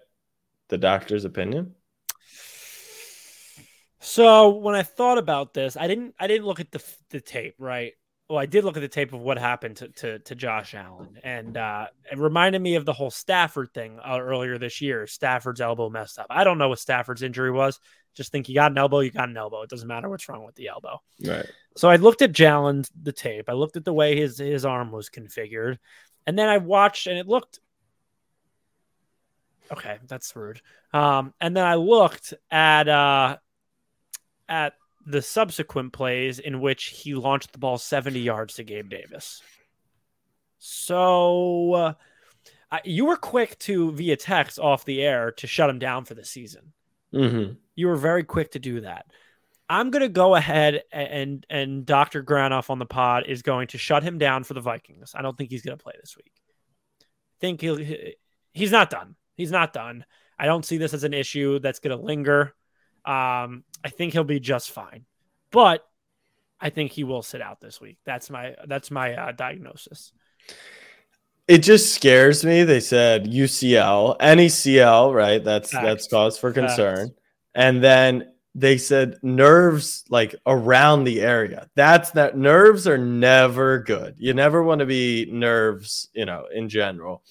the 0.68 0.78
doctor's 0.78 1.24
opinion? 1.24 1.74
So 3.98 4.50
when 4.50 4.76
I 4.76 4.84
thought 4.84 5.18
about 5.18 5.52
this, 5.52 5.76
I 5.76 5.88
didn't 5.88 6.14
I 6.18 6.28
didn't 6.28 6.46
look 6.46 6.60
at 6.60 6.70
the 6.70 6.82
the 7.10 7.20
tape, 7.20 7.56
right? 7.58 7.92
Well, 8.30 8.38
I 8.38 8.46
did 8.46 8.64
look 8.64 8.76
at 8.76 8.80
the 8.80 8.88
tape 8.88 9.12
of 9.12 9.20
what 9.20 9.36
happened 9.36 9.78
to 9.78 9.88
to, 9.88 10.18
to 10.20 10.34
Josh 10.36 10.74
Allen, 10.74 11.18
and 11.24 11.56
uh, 11.56 11.88
it 12.10 12.18
reminded 12.18 12.62
me 12.62 12.76
of 12.76 12.84
the 12.84 12.92
whole 12.92 13.10
Stafford 13.10 13.74
thing 13.74 13.98
uh, 13.98 14.18
earlier 14.20 14.58
this 14.58 14.80
year. 14.80 15.08
Stafford's 15.08 15.60
elbow 15.60 15.90
messed 15.90 16.20
up. 16.20 16.26
I 16.30 16.44
don't 16.44 16.58
know 16.58 16.68
what 16.68 16.78
Stafford's 16.78 17.22
injury 17.22 17.50
was. 17.50 17.80
Just 18.18 18.32
think 18.32 18.48
you 18.48 18.54
got 18.56 18.72
an 18.72 18.78
elbow, 18.78 18.98
you 18.98 19.12
got 19.12 19.28
an 19.28 19.36
elbow. 19.36 19.62
It 19.62 19.70
doesn't 19.70 19.86
matter 19.86 20.08
what's 20.08 20.28
wrong 20.28 20.44
with 20.44 20.56
the 20.56 20.66
elbow. 20.66 21.00
Right. 21.24 21.46
So 21.76 21.88
I 21.88 21.96
looked 21.96 22.20
at 22.20 22.32
Jalen's 22.32 22.90
the 23.00 23.12
tape. 23.12 23.48
I 23.48 23.52
looked 23.52 23.76
at 23.76 23.84
the 23.84 23.92
way 23.92 24.16
his 24.16 24.38
his 24.38 24.64
arm 24.64 24.90
was 24.90 25.08
configured, 25.08 25.78
and 26.26 26.36
then 26.36 26.48
I 26.48 26.58
watched, 26.58 27.06
and 27.06 27.16
it 27.16 27.28
looked 27.28 27.60
okay. 29.70 29.98
That's 30.08 30.34
rude. 30.34 30.60
Um, 30.92 31.32
and 31.40 31.56
then 31.56 31.64
I 31.64 31.76
looked 31.76 32.34
at 32.50 32.88
uh 32.88 33.36
at 34.48 34.74
the 35.06 35.22
subsequent 35.22 35.92
plays 35.92 36.40
in 36.40 36.60
which 36.60 36.86
he 36.86 37.14
launched 37.14 37.52
the 37.52 37.58
ball 37.58 37.78
70 37.78 38.18
yards 38.18 38.54
to 38.54 38.64
Gabe 38.64 38.90
Davis. 38.90 39.40
So 40.58 41.72
uh, 41.72 41.92
you 42.84 43.04
were 43.04 43.16
quick 43.16 43.58
to 43.60 43.92
via 43.92 44.16
text 44.16 44.58
off 44.58 44.84
the 44.84 45.02
air 45.02 45.30
to 45.32 45.46
shut 45.46 45.70
him 45.70 45.78
down 45.78 46.04
for 46.04 46.14
the 46.14 46.24
season. 46.24 46.72
Mm-hmm. 47.14 47.54
You 47.74 47.86
were 47.86 47.96
very 47.96 48.24
quick 48.24 48.52
to 48.52 48.58
do 48.58 48.82
that. 48.82 49.06
I'm 49.70 49.90
going 49.90 50.02
to 50.02 50.08
go 50.08 50.34
ahead 50.34 50.82
and 50.92 51.44
and 51.50 51.84
Dr. 51.84 52.22
Granoff 52.22 52.70
on 52.70 52.78
the 52.78 52.86
pod 52.86 53.26
is 53.26 53.42
going 53.42 53.68
to 53.68 53.78
shut 53.78 54.02
him 54.02 54.18
down 54.18 54.44
for 54.44 54.54
the 54.54 54.60
Vikings. 54.60 55.12
I 55.14 55.22
don't 55.22 55.36
think 55.36 55.50
he's 55.50 55.62
going 55.62 55.76
to 55.76 55.82
play 55.82 55.92
this 56.00 56.16
week. 56.16 56.32
think 57.40 57.60
he'll 57.60 57.78
he's 58.52 58.72
not 58.72 58.88
done. 58.88 59.14
He's 59.34 59.50
not 59.50 59.72
done. 59.72 60.04
I 60.38 60.46
don't 60.46 60.64
see 60.64 60.78
this 60.78 60.94
as 60.94 61.04
an 61.04 61.14
issue 61.14 61.58
that's 61.58 61.80
going 61.80 61.96
to 61.96 62.02
linger. 62.02 62.54
Um, 63.04 63.64
I 63.84 63.90
think 63.90 64.12
he'll 64.12 64.24
be 64.24 64.40
just 64.40 64.70
fine, 64.70 65.04
but 65.50 65.84
I 66.60 66.70
think 66.70 66.92
he 66.92 67.04
will 67.04 67.22
sit 67.22 67.42
out 67.42 67.60
this 67.60 67.80
week. 67.80 67.98
That's 68.04 68.30
my 68.30 68.54
that's 68.66 68.90
my 68.90 69.14
uh, 69.14 69.32
diagnosis. 69.32 70.12
It 71.48 71.58
just 71.58 71.94
scares 71.94 72.44
me. 72.44 72.62
They 72.62 72.80
said 72.80 73.24
UCL, 73.24 74.16
any 74.20 74.50
CL, 74.50 75.14
right? 75.14 75.42
That's 75.42 75.72
Facts. 75.72 75.84
that's 75.84 76.08
cause 76.08 76.38
for 76.38 76.52
Facts. 76.52 76.76
concern. 76.76 77.14
And 77.54 77.82
then 77.82 78.32
they 78.54 78.76
said 78.76 79.18
nerves 79.22 80.04
like 80.10 80.34
around 80.46 81.04
the 81.04 81.22
area. 81.22 81.68
That's 81.74 82.10
that 82.12 82.36
nerves 82.36 82.86
are 82.86 82.98
never 82.98 83.78
good. 83.78 84.16
You 84.18 84.34
never 84.34 84.62
want 84.62 84.80
to 84.80 84.86
be 84.86 85.26
nerves, 85.30 86.08
you 86.12 86.26
know, 86.26 86.46
in 86.52 86.68
general. 86.68 87.22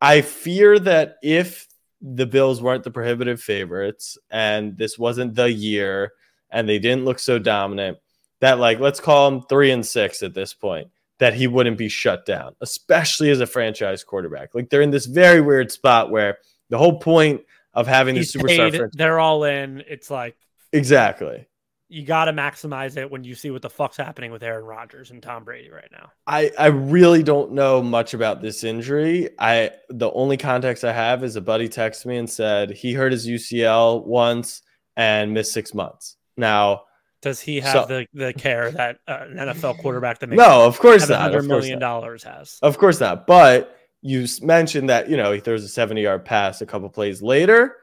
I 0.00 0.20
fear 0.20 0.78
that 0.78 1.16
if 1.22 1.66
the 2.00 2.26
Bills 2.26 2.62
weren't 2.62 2.84
the 2.84 2.90
prohibitive 2.90 3.40
favorites 3.40 4.18
and 4.30 4.76
this 4.76 4.98
wasn't 4.98 5.34
the 5.34 5.50
year 5.50 6.12
and 6.50 6.68
they 6.68 6.78
didn't 6.78 7.06
look 7.06 7.18
so 7.18 7.38
dominant, 7.38 7.98
that 8.40 8.58
like 8.58 8.78
let's 8.78 9.00
call 9.00 9.30
them 9.30 9.42
three 9.48 9.70
and 9.72 9.84
six 9.84 10.22
at 10.22 10.34
this 10.34 10.54
point, 10.54 10.88
that 11.18 11.34
he 11.34 11.46
wouldn't 11.46 11.78
be 11.78 11.88
shut 11.88 12.26
down, 12.26 12.54
especially 12.60 13.30
as 13.30 13.40
a 13.40 13.46
franchise 13.46 14.04
quarterback. 14.04 14.54
Like 14.54 14.70
they're 14.70 14.82
in 14.82 14.90
this 14.90 15.06
very 15.06 15.40
weird 15.40 15.72
spot 15.72 16.10
where 16.10 16.38
the 16.68 16.78
whole 16.78 16.98
point 16.98 17.42
of 17.72 17.86
having 17.86 18.14
the 18.14 18.20
He's 18.20 18.32
superstar 18.32 18.72
paid, 18.72 18.90
they're 18.92 19.18
all 19.18 19.44
in. 19.44 19.82
It's 19.88 20.10
like 20.10 20.36
exactly. 20.72 21.46
you 21.88 22.04
got 22.04 22.26
to 22.26 22.32
maximize 22.32 22.96
it 22.96 23.10
when 23.10 23.24
you 23.24 23.34
see 23.34 23.50
what 23.50 23.62
the 23.62 23.70
fuck's 23.70 23.96
happening 23.96 24.30
with 24.30 24.42
Aaron 24.42 24.64
Rodgers 24.64 25.10
and 25.10 25.22
Tom 25.22 25.44
Brady 25.44 25.70
right 25.70 25.88
now. 25.92 26.10
I, 26.26 26.50
I 26.58 26.66
really 26.66 27.22
don't 27.22 27.52
know 27.52 27.82
much 27.82 28.14
about 28.14 28.42
this 28.42 28.64
injury. 28.64 29.30
I 29.38 29.70
the 29.88 30.10
only 30.10 30.36
context 30.36 30.84
I 30.84 30.92
have 30.92 31.24
is 31.24 31.36
a 31.36 31.40
buddy 31.40 31.68
texted 31.68 32.06
me 32.06 32.18
and 32.18 32.28
said 32.28 32.70
he 32.72 32.92
hurt 32.92 33.12
his 33.12 33.26
UCL 33.26 34.04
once 34.04 34.62
and 34.96 35.32
missed 35.32 35.52
six 35.52 35.72
months. 35.72 36.16
Now, 36.36 36.82
Does 37.26 37.40
he 37.40 37.58
have 37.58 37.72
So- 37.72 37.86
the, 37.86 38.06
the 38.14 38.32
care 38.32 38.70
that 38.70 38.98
uh, 39.08 39.24
an 39.28 39.36
NFL 39.36 39.78
quarterback 39.78 40.20
that 40.20 40.28
makes 40.28 40.38
no, 40.38 40.64
of 40.64 40.78
course 40.78 41.08
not. 41.08 41.20
hundred 41.20 41.38
Of 41.38 41.48
course 41.48 41.62
million 41.64 41.80
dollars 41.80 42.22
has? 42.22 42.60
Of 42.62 42.78
course 42.78 43.00
not. 43.00 43.26
But 43.26 43.76
you 44.00 44.28
mentioned 44.42 44.88
that 44.90 45.10
you 45.10 45.16
know 45.16 45.32
he 45.32 45.40
throws 45.40 45.64
a 45.64 45.68
70 45.68 46.02
yard 46.02 46.24
pass 46.24 46.60
a 46.60 46.66
couple 46.66 46.88
plays 46.88 47.22
later. 47.22 47.78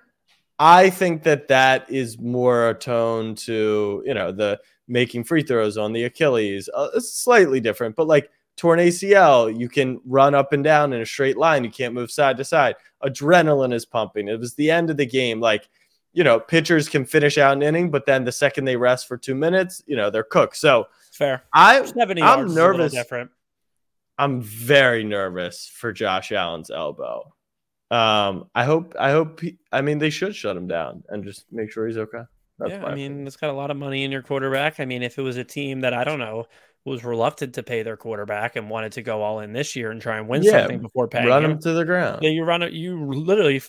I 0.60 0.90
think 0.90 1.24
that 1.24 1.50
that 1.50 1.90
is 1.92 2.18
more 2.18 2.70
atone 2.70 3.36
to 3.48 4.02
you 4.06 4.14
know 4.14 4.32
the 4.32 4.62
making 4.88 5.26
free 5.26 5.44
throws 5.44 5.78
on 5.78 5.92
the 5.92 6.06
Achilles. 6.06 6.70
Uh, 6.74 6.88
it's 6.96 7.14
slightly 7.14 7.60
different, 7.60 7.98
but 7.98 8.08
like 8.08 8.30
torn 8.56 8.80
ACL, 8.80 9.60
you 9.60 9.68
can 9.68 10.00
run 10.06 10.34
up 10.34 10.54
and 10.54 10.64
down 10.64 10.94
in 10.94 11.02
a 11.02 11.06
straight 11.06 11.36
line. 11.38 11.66
You 11.66 11.70
can't 11.72 11.94
move 11.94 12.12
side 12.12 12.38
to 12.38 12.46
side. 12.46 12.76
Adrenaline 13.04 13.74
is 13.74 13.86
pumping. 13.86 14.30
It 14.30 14.40
was 14.40 14.54
the 14.56 14.72
end 14.72 14.90
of 14.90 14.96
the 14.96 15.06
game. 15.06 15.42
Like 15.42 15.68
you 16.14 16.24
know, 16.24 16.40
pitchers 16.40 16.88
can 16.88 17.06
finish 17.06 17.38
out 17.38 17.54
an 17.54 17.64
inning, 17.64 17.90
but 17.92 18.06
then 18.06 18.24
the 18.24 18.32
second 18.32 18.66
they 18.66 18.76
rest 18.76 19.08
for 19.08 19.18
two 19.18 19.36
minutes, 19.36 19.84
you 19.88 19.96
know, 19.96 20.10
they're 20.10 20.24
cooked. 20.24 20.58
So 20.58 20.88
Fair. 21.12 21.44
I 21.54 21.78
I'm 21.80 21.84
yards. 21.86 21.92
is 21.92 22.18
a 22.18 22.28
little 22.28 22.56
nervous. 22.56 22.92
different. 22.94 23.32
I'm 24.18 24.42
very 24.42 25.04
nervous 25.04 25.68
for 25.74 25.92
Josh 25.92 26.32
Allen's 26.32 26.70
elbow. 26.70 27.34
Um, 27.90 28.46
I 28.56 28.64
hope, 28.64 28.96
I 29.00 29.12
hope, 29.12 29.40
he, 29.42 29.58
I 29.72 29.82
mean, 29.82 30.00
they 30.00 30.10
should 30.10 30.36
shut 30.36 30.56
him 30.58 30.68
down 30.68 31.04
and 31.10 31.24
just 31.24 31.46
make 31.52 31.72
sure 31.72 31.88
he's 31.88 31.98
okay. 31.98 32.24
That's 32.60 32.72
yeah, 32.72 32.86
I 32.86 32.94
mean, 32.94 33.06
opinion. 33.12 33.28
it's 33.28 33.36
got 33.36 33.50
a 33.50 33.54
lot 33.54 33.72
of 33.72 33.78
money 33.78 34.04
in 34.04 34.12
your 34.12 34.22
quarterback. 34.22 34.80
I 34.80 34.86
mean, 34.86 35.02
if 35.04 35.18
it 35.18 35.24
was 35.24 35.38
a 35.38 35.44
team 35.44 35.82
that 35.82 35.94
I 35.94 36.04
don't 36.04 36.20
know 36.20 36.46
was 36.86 37.04
reluctant 37.04 37.56
to 37.56 37.64
pay 37.64 37.82
their 37.82 37.98
quarterback 37.98 38.56
and 38.56 38.70
wanted 38.70 38.92
to 38.94 39.02
go 39.02 39.22
all 39.22 39.40
in 39.40 39.54
this 39.54 39.76
year 39.76 39.90
and 39.92 40.02
try 40.02 40.18
and 40.18 40.28
win 40.28 40.44
Yeah, 40.44 40.52
something 40.62 40.82
before 40.82 41.08
paying 41.08 41.28
run 41.28 41.44
him, 41.46 41.52
him 41.52 41.60
to 41.62 41.72
the 41.74 41.86
ground. 41.86 42.20
yeah, 42.22 42.30
you 42.30 42.44
run 42.44 42.62
it. 42.62 42.74
You 42.74 43.06
literally, 43.12 43.62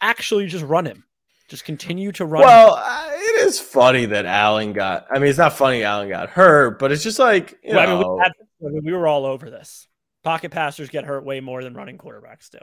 actually, 0.00 0.46
just 0.46 0.64
run 0.64 0.86
him. 0.86 1.04
Just 1.48 1.64
continue 1.64 2.10
to 2.12 2.24
run. 2.24 2.42
Well, 2.42 2.74
uh, 2.74 3.10
it 3.12 3.46
is 3.46 3.60
funny 3.60 4.06
that 4.06 4.24
Allen 4.24 4.72
got. 4.72 5.06
I 5.10 5.18
mean, 5.18 5.28
it's 5.28 5.38
not 5.38 5.52
funny 5.52 5.82
Allen 5.82 6.08
got 6.08 6.30
hurt, 6.30 6.78
but 6.78 6.90
it's 6.90 7.02
just 7.02 7.18
like 7.18 7.58
you 7.62 7.74
Well, 7.74 7.80
I 7.80 7.86
mean, 7.86 7.98
we, 7.98 8.22
had, 8.22 8.32
I 8.66 8.68
mean, 8.70 8.84
we 8.84 8.92
were 8.92 9.06
all 9.06 9.26
over 9.26 9.50
this. 9.50 9.86
Pocket 10.22 10.50
passers 10.50 10.88
get 10.88 11.04
hurt 11.04 11.24
way 11.24 11.40
more 11.40 11.62
than 11.62 11.74
running 11.74 11.98
quarterbacks 11.98 12.48
do. 12.50 12.58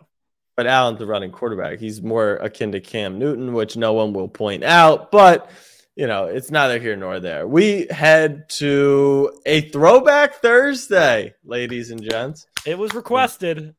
but 0.56 0.66
Allen's 0.66 0.98
the 1.00 1.06
running 1.06 1.32
quarterback. 1.32 1.80
He's 1.80 2.02
more 2.02 2.38
akin 2.38 2.72
to 2.72 2.80
Cam 2.80 3.20
Newton, 3.20 3.54
which 3.54 3.78
no 3.78 3.94
one 3.94 4.14
will 4.14 4.28
point 4.28 4.64
out. 4.64 5.12
But 5.12 5.50
you 5.96 6.08
know, 6.08 6.26
it's 6.26 6.50
neither 6.50 6.80
here 6.80 6.96
nor 6.96 7.20
there. 7.20 7.48
We 7.48 7.86
head 7.92 8.50
to 8.58 9.40
a 9.46 9.62
throwback 9.70 10.36
Thursday, 10.36 11.36
ladies 11.44 11.92
and 11.92 12.02
gents. 12.02 12.48
It 12.66 12.80
was 12.80 12.94
requested. 12.96 13.76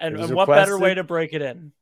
And, 0.00 0.14
It 0.14 0.18
was 0.18 0.30
and 0.30 0.36
what 0.36 0.48
better 0.48 0.76
way 0.78 0.94
to 0.94 1.04
break 1.04 1.32
it 1.32 1.42
in? 1.42 1.72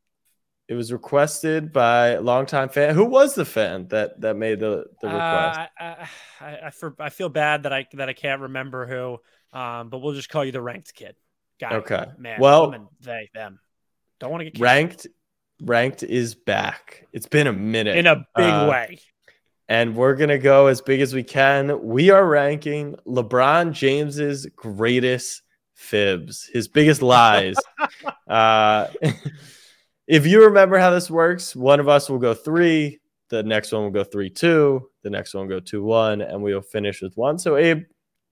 It 0.71 0.75
was 0.75 0.93
requested 0.93 1.73
by 1.73 2.11
a 2.11 2.21
longtime 2.21 2.69
fan. 2.69 2.95
Who 2.95 3.05
was 3.05 3.35
the 3.35 3.45
fan 3.45 3.89
that 3.89 4.21
that 4.21 4.37
made 4.37 4.61
the, 4.61 4.85
the 5.03 5.09
request? 5.09 5.59
Uh, 5.59 5.63
I, 5.81 6.09
I, 6.41 6.59
I, 6.67 6.71
for, 6.71 6.95
I 7.01 7.11
feel 7.11 7.29
bad 7.29 7.65
that 7.65 7.73
I 7.73 7.89
that 7.95 8.09
I 8.09 8.13
can't 8.13 8.41
remember 8.43 8.87
who, 8.87 9.19
um, 9.59 9.89
but 9.89 9.99
we'll 9.99 10.15
just 10.15 10.29
call 10.29 10.45
you 10.45 10.53
the 10.53 10.63
ranked 10.63 10.95
kid. 10.95 11.17
Guy, 11.61 11.75
Okay. 11.79 12.05
man, 12.19 12.41
Well- 12.41 12.67
woman, 12.67 12.87
they, 13.01 13.29
them. 13.35 13.59
Don't 14.21 14.31
want 14.31 14.43
to 14.43 14.45
get 14.45 14.53
kicked 14.55 14.63
ranked 14.63 15.07
ranked 15.61 16.03
is 16.05 16.37
back. 16.37 17.05
It's 17.13 17.27
been 17.27 17.49
a 17.49 17.53
minute. 17.53 17.97
in 17.97 18.07
a 18.07 18.25
big 18.37 18.47
Uh, 18.47 18.69
way. 18.71 19.01
and 19.69 19.97
we're 19.97 20.15
gonna 20.15 20.39
go 20.39 20.69
as 20.69 20.81
big 20.81 21.01
as 21.01 21.13
we 21.13 21.25
can. 21.25 21.83
We 21.83 22.11
are 22.11 22.25
ranking 22.25 22.95
LeBron 23.09 23.73
James's 23.73 24.47
greatest 24.55 25.43
fibs, 25.75 26.49
his 26.53 26.69
biggest 26.69 27.03
lies. 27.03 27.57
uh, 28.29 28.87
if 30.11 30.27
you 30.27 30.45
remember 30.45 30.77
how 30.77 30.91
this 30.91 31.09
works, 31.09 31.55
one 31.55 31.79
of 31.79 31.89
us 31.89 32.11
will 32.11 32.19
go 32.19 32.35
three, 32.35 32.99
the 33.29 33.45
next 33.45 33.71
one 33.71 33.85
will 33.85 33.91
go 33.93 34.03
three 34.03 34.29
two, 34.29 34.91
the 35.05 35.11
next 35.11 35.35
one 35.35 35.47
will 35.47 35.57
go 35.57 35.61
two 35.61 35.85
one, 35.85 36.21
and 36.21 36.43
we 36.43 36.53
will 36.53 36.61
finish 36.63 37.01
with 37.01 37.17
one. 37.17 37.39
So 37.39 37.57
Abe, 37.57 37.85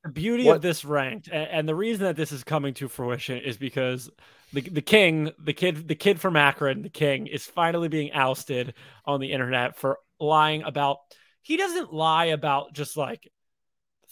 The 0.03 0.11
beauty 0.11 0.45
what- 0.45 0.57
of 0.57 0.63
this 0.63 0.85
ranked, 0.85 1.29
and, 1.29 1.49
and 1.49 1.69
the 1.69 1.77
reason 1.77 2.05
that 2.07 2.17
this 2.17 2.33
is 2.33 2.43
coming 2.43 2.75
to 2.75 2.89
fruition 2.89 3.39
is 3.39 3.57
because 3.57 4.11
the 4.53 4.63
the 4.63 4.83
king, 4.83 5.31
the 5.39 5.53
kid, 5.53 5.87
the 5.87 5.95
kid 5.95 6.21
from 6.21 6.35
Akron, 6.35 6.83
the 6.83 6.89
king, 6.91 7.29
is 7.29 7.47
finally 7.47 7.89
being 7.89 8.11
ousted 8.13 8.75
on 9.05 9.21
the 9.21 9.31
internet 9.31 9.77
for 9.77 9.99
lying 10.19 10.65
about. 10.65 10.97
He 11.43 11.57
doesn't 11.57 11.95
lie 11.95 12.27
about 12.27 12.73
just 12.73 12.97
like 12.97 13.31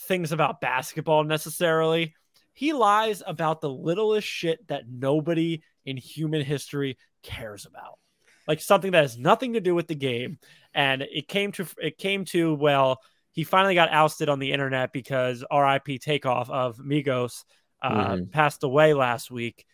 things 0.06 0.30
about 0.30 0.60
basketball 0.60 1.24
necessarily. 1.24 2.14
He 2.52 2.72
lies 2.72 3.24
about 3.26 3.60
the 3.60 3.68
littlest 3.68 4.28
shit 4.28 4.66
that 4.68 4.84
nobody 4.88 5.62
in 5.86 5.96
human 5.96 6.42
history 6.42 6.98
cares 7.22 7.64
about. 7.64 7.98
Like 8.46 8.60
something 8.60 8.92
that 8.92 9.02
has 9.02 9.16
nothing 9.18 9.54
to 9.54 9.60
do 9.60 9.74
with 9.74 9.88
the 9.88 9.94
game. 9.94 10.38
And 10.74 11.02
it 11.02 11.26
came 11.26 11.52
to 11.52 11.66
it 11.78 11.98
came 11.98 12.24
to 12.26 12.54
well, 12.54 13.00
he 13.32 13.44
finally 13.44 13.74
got 13.74 13.92
ousted 13.92 14.28
on 14.28 14.38
the 14.38 14.52
internet 14.52 14.92
because 14.92 15.44
RIP 15.50 16.00
takeoff 16.00 16.50
of 16.50 16.76
Migos 16.78 17.44
uh, 17.82 18.14
Mhm. 18.16 18.30
passed 18.32 18.62
away 18.62 18.94
last 18.94 19.30
week. 19.30 19.64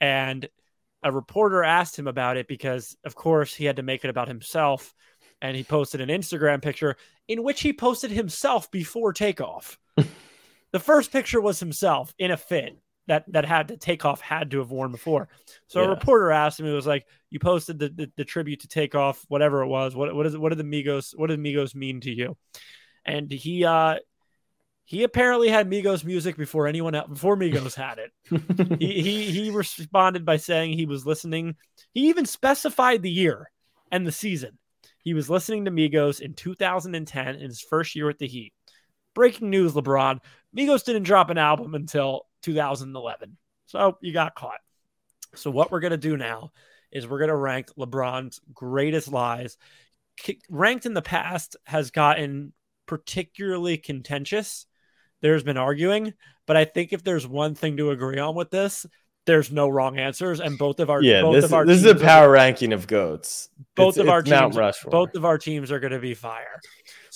And 0.00 0.48
a 1.02 1.12
reporter 1.12 1.62
asked 1.62 1.98
him 1.98 2.06
about 2.06 2.36
it 2.36 2.46
because, 2.48 2.96
of 3.04 3.14
course, 3.14 3.54
he 3.54 3.64
had 3.64 3.76
to 3.76 3.82
make 3.82 4.04
it 4.04 4.10
about 4.10 4.28
himself. 4.28 4.94
And 5.40 5.56
he 5.56 5.64
posted 5.64 6.00
an 6.00 6.08
Instagram 6.08 6.62
picture 6.62 6.96
in 7.28 7.42
which 7.42 7.60
he 7.60 7.72
posted 7.72 8.10
himself 8.10 8.70
before 8.70 9.12
takeoff. 9.12 9.78
the 10.72 10.80
first 10.80 11.12
picture 11.12 11.40
was 11.40 11.60
himself 11.60 12.14
in 12.18 12.30
a 12.30 12.36
fit 12.36 12.78
that 13.08 13.24
that 13.32 13.44
had 13.44 13.68
to 13.68 13.76
takeoff 13.76 14.20
had 14.20 14.50
to 14.52 14.58
have 14.58 14.70
worn 14.70 14.92
before. 14.92 15.28
So 15.66 15.80
Yeah. 15.80 15.86
a 15.86 15.90
reporter 15.90 16.30
asked 16.30 16.60
him, 16.60 16.66
it 16.66 16.72
was 16.72 16.86
like, 16.86 17.06
you 17.30 17.38
posted 17.38 17.78
the, 17.78 17.88
the, 17.88 18.12
the 18.16 18.24
tribute 18.24 18.60
to 18.60 18.68
takeoff, 18.68 19.24
whatever 19.28 19.62
it 19.62 19.68
was. 19.68 19.96
What 19.96 20.14
what 20.14 20.26
is? 20.26 20.36
What 20.36 20.50
did 20.50 20.58
the 20.58 20.64
Migos 20.64 21.16
what 21.16 21.28
did 21.28 21.40
Migos 21.40 21.74
mean 21.74 22.00
to 22.02 22.12
you? 22.12 22.36
And 23.04 23.30
he 23.30 23.64
uh 23.64 23.96
he 24.84 25.04
apparently 25.04 25.48
had 25.48 25.70
Migos 25.70 26.04
music 26.04 26.36
before 26.36 26.66
anyone 26.66 26.94
else 26.94 27.08
before 27.08 27.36
Migos 27.36 27.74
had 27.74 27.98
it. 27.98 28.78
he, 28.78 29.02
he 29.02 29.30
he 29.30 29.50
responded 29.50 30.24
by 30.24 30.36
saying 30.36 30.72
he 30.72 30.86
was 30.86 31.06
listening. 31.06 31.56
He 31.94 32.08
even 32.08 32.26
specified 32.26 33.02
the 33.02 33.10
year 33.10 33.50
and 33.90 34.06
the 34.06 34.12
season. 34.12 34.58
He 35.02 35.14
was 35.14 35.28
listening 35.28 35.64
to 35.64 35.70
Migos 35.70 36.20
in 36.20 36.34
2010 36.34 37.34
in 37.34 37.40
his 37.40 37.60
first 37.60 37.96
year 37.96 38.08
at 38.08 38.18
the 38.18 38.28
Heat. 38.28 38.52
Breaking 39.14 39.50
news, 39.50 39.72
LeBron. 39.72 40.20
Migos 40.56 40.84
didn't 40.84 41.02
drop 41.02 41.30
an 41.30 41.38
album 41.38 41.74
until 41.74 42.26
2011. 42.42 43.36
So 43.66 43.98
you 44.00 44.12
got 44.12 44.34
caught. 44.34 44.60
So 45.34 45.50
what 45.50 45.70
we're 45.70 45.80
going 45.80 45.92
to 45.92 45.96
do 45.96 46.16
now 46.16 46.52
is 46.90 47.06
we're 47.06 47.18
going 47.18 47.28
to 47.28 47.36
rank 47.36 47.68
LeBron's 47.78 48.40
greatest 48.52 49.08
lies. 49.08 49.56
Ranked 50.50 50.84
in 50.84 50.94
the 50.94 51.02
past 51.02 51.56
has 51.64 51.90
gotten 51.90 52.52
particularly 52.86 53.78
contentious. 53.78 54.66
There's 55.22 55.42
been 55.42 55.56
arguing, 55.56 56.12
but 56.46 56.56
I 56.56 56.64
think 56.66 56.92
if 56.92 57.02
there's 57.02 57.26
one 57.26 57.54
thing 57.54 57.78
to 57.78 57.90
agree 57.92 58.18
on 58.18 58.34
with 58.34 58.50
this, 58.50 58.84
there's 59.24 59.52
no 59.52 59.68
wrong 59.68 59.98
answers, 59.98 60.40
and 60.40 60.58
both 60.58 60.80
of 60.80 60.90
our 60.90 61.02
yeah, 61.02 61.22
both 61.22 61.34
this, 61.36 61.44
of 61.44 61.54
our 61.54 61.64
this 61.66 61.78
is 61.78 61.84
a 61.84 61.92
teams 61.94 62.02
are- 62.02 62.04
power 62.06 62.30
ranking 62.30 62.72
of 62.72 62.86
goats. 62.86 63.48
both 63.76 63.94
It's- 63.96 64.02
of 64.02 64.08
our 64.08 64.22
teams, 64.22 64.56
both 64.86 65.14
of 65.14 65.24
our 65.24 65.38
teams 65.38 65.70
are 65.70 65.78
going 65.80 65.92
to 65.92 65.98
be 65.98 66.14
fire. 66.14 66.60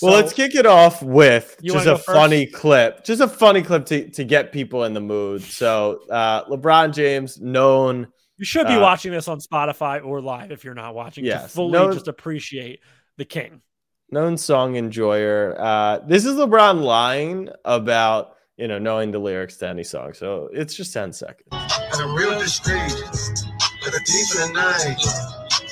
Well, 0.03 0.15
let's 0.15 0.33
kick 0.33 0.55
it 0.55 0.67
off 0.67 1.03
with 1.03 1.57
just 1.63 1.87
a 1.87 1.97
funny 1.99 2.47
clip, 2.47 3.03
just 3.05 3.21
a 3.23 3.29
funny 3.29 3.63
clip 3.63 3.87
to, 3.87 4.09
to 4.11 4.25
get 4.25 4.53
people 4.53 4.85
in 4.85 4.93
the 4.95 5.01
mood. 5.01 5.43
So, 5.43 6.01
uh, 6.11 6.45
LeBron 6.45 6.93
James, 6.95 7.41
known, 7.41 8.09
You 8.39 8.45
should 8.45 8.67
be 8.67 8.75
Uh, 8.75 8.81
watching 8.83 9.13
this 9.13 9.27
on 9.29 9.39
Spotify 9.41 10.05
or 10.05 10.21
live 10.21 10.53
if 10.53 10.63
you're 10.65 10.75
not 10.75 10.95
watching 10.95 11.25
to 11.25 11.31
Yes. 11.31 11.55
fully 11.55 11.73
No- 11.73 11.93
just 11.93 12.09
appreciate 12.09 12.81
the 13.17 13.25
king. 13.25 13.63
known 14.11 14.37
song 14.37 14.77
enjoyer. 14.77 15.57
Uh, 15.59 15.99
this 16.07 16.27
is 16.27 16.37
LeBron 16.37 16.83
lying 16.83 17.49
about 17.65 18.35
you 18.59 18.69
know 18.69 18.79
knowing 18.79 19.11
the 19.11 19.19
lyrics 19.19 19.57
to 19.59 19.69
any 19.69 19.83
song. 19.85 20.13
So 20.13 20.49
it's 20.53 20.75
just 20.75 20.93
ten 20.93 21.13
seconds. 21.15 21.49
I'm 21.99 22.15
real 22.15 22.39
discreet, 22.39 22.93
but 23.83 23.95
a 23.95 24.01
deep 24.05 24.29
in 24.35 24.41
the 24.43 24.51
night. 24.55 25.01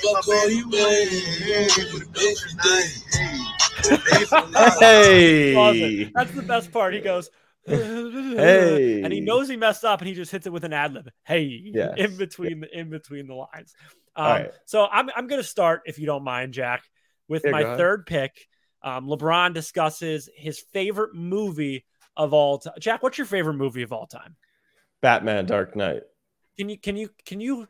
Fuck 0.03 0.29
all 0.29 0.51
you 0.51 0.69
wait 0.71 1.11
with 1.93 2.03
a 2.03 2.07
bitch 2.13 2.41
tonight. 2.51 2.91
Hey, 4.81 5.53
for 5.55 5.73
night. 5.75 6.13
That's 6.15 6.33
the 6.33 6.43
best 6.43 6.73
part. 6.73 6.95
He 6.95 7.01
goes, 7.01 7.31
Hey. 7.67 9.03
and 9.03 9.13
he 9.13 9.21
knows 9.21 9.49
he 9.49 9.57
messed 9.57 9.85
up, 9.85 10.01
and 10.01 10.09
he 10.09 10.15
just 10.15 10.31
hits 10.31 10.47
it 10.47 10.53
with 10.53 10.65
an 10.65 10.73
ad 10.73 10.93
lib. 10.95 11.11
Hey, 11.25 11.61
Yes. 11.75 11.95
in 11.97 12.17
between 12.17 12.61
the 12.61 12.79
in 12.79 12.91
between 12.91 13.27
the 13.27 13.35
lines. 13.35 13.75
Um, 14.17 14.25
All 14.27 14.33
right. 14.33 14.51
So 14.67 14.87
I'm 14.87 15.11
I'm 15.15 15.27
going 15.27 15.41
to 15.43 15.47
start, 15.49 15.83
if 15.87 15.99
you 15.99 16.07
don't 16.07 16.25
mind, 16.25 16.55
Jack, 16.55 16.85
with 17.29 17.43
Yeah, 17.45 17.51
my 17.53 17.77
third 17.77 18.07
pick. 18.07 18.47
Um, 18.83 19.07
LeBron 19.07 19.55
discusses 19.55 20.29
his 20.37 20.61
favorite 20.73 21.15
movie 21.15 21.85
of 22.17 22.33
all 22.35 22.59
time. 22.59 22.75
Jack, 22.79 23.03
what's 23.03 23.17
your 23.19 23.27
favorite 23.27 23.55
movie 23.55 23.83
of 23.83 23.93
all 23.93 24.07
time? 24.07 24.37
Batman: 25.01 25.47
Dark 25.47 25.75
Knight. 25.77 26.03
Can 26.59 26.69
you 26.69 26.79
can 26.79 26.97
you 26.97 27.11
can 27.25 27.41
you 27.41 27.67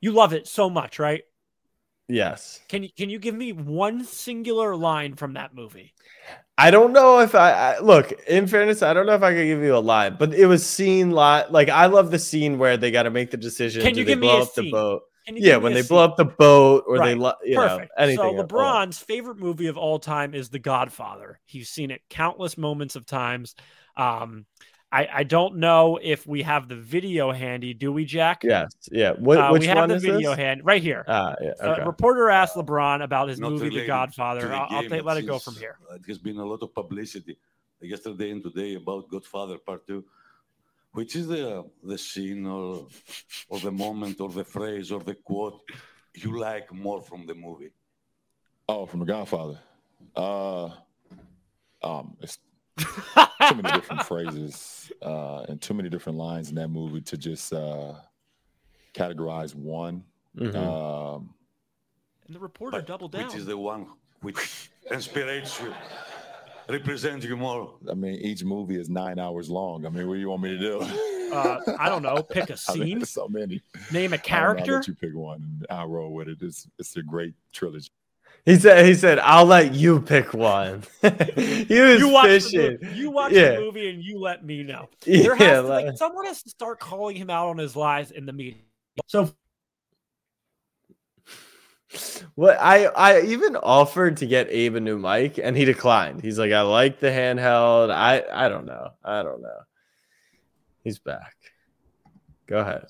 you 0.00 0.12
love 0.12 0.32
it 0.32 0.46
so 0.46 0.70
much, 0.70 0.98
right? 0.98 1.22
Yes. 2.08 2.60
Can 2.68 2.82
you 2.82 2.90
can 2.96 3.10
you 3.10 3.18
give 3.18 3.34
me 3.34 3.52
one 3.52 4.04
singular 4.04 4.74
line 4.76 5.14
from 5.14 5.34
that 5.34 5.54
movie? 5.54 5.94
I 6.58 6.70
don't 6.70 6.92
know 6.92 7.20
if 7.20 7.34
I, 7.34 7.50
I 7.76 7.78
look. 7.78 8.12
In 8.26 8.46
fairness, 8.46 8.82
I 8.82 8.92
don't 8.92 9.06
know 9.06 9.14
if 9.14 9.22
I 9.22 9.32
could 9.32 9.46
give 9.46 9.62
you 9.62 9.76
a 9.76 9.78
line, 9.78 10.16
but 10.18 10.34
it 10.34 10.46
was 10.46 10.66
seen 10.66 11.10
lot. 11.10 11.52
Like 11.52 11.68
I 11.68 11.86
love 11.86 12.10
the 12.10 12.18
scene 12.18 12.58
where 12.58 12.76
they 12.76 12.90
got 12.90 13.04
to 13.04 13.10
make 13.10 13.30
the 13.30 13.36
decision. 13.36 13.82
Can 13.82 13.96
you 13.96 14.04
they 14.04 14.12
give 14.12 14.18
me 14.18 14.28
a 14.28 14.42
up 14.42 14.54
the 14.54 14.70
boat? 14.70 15.02
Yeah, 15.26 15.56
when 15.56 15.72
they 15.72 15.82
scene? 15.82 15.88
blow 15.88 16.04
up 16.04 16.16
the 16.16 16.24
boat 16.24 16.84
or 16.86 16.98
they, 16.98 17.14
Right. 17.14 17.18
lo- 17.18 17.32
you 17.44 17.56
Perfect. 17.56 17.92
know, 17.96 18.04
anything. 18.04 18.36
So. 18.36 18.44
LeBron's 18.44 18.98
favorite 18.98 19.38
movie 19.38 19.68
of 19.68 19.78
all 19.78 19.98
time 19.98 20.34
is 20.34 20.48
The 20.50 20.58
Godfather. 20.58 21.38
He's 21.46 21.70
seen 21.70 21.90
it 21.90 22.02
countless 22.10 22.58
moments 22.58 22.96
of 22.96 23.06
times. 23.06 23.54
Um, 23.96 24.44
I, 24.92 25.08
I 25.12 25.22
don't 25.22 25.56
know 25.56 25.98
if 26.02 26.26
we 26.26 26.42
have 26.42 26.68
the 26.68 26.74
video 26.74 27.30
handy. 27.30 27.74
Do 27.74 27.92
we, 27.92 28.04
Jack? 28.04 28.42
Yes. 28.42 28.72
Yeah. 28.90 29.12
What, 29.12 29.38
Uh, 29.38 29.50
which 29.50 29.60
we 29.60 29.66
have 29.68 29.78
one 29.78 29.88
the 29.90 29.94
is 29.96 30.02
video 30.02 30.30
this? 30.30 30.38
hand 30.38 30.64
right 30.64 30.82
here. 30.82 31.04
Ah, 31.06 31.36
yeah. 31.40 31.52
A 31.60 31.70
Okay. 31.72 31.84
reporter 31.84 32.28
asked 32.28 32.56
LeBron 32.56 33.02
about 33.04 33.28
his 33.28 33.38
Not 33.38 33.50
movie 33.52 33.64
The 33.66 33.66
related 33.66 33.82
to 33.82 33.86
Godfather. 33.88 34.48
the 34.48 34.54
I'll, 34.54 34.66
I'll 34.68 34.80
game, 34.82 34.90
take, 34.90 35.04
let 35.04 35.14
but 35.14 35.16
it 35.18 35.26
go 35.26 35.38
from 35.38 35.54
here. 35.54 35.76
uh, 35.90 35.94
It 35.94 36.06
has 36.08 36.18
been 36.18 36.38
a 36.38 36.44
lot 36.44 36.62
of 36.62 36.74
publicity 36.74 37.38
yesterday 37.80 38.30
and 38.32 38.42
today 38.42 38.74
about 38.74 39.08
Godfather 39.08 39.58
Part 39.58 39.86
Two. 39.86 40.04
Which 40.92 41.14
is 41.14 41.28
the 41.28 41.64
the 41.84 41.96
scene 41.96 42.44
or 42.46 42.88
or 43.48 43.60
the 43.60 43.70
moment 43.70 44.20
or 44.20 44.28
the 44.28 44.42
phrase 44.42 44.90
or 44.90 44.98
the 44.98 45.14
quote 45.14 45.62
you 46.14 46.36
like 46.36 46.72
more 46.74 47.00
from 47.00 47.26
the 47.26 47.34
movie? 47.34 47.70
Oh, 48.68 48.86
from 48.86 49.00
The 49.00 49.06
Godfather. 49.06 49.60
Uh, 50.16 50.70
um, 51.82 52.16
it's 52.20 52.38
too 52.80 53.54
many 53.56 53.72
different 53.72 54.02
phrases 54.06 54.92
uh, 55.02 55.40
and 55.48 55.60
too 55.60 55.74
many 55.74 55.88
different 55.88 56.18
lines 56.18 56.48
in 56.50 56.54
that 56.56 56.68
movie 56.68 57.00
to 57.02 57.16
just 57.16 57.52
uh, 57.52 57.94
categorize 58.94 59.54
one. 59.54 60.04
Mhm. 60.36 60.54
Um, 60.56 61.34
And 62.26 62.34
the 62.36 62.40
reporter 62.40 62.78
But 62.78 62.86
doubled 62.86 63.12
down. 63.12 63.26
Which 63.26 63.36
is 63.36 63.46
the 63.46 63.58
one 63.58 63.86
which 64.22 64.70
inspires 64.90 65.58
you, 65.60 65.72
represents 66.68 67.24
you 67.26 67.36
more? 67.36 67.74
I 67.90 67.94
mean, 67.94 68.14
each 68.16 68.44
movie 68.44 68.76
is 68.78 68.88
nine 68.88 69.18
hours 69.18 69.48
long. 69.50 69.86
I 69.86 69.88
mean, 69.88 70.06
what 70.06 70.14
do 70.14 70.20
you 70.20 70.28
want 70.30 70.42
me 70.42 70.50
to 70.50 70.58
do? 70.58 70.80
uh, 71.32 71.60
I 71.78 71.88
don't 71.88 72.02
know. 72.02 72.22
Pick 72.22 72.50
a 72.50 72.52
mean, 72.74 72.84
scene. 72.84 72.98
there's 72.98 73.10
so 73.10 73.28
many. 73.28 73.60
Name 73.92 74.12
a 74.12 74.16
I 74.16 74.18
don't 74.18 74.28
know, 74.30 74.36
I'll 74.36 74.54
character. 74.54 74.74
let 74.76 74.88
you 74.88 74.94
pick 74.94 75.14
one, 75.14 75.42
and 75.42 75.66
I'll 75.70 75.88
roll 75.88 76.12
with 76.12 76.28
it. 76.28 76.38
It's 76.42 76.68
it's 76.78 76.96
a 76.96 77.02
great 77.02 77.34
trilogy. 77.52 77.88
He 78.46 78.56
said. 78.56 78.86
He 78.86 78.94
said, 78.94 79.18
"I'll 79.18 79.44
let 79.44 79.74
you 79.74 80.00
pick 80.00 80.32
one." 80.34 80.82
he 81.02 81.80
was 81.80 82.00
You 82.00 82.08
watch, 82.08 82.24
the 82.28 82.40
fishing. 82.40 82.78
movie, 82.82 82.96
you 82.98 83.10
watch 83.10 83.32
Yeah. 83.32 83.52
the 83.56 83.60
movie 83.60 83.90
and 83.90 84.02
you 84.02 84.18
let 84.18 84.44
me 84.44 84.62
know. 84.62 84.88
Yeah, 85.04 85.22
There 85.22 85.34
has 85.36 85.62
to, 85.62 85.68
like- 85.68 85.86
like, 85.86 85.96
someone 85.98 86.24
has 86.26 86.42
to 86.44 86.50
start 86.50 86.80
calling 86.80 87.16
him 87.16 87.28
out 87.30 87.48
on 87.48 87.58
his 87.58 87.76
lies 87.76 88.10
in 88.10 88.26
the 88.26 88.32
media. 88.32 88.60
So 89.06 89.30
What 92.34 92.56
I 92.60 92.86
I 92.86 93.20
even 93.22 93.56
offered 93.56 94.16
to 94.18 94.26
get 94.26 94.46
Abe 94.50 94.76
a 94.76 94.80
new 94.80 94.98
mic 94.98 95.38
and 95.38 95.56
he 95.56 95.64
declined. 95.64 96.22
He's 96.22 96.38
like, 96.38 96.52
I 96.52 96.60
like 96.62 97.00
the 97.00 97.08
handheld. 97.08 97.90
I 97.90 98.22
I 98.32 98.48
don't 98.48 98.64
know. 98.66 98.90
I 99.04 99.22
don't 99.22 99.42
know. 99.42 99.58
He's 100.84 100.98
back. 100.98 101.34
Go 102.46 102.58
ahead. 102.58 102.86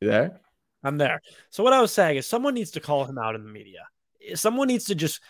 You 0.00 0.08
there? 0.08 0.39
I'm 0.82 0.98
there. 0.98 1.20
So 1.50 1.62
what 1.62 1.72
I 1.72 1.80
was 1.80 1.92
saying 1.92 2.16
is 2.16 2.26
someone 2.26 2.54
needs 2.54 2.72
to 2.72 2.80
call 2.80 3.04
him 3.04 3.18
out 3.18 3.34
in 3.34 3.44
the 3.44 3.50
media. 3.50 3.86
Someone 4.34 4.68
needs 4.68 4.86
to 4.86 4.94
just 4.94 5.20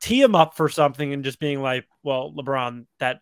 tee 0.00 0.22
him 0.22 0.34
up 0.34 0.56
for 0.56 0.68
something 0.68 1.12
and 1.12 1.24
just 1.24 1.40
being 1.40 1.62
like, 1.62 1.86
"Well, 2.02 2.32
LeBron, 2.32 2.86
that's 2.98 3.20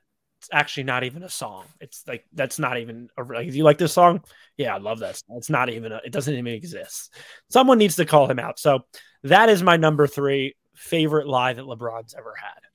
actually 0.53 0.85
not 0.85 1.05
even 1.05 1.23
a 1.23 1.29
song. 1.29 1.65
It's 1.81 2.05
like 2.07 2.25
that's 2.33 2.59
not 2.59 2.79
even 2.79 3.09
a 3.19 3.23
like, 3.23 3.51
do 3.51 3.57
you 3.57 3.65
like 3.65 3.79
this 3.79 3.93
song? 3.93 4.23
Yeah, 4.57 4.75
I 4.75 4.79
love 4.79 5.01
that. 5.01 5.23
It's 5.31 5.51
not 5.51 5.69
even 5.69 5.93
a, 5.93 6.01
it 6.05 6.13
doesn't 6.13 6.35
even 6.35 6.55
exist. 6.55 7.15
Someone 7.51 7.79
needs 7.79 7.97
to 7.97 8.07
call 8.07 8.31
him 8.31 8.39
out. 8.39 8.59
So 8.59 8.81
that 9.25 9.49
is 9.49 9.63
my 9.63 9.77
number 9.77 10.07
3 10.07 10.55
favorite 10.75 11.27
lie 11.27 11.53
that 11.53 11.65
LeBron's 11.65 12.15
ever 12.17 12.35
had. 12.41 12.70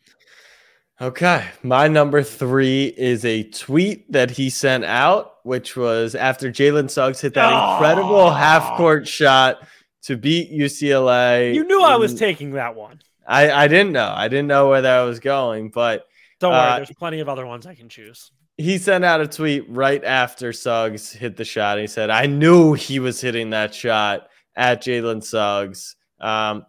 Okay. 1.01 1.45
My 1.61 1.87
number 1.87 2.23
three 2.23 2.85
is 2.85 3.25
a 3.25 3.43
tweet 3.43 4.09
that 4.11 4.31
he 4.31 4.49
sent 4.49 4.85
out, 4.85 5.35
which 5.43 5.75
was 5.75 6.15
after 6.15 6.49
Jalen 6.51 6.89
Suggs 6.89 7.19
hit 7.19 7.33
that 7.33 7.51
Oh. 7.51 7.73
incredible 7.73 8.31
half 8.31 8.77
court 8.77 9.07
shot 9.07 9.67
to 10.03 10.15
beat 10.15 10.51
UCLA. 10.51 11.53
You 11.53 11.65
knew 11.65 11.83
I 11.83 11.95
was 11.97 12.13
in- 12.13 12.17
taking 12.17 12.51
that 12.51 12.75
one. 12.75 13.01
I, 13.27 13.51
I 13.51 13.67
didn't 13.67 13.91
know. 13.91 14.13
I 14.15 14.27
didn't 14.29 14.47
know 14.47 14.69
where 14.69 14.83
that 14.83 15.01
was 15.01 15.19
going, 15.19 15.69
but 15.69 16.07
Don't 16.39 16.51
worry, 16.51 16.61
Uh, 16.61 16.75
there's 16.77 16.91
plenty 16.97 17.19
of 17.21 17.27
other 17.29 17.45
ones 17.45 17.65
I 17.65 17.75
can 17.75 17.89
choose. 17.89 18.31
he 18.57 18.77
sent 18.77 19.03
out 19.03 19.19
a 19.19 19.27
tweet 19.27 19.65
right 19.67 20.03
after 20.03 20.53
Suggs 20.53 21.11
hit 21.11 21.35
the 21.35 21.43
shot. 21.45 21.77
He 21.79 21.87
said, 21.87 22.09
I 22.09 22.25
knew 22.27 22.73
he 22.73 22.99
was 22.99 23.19
hitting 23.19 23.49
that 23.49 23.73
shot 23.75 24.27
at 24.55 24.81
Jalen 24.81 25.23
Suggs. 25.23 25.95
Um, 26.21 26.65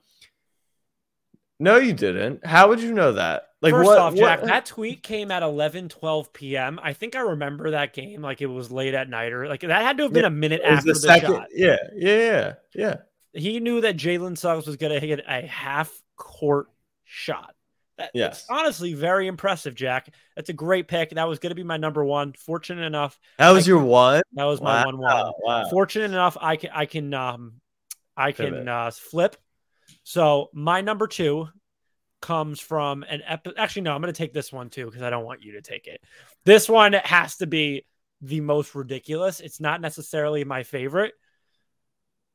no, 1.60 1.76
you 1.76 1.92
didn't. 1.92 2.44
How 2.44 2.68
would 2.68 2.80
you 2.80 2.92
know 2.92 3.12
that? 3.12 3.48
Like, 3.66 3.74
First 3.74 3.86
what, 3.86 3.98
off, 3.98 4.14
Jack, 4.14 4.40
what- 4.40 4.48
that 4.48 4.66
tweet 4.66 5.02
came 5.02 5.30
at 5.30 5.42
11, 5.42 5.88
12 5.88 6.32
p.m. 6.32 6.80
I 6.82 6.92
think 6.92 7.14
I 7.16 7.20
remember 7.20 7.72
that 7.72 7.92
game 7.92 8.22
like 8.22 8.40
it 8.40 8.46
was 8.46 8.70
late 8.70 8.94
at 8.94 9.08
night 9.08 9.32
or 9.32 9.48
like 9.48 9.60
that 9.60 9.82
had 9.82 9.96
to 9.98 10.04
have 10.04 10.12
been 10.12 10.24
a 10.24 10.30
minute 10.30 10.62
after 10.64 10.86
the, 10.86 10.92
the 10.94 10.98
second. 11.00 11.32
shot. 11.34 11.46
Yeah, 11.52 11.76
yeah, 11.94 12.16
yeah, 12.16 12.52
yeah. 12.74 12.94
He 13.32 13.60
knew 13.60 13.80
that 13.82 13.96
Jalen 13.96 14.38
Suggs 14.38 14.66
was 14.66 14.76
going 14.76 14.92
to 14.98 15.06
hit 15.06 15.22
a 15.28 15.46
half 15.46 15.92
court 16.16 16.68
shot. 17.04 17.54
That, 17.98 18.10
Yes. 18.14 18.44
that's 18.46 18.50
honestly 18.60 18.92
very 18.94 19.26
impressive, 19.26 19.74
Jack. 19.74 20.08
That's 20.36 20.50
a 20.50 20.52
great 20.52 20.86
pick. 20.86 21.10
That 21.10 21.26
was 21.28 21.38
going 21.38 21.50
to 21.50 21.54
be 21.54 21.62
my 21.64 21.78
number 21.78 22.04
one. 22.04 22.34
Fortunate 22.34 22.82
enough, 22.84 23.18
That 23.38 23.50
was 23.50 23.66
I- 23.66 23.68
your 23.68 23.80
one. 23.82 24.22
that 24.34 24.44
was 24.44 24.60
my 24.60 24.80
Wow, 24.80 24.84
one 24.86 24.98
one. 24.98 25.32
wow. 25.42 25.64
Fortunate 25.70 26.04
enough, 26.06 26.36
I 26.40 26.56
can 26.56 26.70
I 26.74 26.84
can 26.86 27.12
um 27.14 27.54
I 28.16 28.32
can 28.32 28.68
uh, 28.68 28.90
flip. 28.90 29.36
So 30.02 30.50
my 30.52 30.80
number 30.80 31.06
two 31.06 31.48
comes 32.26 32.58
from 32.58 33.04
an 33.04 33.22
epi- 33.24 33.52
actually 33.56 33.82
no, 33.82 33.94
I'm 33.94 34.00
going 34.02 34.12
to 34.12 34.18
take 34.18 34.32
this 34.32 34.52
one 34.52 34.68
too 34.68 34.86
because 34.86 35.02
I 35.02 35.10
don't 35.10 35.24
want 35.24 35.44
you 35.44 35.52
to 35.52 35.62
take 35.62 35.86
it. 35.86 36.02
This 36.44 36.68
one 36.68 36.92
has 36.92 37.36
to 37.36 37.46
be 37.46 37.86
the 38.20 38.40
most 38.40 38.74
ridiculous. 38.74 39.38
It's 39.38 39.60
not 39.60 39.80
necessarily 39.80 40.42
my 40.42 40.64
favorite. 40.64 41.14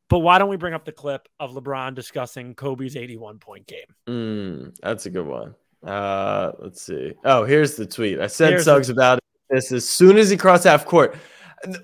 But 0.09 0.19
why 0.19 0.37
don't 0.39 0.49
we 0.49 0.55
bring 0.55 0.73
up 0.73 0.85
the 0.85 0.93
clip 0.93 1.27
of 1.41 1.51
LeBron 1.51 1.93
discussing 1.93 2.55
Kobe's 2.55 2.95
81 2.95 3.39
point 3.39 3.67
game? 3.67 3.85
Mm, 4.07 4.75
that's 4.81 5.05
a 5.07 5.09
good 5.09 5.25
one. 5.25 5.55
Uh, 5.85 6.51
let's 6.59 6.81
see. 6.81 7.13
Oh, 7.25 7.43
here's 7.43 7.75
the 7.75 7.85
tweet. 7.85 8.19
I 8.19 8.27
said 8.27 8.51
Here's 8.51 8.65
the- 8.65 8.71
Suggs 8.75 8.89
about 8.89 9.19
this 9.49 9.73
as 9.73 9.87
soon 9.87 10.17
as 10.17 10.29
he 10.29 10.37
crossed 10.37 10.63
half 10.63 10.85
court. 10.85 11.17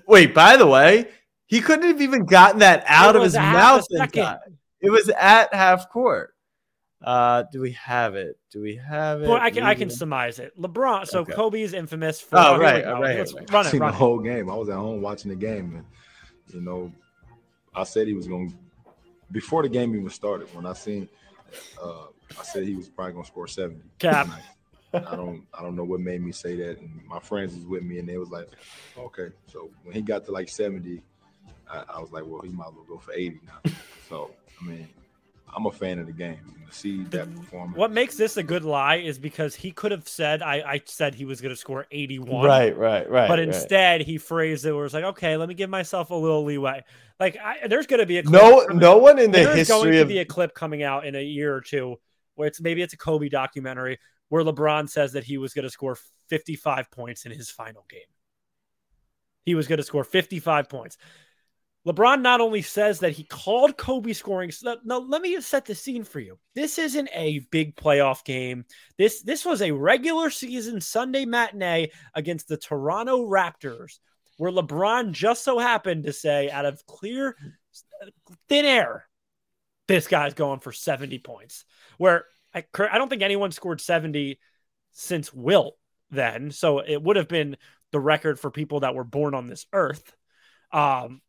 Wait, 0.06 0.34
by 0.34 0.56
the 0.56 0.66
way, 0.66 1.08
he 1.46 1.60
couldn't 1.60 1.86
have 1.86 2.00
even 2.00 2.24
gotten 2.24 2.60
that 2.60 2.84
out 2.86 3.14
It 3.14 3.18
of 3.18 3.24
his 3.24 3.34
a 3.34 3.40
half 3.40 3.54
a 3.54 3.58
mouth 3.58 3.86
in 3.90 4.08
time. 4.22 4.58
It 4.80 4.90
was 4.90 5.10
at 5.10 5.52
half 5.52 5.90
court. 5.90 6.34
Uh, 7.02 7.44
do 7.52 7.60
we 7.60 7.72
have 7.72 8.16
it? 8.16 8.36
Do 8.50 8.60
we 8.60 8.74
have 8.76 9.22
it? 9.22 9.28
Well, 9.28 9.38
I 9.40 9.50
can 9.50 9.62
I 9.62 9.74
can 9.74 9.88
surmise 9.88 10.38
it. 10.40 10.52
LeBron. 10.60 11.06
So 11.06 11.20
Okay. 11.20 11.32
Kobe 11.32 11.62
is 11.62 11.72
infamous 11.72 12.20
for. 12.20 12.38
Oh, 12.38 12.50
here 12.54 12.58
we 12.58 12.64
right, 12.64 12.84
go. 12.84 13.00
right, 13.00 13.18
Let's 13.18 13.34
right. 13.34 13.50
run 13.52 13.66
it. 13.66 13.70
seen 13.70 13.80
Run 13.80 13.90
the 13.92 13.96
it. 13.96 13.98
whole 13.98 14.18
game. 14.18 14.50
I 14.50 14.54
was 14.56 14.68
at 14.68 14.74
home 14.76 15.00
watching 15.00 15.28
the 15.30 15.36
game, 15.36 15.76
and 15.76 15.84
you 16.52 16.60
know, 16.60 16.92
I 17.74 17.84
said 17.84 18.08
he 18.08 18.14
was 18.14 18.26
going 18.26 18.50
to 18.50 18.56
before 19.30 19.62
the 19.62 19.68
game 19.68 19.94
even 19.94 20.10
started. 20.10 20.52
When 20.54 20.66
I 20.66 20.72
seen, 20.72 21.08
uh, 21.80 22.06
I 22.38 22.42
said 22.42 22.64
he 22.64 22.74
was 22.74 22.88
probably 22.88 23.12
going 23.12 23.24
to 23.24 23.30
score 23.30 23.46
seventy. 23.46 23.82
Cap. 23.98 24.28
I 24.94 25.16
don't, 25.16 25.44
I 25.52 25.60
don't 25.62 25.76
know 25.76 25.84
what 25.84 26.00
made 26.00 26.22
me 26.22 26.32
say 26.32 26.56
that. 26.56 26.78
And 26.80 27.00
my 27.06 27.20
friends 27.20 27.54
was 27.54 27.66
with 27.66 27.82
me, 27.82 27.98
and 27.98 28.08
they 28.08 28.16
was 28.18 28.30
like, 28.30 28.48
"Okay." 28.98 29.28
So 29.46 29.70
when 29.84 29.94
he 29.94 30.00
got 30.02 30.24
to 30.24 30.32
like 30.32 30.48
seventy, 30.48 31.02
I, 31.70 31.84
I 31.96 32.00
was 32.00 32.10
like, 32.10 32.24
"Well, 32.26 32.40
he 32.40 32.48
might 32.48 32.68
as 32.68 32.74
well 32.74 32.86
go 32.88 32.98
for 32.98 33.12
eighty 33.12 33.38
now." 33.46 33.70
so 34.08 34.30
I 34.60 34.64
mean, 34.64 34.88
I'm 35.54 35.66
a 35.66 35.72
fan 35.72 35.98
of 35.98 36.06
the 36.06 36.12
game. 36.12 36.38
And 36.56 36.66
to 36.66 36.72
see 36.72 37.02
that 37.04 37.34
performance, 37.34 37.76
What 37.76 37.90
makes 37.90 38.16
this 38.16 38.36
a 38.36 38.42
good 38.42 38.64
lie 38.64 38.96
is 38.96 39.18
because 39.18 39.54
he 39.54 39.70
could 39.70 39.90
have 39.90 40.08
said, 40.08 40.42
I, 40.42 40.56
I 40.56 40.82
said 40.84 41.14
he 41.14 41.24
was 41.24 41.40
going 41.40 41.50
to 41.54 41.56
score 41.56 41.86
81. 41.90 42.44
Right, 42.44 42.76
right, 42.76 43.08
right. 43.10 43.28
But 43.28 43.38
right. 43.38 43.48
instead, 43.48 44.02
he 44.02 44.18
phrased 44.18 44.64
it 44.66 44.72
where 44.72 44.84
it's 44.84 44.94
like, 44.94 45.04
okay, 45.04 45.36
let 45.36 45.48
me 45.48 45.54
give 45.54 45.70
myself 45.70 46.10
a 46.10 46.14
little 46.14 46.44
leeway. 46.44 46.84
Like, 47.18 47.36
I, 47.42 47.66
there's 47.66 47.86
going 47.86 48.00
to 48.00 48.06
be 48.06 48.18
a 48.18 48.22
clip 48.22 48.40
no, 48.40 48.60
coming- 48.66 48.78
no 48.78 48.98
one 48.98 49.18
in 49.18 49.30
the 49.30 49.38
there's 49.38 49.68
going 49.68 49.86
history 49.86 49.92
to 49.92 50.02
of 50.02 50.08
be 50.08 50.18
a 50.18 50.24
clip 50.24 50.54
coming 50.54 50.82
out 50.82 51.06
in 51.06 51.14
a 51.14 51.22
year 51.22 51.54
or 51.54 51.60
two 51.60 51.96
where 52.34 52.46
it's 52.46 52.60
maybe 52.60 52.82
it's 52.82 52.94
a 52.94 52.98
Kobe 52.98 53.28
documentary 53.28 53.98
where 54.28 54.44
LeBron 54.44 54.88
says 54.88 55.12
that 55.12 55.24
he 55.24 55.38
was 55.38 55.54
going 55.54 55.64
to 55.64 55.70
score 55.70 55.96
55 56.28 56.90
points 56.90 57.26
in 57.26 57.32
his 57.32 57.50
final 57.50 57.84
game. 57.88 58.00
He 59.44 59.54
was 59.54 59.66
going 59.66 59.78
to 59.78 59.82
score 59.82 60.04
55 60.04 60.68
points. 60.68 60.98
LeBron 61.88 62.20
not 62.20 62.42
only 62.42 62.60
says 62.60 63.00
that 63.00 63.12
he 63.12 63.24
called 63.24 63.78
Kobe 63.78 64.12
scoring. 64.12 64.52
No, 64.84 64.98
let 64.98 65.22
me 65.22 65.40
set 65.40 65.64
the 65.64 65.74
scene 65.74 66.04
for 66.04 66.20
you. 66.20 66.38
This 66.54 66.78
isn't 66.78 67.08
a 67.14 67.40
big 67.50 67.76
playoff 67.76 68.24
game. 68.24 68.66
This 68.98 69.22
this 69.22 69.46
was 69.46 69.62
a 69.62 69.70
regular 69.70 70.28
season 70.28 70.82
Sunday 70.82 71.24
matinee 71.24 71.90
against 72.14 72.46
the 72.46 72.58
Toronto 72.58 73.26
Raptors, 73.26 74.00
where 74.36 74.52
LeBron 74.52 75.12
just 75.12 75.42
so 75.42 75.58
happened 75.58 76.04
to 76.04 76.12
say, 76.12 76.50
out 76.50 76.66
of 76.66 76.84
clear 76.84 77.34
thin 78.50 78.66
air, 78.66 79.06
this 79.86 80.08
guy's 80.08 80.34
going 80.34 80.60
for 80.60 80.72
70 80.72 81.18
points. 81.20 81.64
Where 81.96 82.26
I, 82.54 82.64
I 82.78 82.98
don't 82.98 83.08
think 83.08 83.22
anyone 83.22 83.50
scored 83.50 83.80
70 83.80 84.38
since 84.92 85.32
Wilt 85.32 85.78
then. 86.10 86.50
So 86.50 86.80
it 86.80 87.02
would 87.02 87.16
have 87.16 87.28
been 87.28 87.56
the 87.92 88.00
record 88.00 88.38
for 88.38 88.50
people 88.50 88.80
that 88.80 88.94
were 88.94 89.04
born 89.04 89.34
on 89.34 89.46
this 89.46 89.64
earth. 89.72 90.12
Um, 90.70 91.22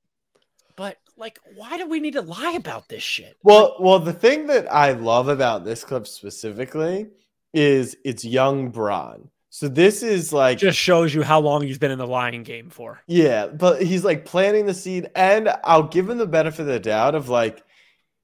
like, 1.19 1.39
why 1.55 1.77
do 1.77 1.87
we 1.87 1.99
need 1.99 2.13
to 2.13 2.21
lie 2.21 2.53
about 2.53 2.87
this 2.87 3.03
shit? 3.03 3.37
Well, 3.43 3.75
well, 3.79 3.99
the 3.99 4.13
thing 4.13 4.47
that 4.47 4.71
I 4.71 4.93
love 4.93 5.27
about 5.27 5.65
this 5.65 5.83
clip 5.83 6.07
specifically 6.07 7.07
is 7.53 7.97
it's 8.05 8.23
young 8.23 8.69
Bron. 8.69 9.29
So 9.51 9.67
this 9.67 10.03
is 10.03 10.31
like 10.31 10.59
just 10.59 10.77
shows 10.77 11.13
you 11.13 11.23
how 11.23 11.39
long 11.39 11.63
he's 11.63 11.79
been 11.79 11.91
in 11.91 11.97
the 11.97 12.07
lying 12.07 12.43
game 12.43 12.69
for. 12.69 13.01
Yeah, 13.07 13.47
but 13.47 13.81
he's 13.81 14.05
like 14.05 14.23
planting 14.23 14.67
the 14.67 14.73
seed, 14.73 15.09
and 15.15 15.49
I'll 15.63 15.87
give 15.87 16.09
him 16.09 16.19
the 16.19 16.27
benefit 16.27 16.61
of 16.61 16.67
the 16.67 16.79
doubt 16.79 17.15
of 17.15 17.29
like 17.29 17.63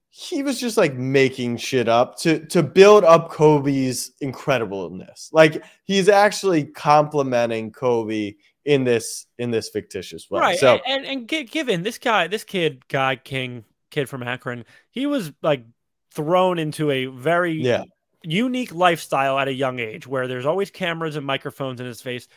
he 0.10 0.43
was 0.43 0.60
just 0.60 0.78
like 0.78 0.93
making 0.93 1.58
shit 1.58 1.89
up 1.89 2.18
to 2.20 2.46
to 2.46 2.62
build 2.62 3.04
up 3.04 3.32
Kobe's 3.32 4.12
incredibleness. 4.22 5.34
Like 5.34 5.64
he's 5.84 6.10
actually 6.10 6.66
complimenting 6.66 7.72
Kobe 7.72 8.36
in 8.66 8.84
this 8.84 9.28
in 9.38 9.51
this 9.51 9.70
fictitious 9.70 10.30
way. 10.30 10.41
right. 10.41 10.59
So 10.59 10.80
and, 10.86 11.05
and, 11.05 11.30
and 11.32 11.49
given 11.49 11.84
this 11.84 11.97
guy, 11.97 12.28
this 12.28 12.43
kid, 12.43 12.88
guy 12.88 13.16
King, 13.16 13.63
kid 13.91 14.09
from 14.09 14.24
Akron, 14.24 14.66
he 14.89 15.05
was 15.05 15.32
like 15.41 15.63
thrown 16.11 16.59
into 16.59 16.91
a 16.91 17.05
very 17.05 17.53
yeah, 17.53 17.84
unique 18.24 18.74
lifestyle 18.74 19.38
at 19.38 19.47
a 19.47 19.53
young 19.53 19.80
age 19.80 20.07
where 20.07 20.28
there's 20.28 20.45
always 20.45 20.72
cameras 20.72 21.16
and 21.16 21.26
microphones 21.26 21.80
in 21.80 21.86
his 21.86 22.01
face. 22.01 22.28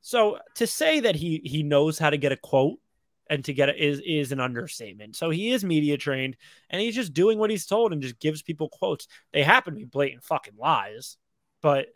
So 0.00 0.38
to 0.56 0.66
say 0.66 1.00
that 1.00 1.16
he 1.16 1.40
he 1.44 1.62
knows 1.62 1.98
how 1.98 2.10
to 2.10 2.16
get 2.16 2.32
a 2.32 2.36
quote 2.36 2.78
and 3.28 3.44
to 3.44 3.52
get 3.52 3.68
it 3.68 3.78
is 3.78 4.00
is 4.06 4.30
an 4.30 4.40
understatement. 4.40 5.16
So 5.16 5.30
he 5.30 5.50
is 5.50 5.64
media 5.64 5.96
trained 5.96 6.36
and 6.70 6.80
he's 6.80 6.94
just 6.94 7.14
doing 7.14 7.38
what 7.38 7.50
he's 7.50 7.66
told 7.66 7.92
and 7.92 8.00
just 8.00 8.20
gives 8.20 8.42
people 8.42 8.68
quotes. 8.68 9.08
They 9.32 9.42
happen 9.42 9.74
to 9.74 9.78
be 9.80 9.86
blatant 9.86 10.22
fucking 10.22 10.54
lies, 10.56 11.16
but 11.62 11.88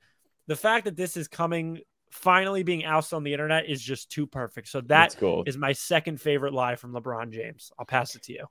the 0.48 0.56
fact 0.56 0.86
that 0.86 0.96
this 0.96 1.16
is 1.16 1.28
coming 1.28 1.80
finally 2.11 2.62
being 2.62 2.84
ousted 2.84 3.16
on 3.16 3.24
the 3.24 3.32
internet 3.32 3.68
is 3.68 3.82
just 3.82 4.11
too 4.11 4.26
perfect. 4.26 4.68
So 4.68 4.80
that 4.82 5.16
cool. 5.18 5.44
is 5.46 5.56
my 5.56 5.72
second 5.72 6.20
favorite 6.20 6.52
lie 6.52 6.76
from 6.76 6.92
LeBron 6.92 7.30
James. 7.30 7.72
I'll 7.78 7.86
pass 7.86 8.14
it 8.14 8.22
to 8.24 8.32
you. 8.32 8.46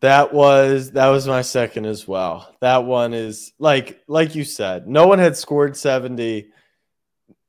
That 0.00 0.32
was 0.32 0.90
that 0.92 1.08
was 1.08 1.28
my 1.28 1.42
second 1.42 1.84
as 1.86 2.08
well. 2.08 2.56
That 2.60 2.84
one 2.84 3.14
is 3.14 3.52
like 3.58 4.02
like 4.08 4.34
you 4.34 4.44
said, 4.44 4.88
no 4.88 5.06
one 5.06 5.20
had 5.20 5.36
scored 5.36 5.76
70. 5.76 6.48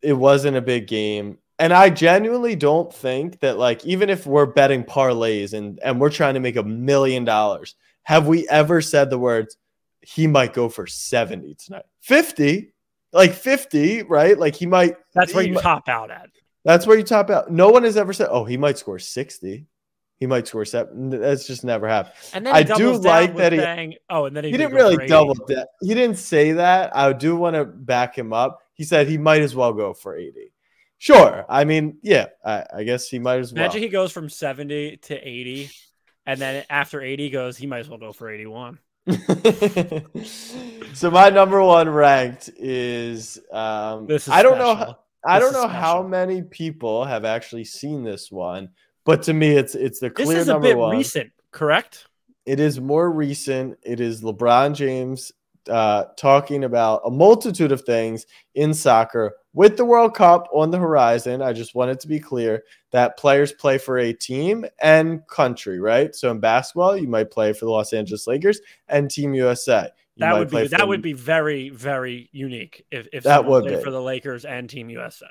It 0.01 0.13
wasn't 0.13 0.57
a 0.57 0.61
big 0.61 0.87
game. 0.87 1.39
And 1.57 1.73
I 1.73 1.89
genuinely 1.89 2.55
don't 2.55 2.93
think 2.93 3.39
that 3.39 3.57
like 3.57 3.83
even 3.85 4.09
if 4.09 4.27
we're 4.27 4.45
betting 4.45 4.83
parlays 4.83 5.53
and 5.53 5.79
and 5.83 5.99
we're 5.99 6.11
trying 6.11 6.35
to 6.35 6.39
make 6.39 6.55
a 6.55 6.63
million 6.63 7.25
dollars, 7.25 7.75
have 8.03 8.27
we 8.27 8.47
ever 8.49 8.81
said 8.81 9.09
the 9.09 9.17
words 9.17 9.57
he 10.01 10.27
might 10.27 10.53
go 10.53 10.69
for 10.69 10.85
70 10.85 11.55
tonight? 11.55 11.85
50? 12.01 12.72
Like 13.13 13.33
50, 13.33 14.03
right? 14.03 14.37
Like 14.37 14.55
he 14.55 14.65
might 14.65 14.95
That's 15.13 15.33
where 15.33 15.45
you 15.45 15.53
mi- 15.53 15.61
top 15.61 15.87
out 15.87 16.09
at. 16.11 16.29
that's 16.65 16.85
where 16.87 16.97
you 16.97 17.03
top 17.03 17.29
out. 17.29 17.51
No 17.51 17.69
one 17.69 17.83
has 17.83 17.95
ever 17.95 18.11
said, 18.11 18.27
"Oh, 18.29 18.43
he 18.43 18.57
might 18.57 18.77
score 18.77 18.99
60." 18.99 19.67
he 20.19 20.27
might 20.27 20.47
score 20.47 20.63
seven. 20.63 21.09
That's 21.09 21.45
just 21.45 21.65
never 21.65 21.85
happened. 21.85 22.13
And 22.33 22.45
then 22.45 22.55
I 22.55 22.63
do 22.63 22.93
like 22.97 23.35
that 23.35 23.51
he- 23.51 23.57
saying, 23.59 23.95
"Oh, 24.09 24.23
and 24.25 24.35
then 24.37 24.45
he, 24.45 24.51
He 24.51 24.57
didn't 24.57 24.73
really 24.73 24.93
80. 24.95 25.07
double 25.07 25.33
that. 25.47 25.67
He 25.81 25.93
didn't 25.93 26.17
say 26.17 26.53
that. 26.53 26.95
I 26.95 27.11
do 27.11 27.35
want 27.35 27.55
to 27.57 27.65
back 27.65 28.17
him 28.17 28.31
up. 28.31 28.61
He 28.73 28.85
said 28.85 29.07
he 29.09 29.17
might 29.17 29.41
as 29.41 29.53
well 29.53 29.73
go 29.73 29.93
for 29.93 30.15
80. 30.15 30.53
Sure. 30.97 31.45
I 31.49 31.65
mean, 31.65 31.97
yeah, 32.03 32.27
I, 32.45 32.63
I 32.73 32.83
guess 32.83 33.09
he 33.09 33.19
might 33.19 33.39
as 33.39 33.51
well. 33.51 33.63
Imagine 33.63 33.81
he 33.81 33.89
goes 33.89 34.13
from 34.13 34.29
70 34.29 34.97
to 34.97 35.15
80, 35.15 35.69
and 36.25 36.39
then 36.39 36.63
after 36.69 37.01
80 37.01 37.29
goes, 37.29 37.57
he 37.57 37.67
might 37.67 37.79
as 37.79 37.89
well 37.89 37.99
go 37.99 38.13
for 38.13 38.29
81. 38.31 38.79
so 40.93 41.11
my 41.11 41.29
number 41.29 41.61
one 41.61 41.89
ranked 41.89 42.49
is 42.57 43.39
um 43.51 44.07
This 44.07 44.27
is 44.27 44.29
I 44.29 44.43
don't 44.43 44.57
know 44.57 44.73
special. 44.75 44.93
how, 44.93 44.99
I 45.25 45.39
This 45.39 45.51
don't 45.51 45.61
know 45.61 45.67
how 45.67 46.03
many 46.03 46.41
people 46.41 47.05
have 47.05 47.25
actually 47.25 47.65
seen 47.65 48.03
this 48.03 48.31
one, 48.31 48.69
but 49.05 49.23
to 49.23 49.33
me 49.33 49.51
it's 49.57 49.75
it's 49.75 49.99
the 49.99 50.09
clear 50.09 50.37
This 50.37 50.43
is 50.43 50.47
a 50.49 50.53
number 50.53 50.67
bit 50.69 50.77
one. 50.77 50.97
recent, 50.97 51.31
correct? 51.51 52.07
It 52.45 52.59
is 52.59 52.79
more 52.79 53.09
recent. 53.11 53.77
It 53.83 53.99
is 53.99 54.21
LeBron 54.21 54.75
James 54.75 55.31
uh, 55.69 56.05
talking 56.17 56.63
about 56.63 57.01
a 57.05 57.11
multitude 57.11 57.71
of 57.71 57.81
things 57.81 58.25
in 58.55 58.73
soccer 58.73 59.33
with 59.53 59.77
the 59.77 59.85
World 59.85 60.15
Cup 60.15 60.47
on 60.53 60.71
the 60.71 60.77
horizon. 60.77 61.41
I 61.41 61.53
just 61.53 61.75
wanted 61.75 61.99
to 62.01 62.07
be 62.07 62.19
clear 62.19 62.63
that 62.91 63.17
players 63.17 63.51
play 63.51 63.77
for 63.77 63.97
a 63.97 64.13
team 64.13 64.65
and 64.81 65.25
country, 65.27 65.79
right? 65.79 66.13
So 66.15 66.31
in 66.31 66.39
basketball, 66.39 66.97
you 66.97 67.07
might 67.07 67.31
play 67.31 67.53
for 67.53 67.65
the 67.65 67.71
Los 67.71 67.93
Angeles 67.93 68.27
Lakers 68.27 68.59
and 68.87 69.09
Team 69.09 69.33
USA. 69.33 69.89
You 70.15 70.21
That 70.21 70.37
would 70.37 70.49
be 70.49 70.67
that 70.67 70.87
would 70.87 71.01
be 71.01 71.13
very 71.13 71.69
very 71.69 72.29
unique 72.31 72.85
if 72.91 73.07
if 73.11 73.23
That 73.23 73.45
would 73.45 73.63
played 73.63 73.77
be. 73.77 73.83
for 73.83 73.91
the 73.91 74.01
Lakers 74.01 74.45
and 74.45 74.69
Team 74.69 74.89
USA. 74.89 75.27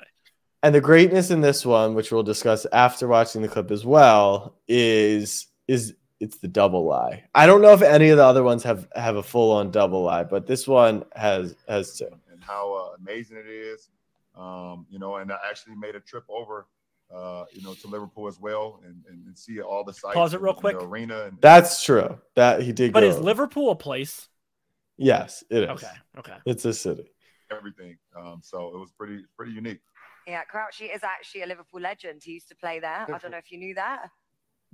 And 0.61 0.73
the 0.73 0.81
greatness 0.81 1.29
in 1.29 1.41
this 1.41 1.65
one, 1.65 1.93
which 1.93 2.11
we'll 2.11 2.23
discuss 2.23 2.65
after 2.71 3.07
watching 3.07 3.41
the 3.41 3.49
clip 3.49 3.71
as 3.71 3.85
well, 3.85 4.57
is 4.67 5.47
is 5.67 5.95
it's 6.23 6.37
the 6.37 6.47
double 6.47 6.85
lie. 6.85 7.25
I 7.35 7.45
don't 7.45 7.61
know 7.61 7.73
if 7.73 7.81
any 7.81 8.07
of 8.07 8.17
the 8.17 8.23
other 8.23 8.43
ones 8.43 8.63
have 8.63 8.87
have 8.95 9.17
a 9.17 9.23
full 9.23 9.51
on 9.51 9.71
double 9.71 10.03
lie, 10.03 10.23
but 10.23 10.47
this 10.47 10.65
one 10.67 11.03
has 11.15 11.55
has 11.67 11.97
two. 11.97 12.07
and 12.31 12.41
how 12.41 12.73
uh, 12.73 12.95
amazing 12.97 13.37
it 13.37 13.47
is. 13.47 13.89
Um, 14.35 14.87
you 14.89 14.99
know, 14.99 15.17
and 15.17 15.31
I 15.31 15.37
actually 15.47 15.75
made 15.75 15.95
a 15.95 15.99
trip 15.99 16.23
over, 16.29 16.67
uh, 17.13 17.43
you 17.51 17.61
know, 17.61 17.73
to 17.73 17.87
Liverpool 17.87 18.27
as 18.27 18.39
well, 18.39 18.79
and, 18.85 19.03
and, 19.07 19.27
and 19.27 19.37
see 19.37 19.59
all 19.59 19.83
the 19.83 19.93
sites. 19.93 20.15
Pause 20.15 20.35
it 20.35 20.41
real 20.41 20.53
and 20.53 20.59
quick. 20.59 20.79
The 20.79 20.85
arena. 20.85 21.25
And, 21.25 21.37
That's 21.41 21.83
true. 21.83 22.17
That 22.35 22.61
he 22.61 22.71
did. 22.71 22.93
But 22.93 23.01
go 23.01 23.07
is 23.07 23.15
over. 23.15 23.25
Liverpool 23.25 23.71
a 23.71 23.75
place? 23.75 24.29
Yes, 24.97 25.43
it 25.49 25.63
is. 25.63 25.69
Okay, 25.69 25.87
okay. 26.19 26.37
It's 26.45 26.63
a 26.63 26.73
city. 26.73 27.11
everything. 27.51 27.97
Um, 28.17 28.39
so 28.41 28.67
it 28.73 28.79
was 28.79 28.91
pretty 28.97 29.25
pretty 29.35 29.51
unique. 29.51 29.81
Yeah, 30.25 30.43
Crouchy 30.45 30.85
is 30.85 31.03
actually 31.03 31.41
a 31.41 31.47
Liverpool 31.47 31.81
legend. 31.81 32.21
He 32.23 32.31
used 32.31 32.47
to 32.47 32.55
play 32.55 32.79
there. 32.79 33.05
I 33.13 33.17
don't 33.17 33.31
know 33.31 33.37
if 33.37 33.51
you 33.51 33.57
knew 33.57 33.75
that. 33.75 34.07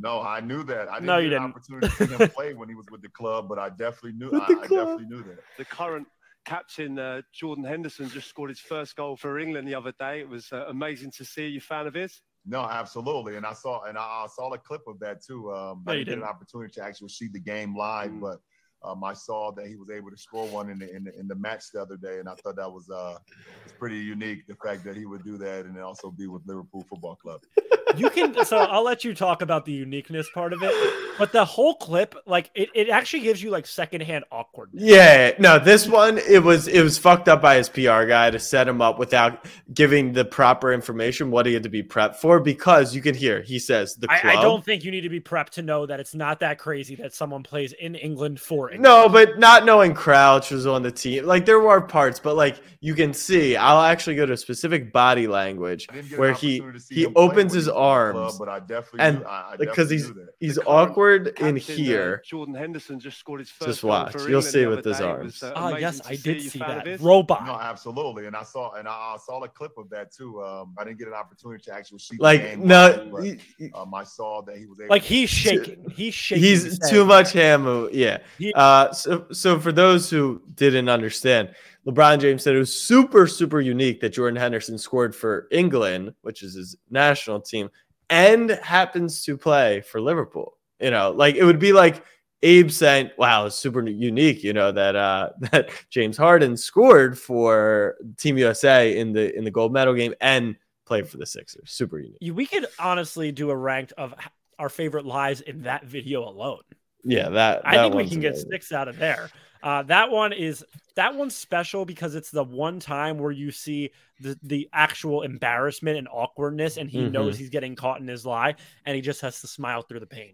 No, 0.02 0.22
I 0.22 0.40
knew 0.40 0.64
that. 0.64 0.88
I 0.90 0.96
didn't 0.96 1.06
No, 1.08 1.16
get 1.18 1.24
you 1.24 1.36
an 1.36 1.44
didn't. 1.44 1.52
opportunity 1.56 1.90
to 1.90 1.96
see 2.08 2.14
him 2.16 2.30
play 2.36 2.54
when 2.54 2.70
he 2.70 2.76
was 2.76 2.86
with 2.90 3.02
the 3.02 3.10
club, 3.10 3.50
but 3.50 3.60
I 3.60 3.70
definitely 3.70 4.14
knew. 4.14 4.32
I, 4.34 4.48
the 4.48 4.60
I 4.60 4.62
definitely 4.62 5.06
knew 5.08 5.24
that. 5.24 5.40
the 5.58 5.66
current 5.66 6.08
captain 6.46 6.98
uh, 6.98 7.22
Jordan 7.34 7.66
Henderson 7.66 8.08
just 8.10 8.30
scored 8.30 8.50
his 8.50 8.60
first 8.62 8.96
goal 8.96 9.18
for 9.18 9.38
England 9.40 9.68
the 9.68 9.76
other 9.76 9.94
day. 10.00 10.22
It 10.22 10.30
was 10.30 10.48
uh, 10.54 10.66
amazing 10.68 11.12
to 11.18 11.26
see. 11.26 11.48
You 11.48 11.60
fan 11.60 11.86
of 11.86 11.94
his? 11.94 12.22
No, 12.46 12.62
absolutely, 12.62 13.36
and 13.36 13.46
I 13.46 13.52
saw 13.54 13.84
and 13.84 13.98
I, 13.98 14.02
I 14.02 14.28
saw 14.34 14.52
a 14.54 14.58
clip 14.58 14.82
of 14.88 15.00
that 15.02 15.22
too. 15.24 15.52
Um, 15.52 15.84
No, 15.86 15.92
I 15.92 15.96
you 15.98 16.06
didn't 16.06 16.20
get 16.22 16.24
an 16.30 16.34
opportunity 16.34 16.72
to 16.76 16.84
actually 16.84 17.10
see 17.10 17.28
the 17.28 17.40
game 17.42 17.76
live, 17.76 18.12
Mm. 18.12 18.22
but 18.22 18.40
um, 18.82 19.04
I 19.04 19.14
saw 19.14 19.52
that 19.52 19.68
he 19.68 19.76
was 19.76 19.90
able 19.90 20.10
to 20.10 20.18
score 20.18 20.48
one 20.48 20.70
in 20.70 20.80
the, 20.80 20.96
in 20.96 21.04
the 21.04 21.20
in 21.20 21.28
the 21.28 21.36
match 21.36 21.66
the 21.74 21.82
other 21.82 21.98
day, 21.98 22.20
and 22.20 22.30
I 22.30 22.36
thought 22.36 22.56
that 22.56 22.72
was 22.72 22.90
uh, 22.90 23.18
it's 23.66 23.74
pretty 23.74 23.98
unique. 23.98 24.48
The 24.48 24.56
fact 24.56 24.86
that 24.86 24.96
he 24.96 25.06
would 25.06 25.26
do 25.26 25.38
that 25.40 25.66
and 25.66 25.78
also 25.82 26.10
be 26.10 26.28
with 26.28 26.42
Liverpool 26.46 26.86
Football 26.90 27.18
Club. 27.18 27.42
You 27.98 28.10
can 28.10 28.46
so 28.46 28.58
I'll 28.58 28.84
let 28.84 29.04
you 29.04 29.14
talk 29.14 29.42
about 29.42 29.66
the 29.66 29.72
uniqueness 29.72 30.30
part 30.34 30.54
of 30.54 30.62
it, 30.62 30.74
but 31.18 31.32
the 31.32 31.44
whole 31.44 31.76
clip, 31.76 32.16
like 32.26 32.52
it, 32.54 32.70
it 32.76 32.90
actually 32.90 33.22
gives 33.22 33.42
you 33.42 33.50
like 33.50 33.66
secondhand 33.66 34.26
awkwardness. 34.32 34.84
Yeah, 34.84 35.32
no, 35.40 35.60
this 35.60 35.88
one 35.88 36.18
it 36.20 36.44
was 36.44 36.68
it 36.68 36.82
was 36.82 36.98
fucked 36.98 37.28
up 37.28 37.42
by 37.42 37.56
his 37.56 37.70
PR 37.70 38.06
guy 38.06 38.30
to 38.30 38.40
set 38.40 38.68
him 38.68 38.82
up 38.82 39.00
without 39.00 39.46
giving 39.74 40.14
the 40.14 40.26
proper 40.26 40.72
information 40.72 41.32
what 41.32 41.46
he 41.46 41.54
had 41.54 41.64
to 41.64 41.70
be 41.70 41.84
prepped 41.84 42.16
for 42.16 42.40
because 42.40 42.96
you 42.96 43.02
can 43.02 43.16
hear 43.16 43.42
he 43.42 43.60
says 43.60 43.96
the 43.96 44.08
club. 44.08 44.20
I, 44.24 44.38
I 44.38 44.42
don't 44.42 44.64
think 44.64 44.84
you 44.84 44.92
need 44.92 45.02
to 45.02 45.10
be 45.10 45.20
prepped 45.20 45.52
to 45.52 45.62
know 45.62 45.86
that 45.86 46.00
it's 46.00 46.14
not 46.14 46.40
that 46.42 46.60
crazy 46.60 46.96
that 46.96 47.14
someone 47.14 47.44
plays 47.44 47.74
in 47.74 47.96
England 47.96 48.40
for 48.40 48.72
England. 48.72 48.84
No, 48.84 49.10
but 49.10 49.40
not 49.40 49.66
knowing 49.66 49.94
Crouch 49.94 50.52
was 50.52 50.68
on 50.68 50.84
the 50.84 50.92
team, 50.92 51.26
like 51.26 51.46
there 51.46 51.60
were 51.60 51.82
parts, 51.82 52.20
but 52.20 52.36
like 52.36 52.62
you 52.82 52.96
can 52.96 53.14
see, 53.14 53.56
I'll 53.56 53.82
actually 53.82 54.16
go 54.16 54.26
to 54.26 54.38
specific 54.38 54.94
body 54.94 55.28
language 55.28 55.88
I 55.90 55.96
didn't 55.96 56.10
get 56.10 56.16
an 56.16 56.20
where 56.20 56.34
he 56.34 56.60
opportunity 56.60 56.80
to 56.80 56.86
see 56.86 56.96
he 56.96 57.06
opens 57.16 57.54
his 57.54 57.68
he 57.80 57.86
was 57.88 57.96
with 57.96 58.12
the 58.12 58.20
arms 58.20 58.36
club, 58.38 58.48
but 58.48 58.50
I 58.50 58.60
definitely 58.60 59.00
and 59.02 59.20
knew, 59.20 59.26
I, 59.26 59.52
I 59.54 59.58
because 59.58 59.90
he's 59.90 60.08
that. 60.14 60.30
he's 60.40 60.56
The 60.56 60.66
awkward 60.66 61.28
in 61.28 61.34
Captain, 61.34 61.56
uh, 61.58 61.60
here. 61.78 62.22
Jordan 62.26 62.54
Henderson 62.56 63.00
just 63.00 63.18
scored 63.18 63.40
his 63.40 63.50
first 63.50 63.68
Just 63.70 63.84
watch. 63.84 64.16
You'll 64.28 64.42
see 64.42 64.66
with 64.66 64.84
his 64.86 65.00
arms. 65.02 65.42
was, 65.42 65.44
uh, 65.44 65.54
Ah, 65.56 65.76
yes, 65.78 66.02
I 66.06 66.16
did 66.16 66.42
see 66.42 66.60
that. 66.60 67.00
Robot. 67.02 67.46
No, 67.46 67.54
absolutely, 67.60 68.26
and 68.28 68.36
I 68.36 68.44
saw 68.44 68.74
and 68.74 68.88
I, 68.88 68.92
I 68.92 69.18
saw 69.26 69.44
a 69.44 69.48
clip 69.48 69.78
of 69.78 69.90
that 69.90 70.12
too. 70.12 70.42
Um, 70.44 70.74
I 70.78 70.84
didn't 70.84 71.00
get 71.00 71.08
an 71.08 71.14
opportunity 71.14 71.64
to 71.66 71.74
actually 71.74 72.00
see 72.00 72.18
Like 72.20 72.42
game 72.42 72.68
no, 72.68 73.10
but, 73.12 73.24
he- 73.24 73.40
he- 73.58 73.72
um, 73.74 73.94
I 73.94 74.04
saw 74.04 74.42
that 74.44 74.58
he 74.58 74.66
was 74.66 74.80
able 74.80 74.90
Like 74.90 75.04
he's 75.04 75.30
shaking. 75.30 75.90
He's 75.96 76.14
shaking. 76.14 76.44
he's 76.44 76.80
too 76.90 77.06
much 77.06 77.32
ham. 77.34 77.64
move- 77.64 77.94
Yeah. 77.94 78.20
Uh, 78.56 78.92
so 78.92 79.26
so 79.32 79.60
for 79.60 79.72
those 79.72 80.10
who 80.10 80.42
didn't 80.56 80.90
understand, 80.90 81.54
LeBron 81.88 82.20
James 82.20 82.44
said 82.44 82.56
it 82.56 82.60
was 82.60 82.74
super 82.74 83.28
super 83.28 83.62
unique 83.62 84.02
that 84.02 84.10
Jordan 84.10 84.40
Henderson 84.40 84.78
scored 84.78 85.16
for 85.16 85.48
England, 85.52 86.14
which 86.22 86.44
is 86.44 86.56
his 86.56 86.76
national 86.90 87.40
team, 87.42 87.70
and 88.10 88.52
happens 88.52 89.24
to 89.26 89.38
play 89.38 89.82
for 89.82 90.02
Liverpool. 90.02 90.58
You 90.80 90.92
know, 90.92 91.12
like 91.12 91.36
it 91.36 91.44
would 91.44 91.60
be 91.60 91.74
like 91.74 92.04
Abe 92.42 92.70
saying, 92.70 93.12
"Wow, 93.18 93.46
it's 93.46 93.56
super 93.56 93.88
unique." 93.88 94.44
You 94.44 94.54
know 94.54 94.72
that 94.72 94.96
uh, 94.96 95.30
that 95.52 95.70
James 95.90 96.18
Harden 96.18 96.58
scored 96.58 97.18
for 97.18 97.96
Team 98.18 98.38
USA 98.38 98.98
in 98.98 99.14
the 99.14 99.36
in 99.36 99.44
the 99.44 99.52
gold 99.52 99.74
medal 99.74 99.94
game 99.94 100.14
and 100.22 100.56
played 100.86 101.08
for 101.08 101.18
the 101.18 101.26
Sixers. 101.26 101.72
Super 101.72 102.00
unique. 102.00 102.18
We 102.34 102.46
could 102.46 102.66
honestly 102.78 103.32
do 103.32 103.50
a 103.50 103.56
ranked 103.56 103.94
of 103.94 104.14
our 104.58 104.70
favorite 104.70 105.06
lies 105.06 105.42
in 105.42 105.64
that 105.64 105.86
video 105.86 106.28
alone. 106.28 106.62
Yeah, 107.04 107.30
that. 107.30 107.62
I 107.66 107.78
think 107.78 107.96
we 107.96 108.10
can 108.10 108.20
get 108.20 108.34
amazing. 108.34 108.52
six 108.52 108.72
out 108.72 108.88
of 108.88 108.98
there. 108.98 109.30
Uh, 109.62 109.84
that 109.84 110.10
one 110.10 110.32
is 110.34 110.64
that 110.96 111.16
one's 111.16 111.36
special 111.36 111.86
because 111.86 112.16
it's 112.16 112.32
the 112.32 112.44
one 112.44 112.80
time 112.80 113.18
where 113.18 113.32
you 113.32 113.52
see 113.52 113.92
the 114.22 114.38
the 114.44 114.70
actual 114.74 115.22
embarrassment 115.24 115.98
and 115.98 116.08
awkwardness, 116.12 116.78
and 116.78 116.90
he 116.90 117.02
knows 117.10 117.36
Mm-hmm. 117.36 117.40
he's 117.40 117.50
getting 117.50 117.76
caught 117.76 118.00
in 118.02 118.08
his 118.08 118.26
lie, 118.26 118.56
and 118.86 118.96
he 118.96 119.02
just 119.02 119.22
has 119.22 119.42
to 119.42 119.48
smile 119.48 119.82
through 119.82 120.00
the 120.00 120.06
pain. 120.08 120.34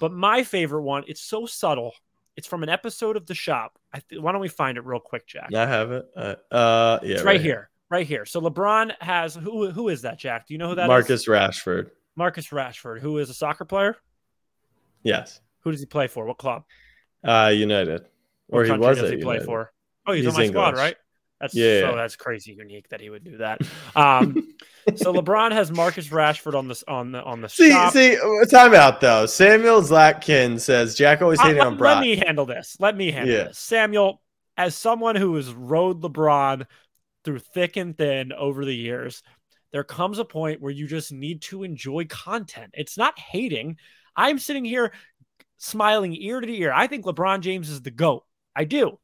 But 0.00 0.12
my 0.12 0.42
favorite 0.44 0.82
one, 0.82 1.04
it's 1.06 1.20
so 1.20 1.46
subtle. 1.46 1.92
It's 2.36 2.48
from 2.48 2.62
an 2.62 2.68
episode 2.68 3.16
of 3.16 3.26
The 3.26 3.34
Shop. 3.34 3.78
I 3.92 4.00
th- 4.00 4.20
why 4.20 4.32
don't 4.32 4.40
we 4.40 4.48
find 4.48 4.76
it 4.76 4.84
real 4.84 4.98
quick, 4.98 5.26
Jack? 5.26 5.54
I 5.54 5.66
have 5.66 5.92
it. 5.92 6.06
Uh, 6.16 6.34
uh 6.50 6.98
yeah, 7.02 7.14
it's 7.14 7.22
right, 7.22 7.40
here, 7.40 7.70
right 7.90 8.06
here. 8.06 8.24
So 8.24 8.40
LeBron 8.40 8.92
has 9.00 9.34
who? 9.36 9.70
Who 9.70 9.88
is 9.88 10.02
that, 10.02 10.18
Jack? 10.18 10.48
Do 10.48 10.54
you 10.54 10.58
know 10.58 10.70
who 10.70 10.74
that 10.74 10.84
is? 10.84 10.88
Marcus 10.88 11.28
Rashford. 11.28 11.90
Marcus 12.16 12.48
Rashford, 12.48 13.00
who 13.00 13.18
is 13.18 13.30
a 13.30 13.34
soccer 13.34 13.64
player. 13.64 13.96
Yes. 15.02 15.40
Who 15.60 15.70
does 15.70 15.80
he 15.80 15.86
play 15.86 16.06
for? 16.08 16.24
What 16.24 16.38
club? 16.38 16.64
Uh 17.22 17.52
United. 17.54 18.06
Or 18.50 18.62
he 18.64 18.70
country 18.70 18.86
was 18.88 18.98
does 18.98 19.10
he 19.10 19.16
play 19.16 19.34
United. 19.34 19.46
for? 19.46 19.72
Oh, 20.06 20.12
he's, 20.12 20.24
He's 20.24 20.34
on 20.34 20.40
my 20.40 20.46
squad, 20.46 20.76
right? 20.76 20.96
That's 21.40 21.54
Yeah, 21.54 21.80
so 21.90 21.96
that's 21.96 22.16
crazy 22.16 22.52
unique 22.52 22.88
that 22.90 23.00
he 23.00 23.10
would 23.10 23.24
do 23.24 23.38
that. 23.38 23.60
Um, 23.96 24.54
so 24.96 25.12
LeBron 25.12 25.52
has 25.52 25.70
Marcus 25.72 26.08
Rashford 26.08 26.54
on 26.54 26.68
this 26.68 26.84
on 26.86 27.12
the 27.12 27.22
on 27.22 27.40
the 27.40 27.48
See, 27.48 27.70
shop. 27.70 27.92
see, 27.92 28.16
uh, 28.16 28.44
time 28.46 28.74
out 28.74 29.00
though. 29.00 29.26
Samuel 29.26 29.82
Zlatkin 29.82 30.60
says 30.60 30.94
Jack 30.94 31.22
always 31.22 31.40
Uh, 31.40 31.44
hating 31.44 31.58
let, 31.58 31.66
on 31.66 31.78
let 31.78 32.00
me 32.00 32.16
handle 32.16 32.46
this. 32.46 32.76
Let 32.78 32.96
me 32.96 33.10
handle 33.10 33.34
Yeah. 33.34 33.44
this. 33.44 33.58
Samuel, 33.58 34.22
as 34.56 34.74
someone 34.76 35.16
who 35.16 35.34
has 35.36 35.52
rode 35.52 36.02
LeBron 36.02 36.66
through 37.24 37.38
thick 37.40 37.76
and 37.76 37.96
thin 37.98 38.32
over 38.32 38.64
the 38.64 38.74
years, 38.76 39.22
there 39.72 39.84
comes 39.84 40.18
a 40.18 40.24
point 40.24 40.60
where 40.60 40.70
you 40.72 40.86
just 40.86 41.12
need 41.12 41.42
to 41.42 41.64
enjoy 41.64 42.04
content. 42.04 42.70
It's 42.74 42.96
not 42.96 43.18
hating. 43.18 43.76
I'm 44.16 44.38
sitting 44.38 44.64
here 44.64 44.92
smiling 45.58 46.14
ear 46.14 46.40
to 46.40 46.56
ear. 46.58 46.72
I 46.72 46.86
think 46.86 47.04
LeBron 47.04 47.40
James 47.40 47.68
is 47.70 47.82
the 47.82 47.90
GOAT. 47.90 48.24
I 48.54 48.64
do. 48.64 48.98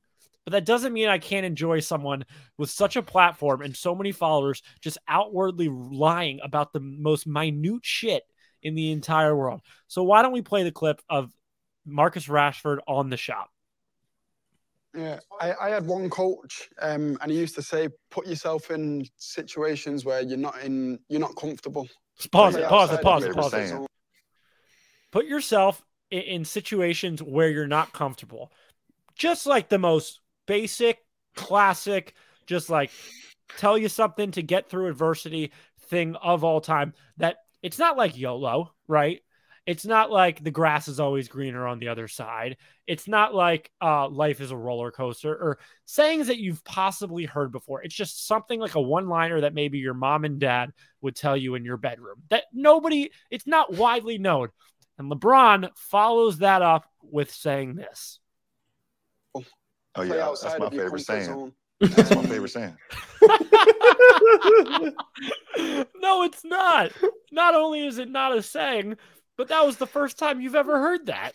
But 0.44 0.52
that 0.52 0.64
doesn't 0.64 0.92
mean 0.92 1.08
I 1.08 1.18
can't 1.18 1.46
enjoy 1.46 1.80
someone 1.80 2.24
with 2.56 2.70
such 2.70 2.96
a 2.96 3.02
platform 3.02 3.62
and 3.62 3.76
so 3.76 3.94
many 3.94 4.10
followers 4.12 4.62
just 4.80 4.98
outwardly 5.06 5.68
lying 5.68 6.40
about 6.42 6.72
the 6.72 6.80
most 6.80 7.26
minute 7.26 7.84
shit 7.84 8.22
in 8.62 8.74
the 8.74 8.90
entire 8.90 9.36
world. 9.36 9.60
So 9.86 10.02
why 10.02 10.22
don't 10.22 10.32
we 10.32 10.42
play 10.42 10.62
the 10.62 10.72
clip 10.72 11.00
of 11.08 11.32
Marcus 11.84 12.26
Rashford 12.26 12.78
on 12.86 13.10
the 13.10 13.16
shop? 13.16 13.50
Yeah, 14.96 15.20
I, 15.40 15.54
I 15.60 15.68
had 15.70 15.86
one 15.86 16.10
coach, 16.10 16.68
um, 16.82 17.16
and 17.20 17.30
he 17.30 17.38
used 17.38 17.54
to 17.54 17.62
say, 17.62 17.90
"Put 18.10 18.26
yourself 18.26 18.72
in 18.72 19.06
situations 19.18 20.04
where 20.04 20.20
you're 20.20 20.36
not 20.36 20.60
in, 20.62 20.98
you're 21.08 21.20
not 21.20 21.36
comfortable." 21.36 21.86
Pause 22.32 22.56
it, 22.56 22.68
pause 22.68 22.92
it, 22.92 23.00
pause 23.00 23.24
it, 23.24 23.34
pause 23.34 23.54
it. 23.54 23.86
Put 25.12 25.26
yourself 25.26 25.84
in, 26.10 26.22
in 26.22 26.44
situations 26.44 27.22
where 27.22 27.48
you're 27.48 27.68
not 27.68 27.92
comfortable. 27.92 28.50
Just 29.20 29.44
like 29.44 29.68
the 29.68 29.78
most 29.78 30.18
basic, 30.46 30.98
classic, 31.36 32.14
just 32.46 32.70
like 32.70 32.90
tell 33.58 33.76
you 33.76 33.90
something 33.90 34.30
to 34.30 34.42
get 34.42 34.70
through 34.70 34.86
adversity 34.88 35.52
thing 35.88 36.16
of 36.16 36.42
all 36.42 36.62
time. 36.62 36.94
That 37.18 37.36
it's 37.62 37.78
not 37.78 37.98
like 37.98 38.16
YOLO, 38.16 38.72
right? 38.88 39.20
It's 39.66 39.84
not 39.84 40.10
like 40.10 40.42
the 40.42 40.50
grass 40.50 40.88
is 40.88 41.00
always 41.00 41.28
greener 41.28 41.66
on 41.66 41.78
the 41.78 41.88
other 41.88 42.08
side. 42.08 42.56
It's 42.86 43.06
not 43.06 43.34
like 43.34 43.70
uh, 43.82 44.08
life 44.08 44.40
is 44.40 44.52
a 44.52 44.56
roller 44.56 44.90
coaster 44.90 45.34
or 45.34 45.58
sayings 45.84 46.28
that 46.28 46.38
you've 46.38 46.64
possibly 46.64 47.26
heard 47.26 47.52
before. 47.52 47.82
It's 47.82 47.94
just 47.94 48.26
something 48.26 48.58
like 48.58 48.74
a 48.74 48.80
one 48.80 49.06
liner 49.06 49.42
that 49.42 49.52
maybe 49.52 49.78
your 49.78 49.92
mom 49.92 50.24
and 50.24 50.40
dad 50.40 50.72
would 51.02 51.14
tell 51.14 51.36
you 51.36 51.56
in 51.56 51.64
your 51.66 51.76
bedroom 51.76 52.22
that 52.30 52.44
nobody, 52.54 53.10
it's 53.30 53.46
not 53.46 53.74
widely 53.74 54.16
known. 54.16 54.48
And 54.96 55.12
LeBron 55.12 55.68
follows 55.76 56.38
that 56.38 56.62
up 56.62 56.86
with 57.02 57.30
saying 57.30 57.74
this. 57.74 58.19
Oh 59.96 60.06
Play 60.06 60.16
yeah, 60.18 60.26
that's 60.40 60.58
my 60.58 60.66
of 60.66 60.72
your 60.74 60.84
favorite 60.84 61.00
saying. 61.00 61.52
That's 61.80 62.14
my 62.14 62.26
favorite 62.26 62.48
saying. 62.50 62.76
no, 66.00 66.22
it's 66.22 66.44
not. 66.44 66.92
Not 67.32 67.54
only 67.54 67.86
is 67.86 67.98
it 67.98 68.08
not 68.08 68.36
a 68.36 68.42
saying, 68.42 68.96
but 69.36 69.48
that 69.48 69.64
was 69.64 69.76
the 69.76 69.86
first 69.86 70.18
time 70.18 70.40
you've 70.40 70.54
ever 70.54 70.78
heard 70.78 71.06
that. 71.06 71.32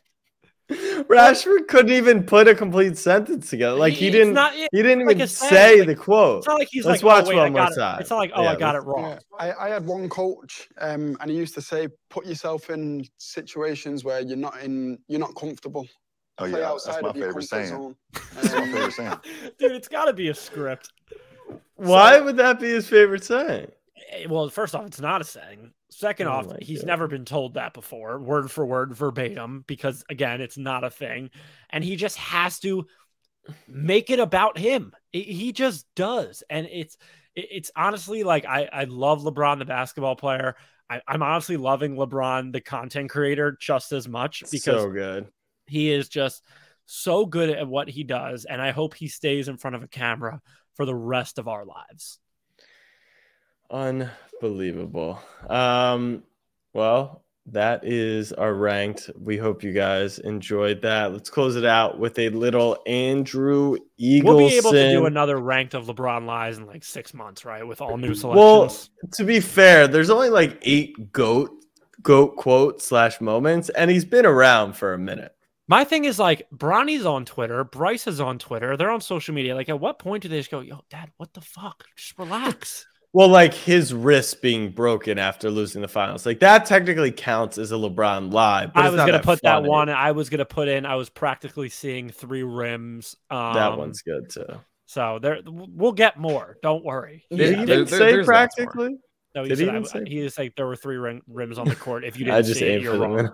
Rashford 0.69 1.67
couldn't 1.67 1.91
even 1.91 2.23
put 2.23 2.47
a 2.47 2.55
complete 2.55 2.97
sentence 2.97 3.51
together. 3.51 3.77
Like 3.77 3.93
he 3.93 4.07
It's 4.07 4.15
didn't. 4.15 4.33
not- 4.33 4.53
he 4.53 4.67
didn't 4.71 5.05
like 5.05 5.17
even 5.17 5.27
say 5.27 5.77
like- 5.79 5.87
the 5.87 5.95
quote. 5.95 6.39
It's 6.39 6.47
not 6.47 6.57
like 6.59 6.69
he's 6.71 6.85
Let's 6.85 7.03
like, 7.03 7.17
watch 7.17 7.25
oh, 7.25 7.29
wait, 7.29 7.35
one 7.37 7.45
I 7.45 7.49
more 7.65 7.71
it. 7.71 7.75
time. 7.75 7.99
It's 8.01 8.09
not 8.09 8.17
like, 8.17 8.31
oh, 8.33 8.41
Yeah, 8.43 8.51
I 8.51 8.55
got 8.55 8.75
it 8.75 8.79
wrong. 8.79 9.11
Yeah, 9.11 9.19
I, 9.37 9.53
I 9.67 9.69
had 9.69 9.85
one 9.85 10.09
coach, 10.09 10.67
um, 10.79 11.17
and 11.21 11.29
he 11.29 11.37
used 11.37 11.53
to 11.55 11.61
say, 11.61 11.87
"Put 12.09 12.25
yourself 12.25 12.71
in 12.71 13.05
situations 13.19 14.03
where 14.03 14.21
you're 14.21 14.37
not 14.37 14.59
in, 14.61 14.97
you're 15.07 15.19
not 15.19 15.35
comfortable. 15.35 15.85
Oh 16.37 16.45
yeah, 16.45 16.75
that's 16.85 17.01
my 17.01 17.13
favorite 17.13 17.43
saying. 17.43 17.67
zone." 17.67 17.95
That's 18.35 18.53
my 18.53 18.65
favorite 18.65 18.93
saying. 18.93 19.13
Dude, 19.57 19.71
it's 19.71 19.87
got 19.87 20.05
to 20.05 20.13
be 20.13 20.29
a 20.29 20.35
script. 20.35 20.91
Why 21.75 22.19
would 22.19 22.37
that 22.37 22.59
be 22.59 22.69
his 22.69 22.87
favorite 22.87 23.23
saying? 23.23 23.71
Eh, 24.11 24.25
Well, 24.29 24.49
first 24.49 24.75
off, 24.75 24.85
it's 24.85 24.99
not 25.01 25.21
a 25.21 25.25
saying. 25.25 25.71
Second 25.89 26.27
Oh 26.27 26.31
off, 26.31 26.47
he's 26.61 26.79
God. 26.81 26.87
never 26.87 27.07
been 27.07 27.25
told 27.25 27.53
that 27.53 27.73
before, 27.73 28.19
word 28.19 28.51
for 28.51 28.65
word, 28.65 28.93
verbatim, 28.93 29.63
because 29.67 30.03
again, 30.09 30.41
it's 30.41 30.57
not 30.57 30.83
a 30.83 30.89
thing. 30.89 31.29
And 31.69 31.83
he 31.83 31.95
just 31.95 32.17
has 32.17 32.59
to 32.59 32.85
make 33.67 34.09
it 34.09 34.19
about 34.19 34.57
him. 34.57 34.93
He 35.11 35.53
just 35.53 35.85
does. 35.95 36.43
And 36.49 36.67
it's 36.71 36.97
it's 37.35 37.71
honestly 37.75 38.23
like 38.23 38.45
I, 38.45 38.67
I 38.71 38.83
love 38.85 39.21
LeBron, 39.23 39.59
the 39.59 39.65
basketball 39.65 40.15
player. 40.15 40.55
I, 40.89 41.01
I'm 41.07 41.23
honestly 41.23 41.57
loving 41.57 41.95
LeBron, 41.95 42.51
the 42.53 42.61
content 42.61 43.09
creator, 43.09 43.57
just 43.59 43.91
as 43.91 44.07
much 44.07 44.43
because 44.51 44.63
so 44.63 44.89
good. 44.89 45.27
He 45.67 45.91
is 45.91 46.09
just 46.09 46.43
so 46.85 47.25
good 47.25 47.49
at 47.49 47.67
what 47.67 47.89
he 47.89 48.03
does. 48.03 48.45
And 48.45 48.61
I 48.61 48.71
hope 48.71 48.93
he 48.93 49.07
stays 49.07 49.47
in 49.47 49.57
front 49.57 49.75
of 49.75 49.83
a 49.83 49.87
camera 49.87 50.41
for 50.75 50.85
the 50.85 50.95
rest 50.95 51.39
of 51.39 51.47
our 51.47 51.65
lives. 51.65 52.19
Unbelievable. 53.69 55.19
Um, 55.49 56.23
well, 56.73 57.23
that 57.47 57.85
is 57.85 58.33
our 58.33 58.53
ranked. 58.53 59.09
We 59.19 59.37
hope 59.37 59.63
you 59.63 59.71
guys 59.71 60.17
enjoyed 60.19 60.81
that. 60.81 61.13
Let's 61.13 61.29
close 61.29 61.55
it 61.55 61.65
out 61.65 61.99
with 61.99 62.17
a 62.17 62.29
little 62.29 62.77
Andrew 62.87 63.77
Eagleson. 63.99 64.23
We'll 64.23 64.37
be 64.37 64.57
able 64.57 64.71
to 64.71 64.91
do 64.91 65.05
another 65.05 65.37
ranked 65.37 65.75
of 65.75 65.85
LeBron 65.85 66.25
lies 66.25 66.57
in 66.57 66.65
like 66.65 66.83
six 66.83 67.13
months, 67.13 67.45
right? 67.45 67.65
With 67.65 67.81
all 67.81 67.97
new 67.97 68.15
selections. 68.15 68.89
Well, 69.03 69.09
to 69.13 69.23
be 69.23 69.39
fair, 69.39 69.87
there's 69.87 70.09
only 70.09 70.29
like 70.29 70.57
eight 70.63 71.11
goat 71.11 71.51
goat 72.01 72.35
quote 72.35 72.81
slash 72.81 73.21
moments, 73.21 73.69
and 73.69 73.91
he's 73.91 74.05
been 74.05 74.25
around 74.25 74.73
for 74.73 74.93
a 74.93 74.97
minute. 74.97 75.34
My 75.67 75.83
thing 75.83 76.05
is 76.05 76.19
like 76.19 76.47
Bronny's 76.51 77.05
on 77.05 77.25
Twitter, 77.25 77.63
Bryce 77.63 78.05
is 78.07 78.21
on 78.21 78.37
Twitter, 78.37 78.77
they're 78.77 78.91
on 78.91 79.01
social 79.01 79.33
media. 79.33 79.55
Like, 79.55 79.69
at 79.69 79.79
what 79.79 79.97
point 79.99 80.21
do 80.23 80.29
they 80.29 80.37
just 80.37 80.51
go, 80.51 80.59
"Yo, 80.59 80.81
Dad, 80.89 81.09
what 81.17 81.33
the 81.33 81.41
fuck? 81.41 81.83
Just 81.95 82.17
relax." 82.19 82.85
Well, 83.13 83.29
like 83.29 83.53
his 83.53 83.93
wrist 83.93 84.41
being 84.41 84.71
broken 84.71 85.17
after 85.17 85.49
losing 85.49 85.81
the 85.81 85.87
finals, 85.87 86.25
like 86.25 86.39
that 86.41 86.65
technically 86.65 87.11
counts 87.11 87.57
as 87.57 87.71
a 87.71 87.75
LeBron 87.75 88.31
lie. 88.33 88.65
But 88.67 88.83
I 88.85 88.89
was 88.89 88.97
gonna 88.97 89.21
put 89.23 89.41
that 89.41 89.55
funny. 89.59 89.69
one. 89.69 89.89
I 89.89 90.11
was 90.11 90.29
gonna 90.29 90.43
put 90.45 90.67
in. 90.67 90.85
I 90.85 90.95
was 90.95 91.09
practically 91.09 91.69
seeing 91.69 92.09
three 92.09 92.43
rims. 92.43 93.15
Um, 93.31 93.53
that 93.55 93.77
one's 93.77 94.01
good 94.01 94.29
too. 94.29 94.45
So 94.85 95.17
there, 95.19 95.39
we'll 95.45 95.93
get 95.93 96.19
more. 96.19 96.57
Don't 96.61 96.83
worry. 96.85 97.25
Did 97.31 97.39
Yeah, 97.39 97.45
he 97.45 97.53
there- 97.53 97.61
even 97.63 97.85
there- 97.85 97.87
say 97.87 97.97
there's 98.11 98.27
lots 98.27 98.57
more. 98.59 98.67
practically? 98.67 98.97
No, 99.33 99.43
he 99.43 99.49
Did 99.49 99.57
he 99.59 99.65
said, 99.65 99.71
even 99.75 99.83
I- 99.83 99.87
say- 99.87 100.03
he 100.05 100.21
just 100.21 100.37
like 100.37 100.55
there 100.57 100.67
were 100.67 100.75
three 100.75 100.97
rim, 100.97 101.21
rims 101.27 101.57
on 101.57 101.67
the 101.67 101.75
court. 101.75 102.03
If 102.03 102.19
you 102.19 102.25
didn't 102.25 102.37
I 102.37 102.41
just 102.43 102.59
see 102.59 102.65
it, 102.67 102.81
you're 102.83 102.93
for 102.95 102.99
wrong. 102.99 103.31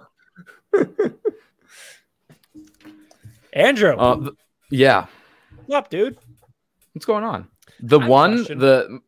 Andrew, 3.53 3.95
Uh, 3.97 4.15
th- 4.15 4.29
yeah. 4.69 5.07
what's 5.65 5.73
up, 5.77 5.89
dude? 5.89 6.17
What's 6.93 7.05
going 7.05 7.23
on? 7.23 7.47
The 7.81 7.99
one, 7.99 8.43
the 8.43 8.99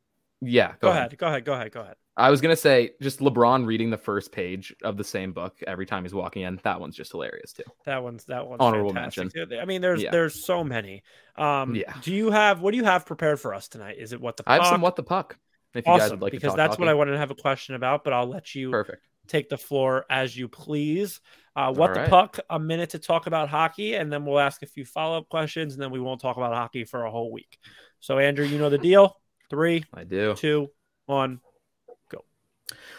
yeah. 0.41 0.73
Go, 0.79 0.89
ahead. 0.89 1.17
Go 1.17 1.27
ahead. 1.27 1.45
Go 1.45 1.53
ahead. 1.53 1.71
Go 1.71 1.81
ahead. 1.81 1.95
I 2.15 2.29
was 2.29 2.41
gonna 2.41 2.55
say 2.55 2.91
just 3.01 3.19
LeBron 3.21 3.65
reading 3.65 3.89
the 3.89 3.97
first 3.97 4.31
page 4.31 4.75
of 4.83 4.97
the 4.97 5.03
same 5.03 5.33
book 5.33 5.57
every 5.65 5.85
time 5.87 6.03
he's 6.03 6.13
walking 6.13 6.43
in. 6.43 6.59
That 6.63 6.79
one's 6.79 6.95
just 6.95 7.11
hilarious 7.11 7.53
too. 7.53 7.63
That 7.85 8.03
one's 8.03 8.25
that 8.25 8.45
one's 8.47 8.59
Honorable 8.61 8.93
mention. 8.93 9.29
too. 9.29 9.47
I 9.59 9.65
mean, 9.65 9.81
there's 9.81 10.03
Yeah. 10.03 10.11
there's 10.11 10.45
so 10.45 10.63
many. 10.63 11.01
Um, 11.37 11.73
Yeah. 11.75 11.91
Do 12.01 12.13
you 12.13 12.29
have 12.29 12.61
what 12.61 12.71
do 12.71 12.77
you 12.77 12.83
have 12.83 13.05
prepared 13.07 13.39
for 13.39 13.53
us 13.55 13.67
tonight? 13.67 13.97
Is 13.97 14.13
it 14.13 14.21
what 14.21 14.37
the 14.37 14.43
I 14.45 14.55
have 14.57 14.67
some 14.67 14.81
what 14.81 14.95
the 14.95 15.03
puck. 15.03 15.37
If 15.73 15.87
you 15.87 15.91
guys 15.93 16.01
awesome 16.03 16.19
would 16.19 16.21
like 16.21 16.31
to 16.33 16.37
because 16.37 16.49
talk 16.51 16.57
that's 16.57 16.77
what 16.77 16.87
I 16.87 16.93
wanted 16.93 17.13
to 17.13 17.17
have 17.17 17.31
a 17.31 17.35
question 17.35 17.73
about, 17.73 18.03
but 18.03 18.13
I'll 18.13 18.27
let 18.27 18.53
you 18.53 18.69
Perfect. 18.69 19.03
Take 19.28 19.49
the 19.49 19.57
floor 19.57 20.05
as 20.09 20.36
you 20.36 20.47
please. 20.47 21.19
Uh, 21.55 21.71
what 21.71 21.95
All 21.95 22.03
the 22.03 22.09
puck? 22.09 22.39
A 22.49 22.59
minute 22.59 22.91
to 22.91 22.99
talk 22.99 23.28
about 23.28 23.49
hockey, 23.49 23.95
and 23.95 24.11
then 24.11 24.26
we'll 24.26 24.39
ask 24.39 24.63
a 24.63 24.65
few 24.65 24.86
follow 24.86 25.17
up 25.19 25.30
questions, 25.30 25.74
and 25.74 25.82
then 25.82 25.91
we 25.91 25.99
won't 25.99 26.19
talk 26.19 26.38
about 26.38 26.53
hockey 26.53 26.84
for 26.84 27.05
a 27.05 27.11
whole 27.11 27.32
week. 27.32 27.59
So, 27.99 28.17
Andrew, 28.17 28.45
you 28.45 28.57
know 28.57 28.69
the 28.69 28.78
deal. 28.78 29.19
Three, 29.49 29.84
I 29.93 30.03
do. 30.03 30.34
two, 30.36 30.69
one. 31.05 31.39
Go. 32.09 32.24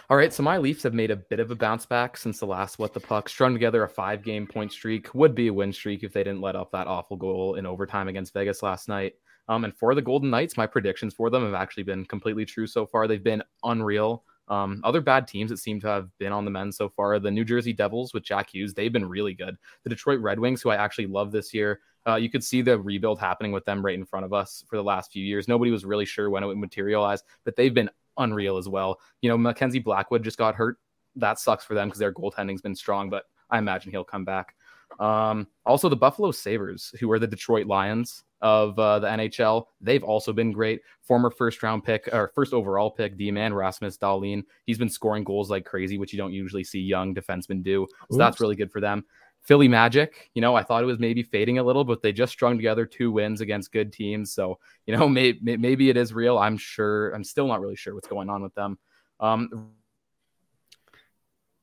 All 0.09 0.17
right, 0.17 0.33
so 0.33 0.43
my 0.45 0.57
Leafs 0.57 0.85
have 0.85 0.95
made 0.95 1.11
a 1.11 1.17
bit 1.17 1.41
of 1.41 1.51
a 1.51 1.57
bounce 1.57 1.85
back 1.85 2.17
since 2.17 2.39
the 2.39 2.47
last 2.47 2.79
what 2.79 2.95
the 2.95 3.01
puck 3.01 3.29
strung 3.29 3.55
together 3.55 3.83
a 3.83 3.89
five 3.89 4.23
game 4.23 4.47
point 4.47 4.71
streak. 4.71 5.13
Would 5.15 5.35
be 5.35 5.49
a 5.49 5.53
win 5.53 5.73
streak 5.73 6.05
if 6.05 6.13
they 6.13 6.23
didn't 6.23 6.43
let 6.43 6.55
up 6.55 6.71
that 6.73 6.87
awful 6.87 7.17
goal 7.17 7.57
in 7.57 7.67
overtime 7.67 8.07
against 8.07 8.35
Vegas 8.35 8.63
last 8.63 8.89
night. 8.89 9.15
Um, 9.49 9.65
and 9.65 9.77
for 9.77 9.95
the 9.95 10.03
Golden 10.03 10.31
Knights, 10.31 10.57
my 10.57 10.67
predictions 10.67 11.13
for 11.13 11.29
them 11.29 11.45
have 11.45 11.55
actually 11.55 11.83
been 11.83 12.05
completely 12.05 12.45
true 12.45 12.67
so 12.67 12.87
far. 12.87 13.07
They've 13.07 13.23
been 13.23 13.43
unreal. 13.63 14.25
Um, 14.49 14.81
other 14.85 15.01
bad 15.01 15.27
teams 15.27 15.51
that 15.51 15.59
seem 15.59 15.81
to 15.81 15.87
have 15.87 16.09
been 16.19 16.33
on 16.33 16.45
the 16.45 16.51
mend 16.51 16.75
so 16.75 16.89
far, 16.89 17.19
the 17.19 17.31
New 17.31 17.45
Jersey 17.45 17.73
Devils 17.73 18.13
with 18.13 18.25
Jack 18.25 18.53
Hughes, 18.53 18.75
they've 18.75 18.93
been 18.93 19.09
really 19.09 19.35
good. 19.35 19.57
The 19.85 19.91
Detroit 19.91 20.21
Red 20.21 20.39
Wings, 20.39 20.61
who 20.61 20.71
I 20.71 20.77
actually 20.77 21.07
love 21.07 21.33
this 21.33 21.55
year, 21.55 21.81
uh, 22.07 22.17
you 22.17 22.29
could 22.29 22.45
see 22.45 22.61
the 22.61 22.79
rebuild 22.79 23.19
happening 23.19 23.53
with 23.53 23.65
them 23.65 23.85
right 23.85 23.95
in 23.95 24.05
front 24.05 24.27
of 24.27 24.33
us 24.33 24.65
for 24.69 24.77
the 24.77 24.85
last 24.85 25.13
few 25.13 25.25
years. 25.25 25.49
Nobody 25.49 25.71
was 25.71 25.85
really 25.85 26.05
sure 26.05 26.29
when 26.29 26.43
it 26.43 26.47
would 26.47 26.59
materialize, 26.59 27.23
but 27.45 27.57
they've 27.57 27.73
been 27.73 27.91
unreal 28.19 28.59
as 28.59 28.69
well. 28.69 29.01
You 29.23 29.31
know, 29.31 29.39
Mackenzie 29.39 29.79
Blackwood 29.79 30.23
just 30.23 30.39
got 30.39 30.55
hurt. 30.55 30.77
That 31.17 31.39
sucks 31.39 31.65
for 31.65 31.75
them 31.75 31.89
because 31.89 32.01
their 32.01 32.13
goaltending's 32.13 32.61
been 32.61 32.75
strong, 32.75 33.09
but 33.09 33.25
I 33.51 33.59
imagine 33.59 33.93
he'll 33.93 34.05
come 34.05 34.25
back. 34.25 34.55
Um, 35.01 35.47
also, 35.67 35.89
the 35.89 35.97
Buffalo 35.97 36.31
Sabres, 36.31 36.95
who 37.01 37.11
are 37.11 37.19
the 37.19 37.27
Detroit 37.27 37.67
Lions 37.67 38.25
of 38.41 38.79
uh, 38.79 38.99
the 38.99 39.09
NHL, 39.09 39.67
they've 39.81 40.05
also 40.05 40.33
been 40.33 40.53
great. 40.53 40.81
Former 41.03 41.31
first 41.31 41.63
round 41.63 41.85
pick 41.85 42.09
or 42.13 42.31
first 42.35 42.53
overall 42.53 42.91
pick, 42.91 43.17
D 43.17 43.31
man 43.31 43.55
Rasmus 43.55 43.99
Dahlin, 43.99 44.45
he's 44.67 44.79
been 44.79 44.89
scoring 44.89 45.25
goals 45.25 45.51
like 45.51 45.65
crazy, 45.65 45.99
which 45.99 46.13
you 46.13 46.19
don't 46.19 46.33
usually 46.33 46.65
see 46.65 46.81
young 46.81 47.15
defensemen 47.15 47.63
do. 47.63 47.87
So 48.11 48.19
that's 48.19 48.41
really 48.41 48.57
good 48.57 48.71
for 48.71 48.81
them. 48.81 49.05
Philly 49.45 49.69
Magic, 49.69 50.31
you 50.33 50.41
know, 50.41 50.55
I 50.55 50.63
thought 50.63 50.83
it 50.83 50.87
was 50.87 50.99
maybe 50.99 51.23
fading 51.23 51.59
a 51.59 51.63
little, 51.63 51.85
but 51.85 52.01
they 52.01 52.13
just 52.13 52.33
strung 52.33 52.57
together 52.57 52.87
two 52.87 53.13
wins 53.13 53.43
against 53.43 53.73
good 53.73 53.93
teams. 53.93 54.33
So, 54.33 54.59
you 54.87 54.97
know, 54.97 55.07
may, 55.07 55.39
may, 55.43 55.59
maybe 55.59 55.91
it 55.91 55.99
is 55.99 56.15
real. 56.15 56.39
I'm 56.39 56.57
sure. 56.57 57.11
I'm 57.11 57.25
still 57.25 57.47
not 57.47 57.61
really 57.61 57.77
sure 57.77 57.95
what's 57.95 58.09
going 58.09 58.31
on 58.31 58.43
with 58.43 58.55
them. 58.55 58.79
Um, 59.21 59.75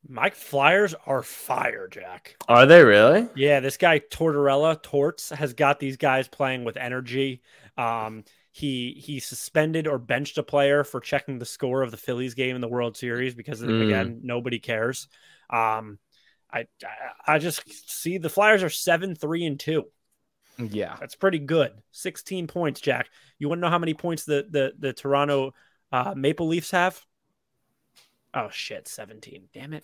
Mike 0.08 0.36
Flyers 0.36 0.96
are 1.06 1.22
fire, 1.24 1.88
Jack. 1.88 2.36
Are 2.48 2.66
they 2.66 2.84
really? 2.84 3.28
Yeah, 3.36 3.60
this 3.60 3.78
guy 3.78 4.00
Tortorella 4.00 4.82
Torts 4.82 5.30
has 5.30 5.54
got 5.54 5.80
these 5.80 5.98
guys 5.98 6.28
playing 6.28 6.64
with 6.64 6.76
energy. 6.78 7.42
Um, 7.78 8.24
he 8.52 8.94
he 9.02 9.20
suspended 9.20 9.88
or 9.88 9.98
benched 9.98 10.38
a 10.38 10.44
player 10.44 10.84
for 10.84 11.00
checking 11.00 11.40
the 11.40 11.46
score 11.46 11.84
of 11.84 11.92
the 11.92 11.98
Phillies 11.98 12.34
game 12.34 12.56
in 12.56 12.62
the 12.62 12.68
World 12.68 12.98
Series 12.98 13.34
because 13.36 13.62
Mm. 13.62 13.86
again 13.86 14.20
nobody 14.24 14.60
cares. 14.60 15.08
Um, 15.50 16.00
I 16.52 16.62
I- 16.84 17.36
I 17.36 17.38
just 17.40 17.64
see 17.90 18.18
the 18.18 18.28
Flyers 18.30 18.64
are 18.64 18.70
seven 18.70 19.16
three 19.16 19.46
and 19.46 19.60
two. 19.60 19.86
yeah. 20.58 20.98
That's 21.00 21.16
pretty 21.16 21.40
good. 21.40 21.72
Sixteen 21.92 22.48
points, 22.48 22.82
Jack. 22.82 23.10
You 23.40 23.48
want 23.48 23.60
to 23.60 23.62
know 23.62 23.70
how 23.70 23.80
many 23.80 23.94
points 23.94 24.26
the 24.26 24.46
the 24.50 24.74
the 24.78 24.94
Toronto 24.94 25.54
uh, 25.94 26.14
Maple 26.18 26.48
Leafs 26.48 26.72
have? 26.72 27.00
Oh 28.34 28.50
shit, 28.50 28.88
seventeen. 28.88 29.50
Damn 29.54 29.74
it. 29.74 29.84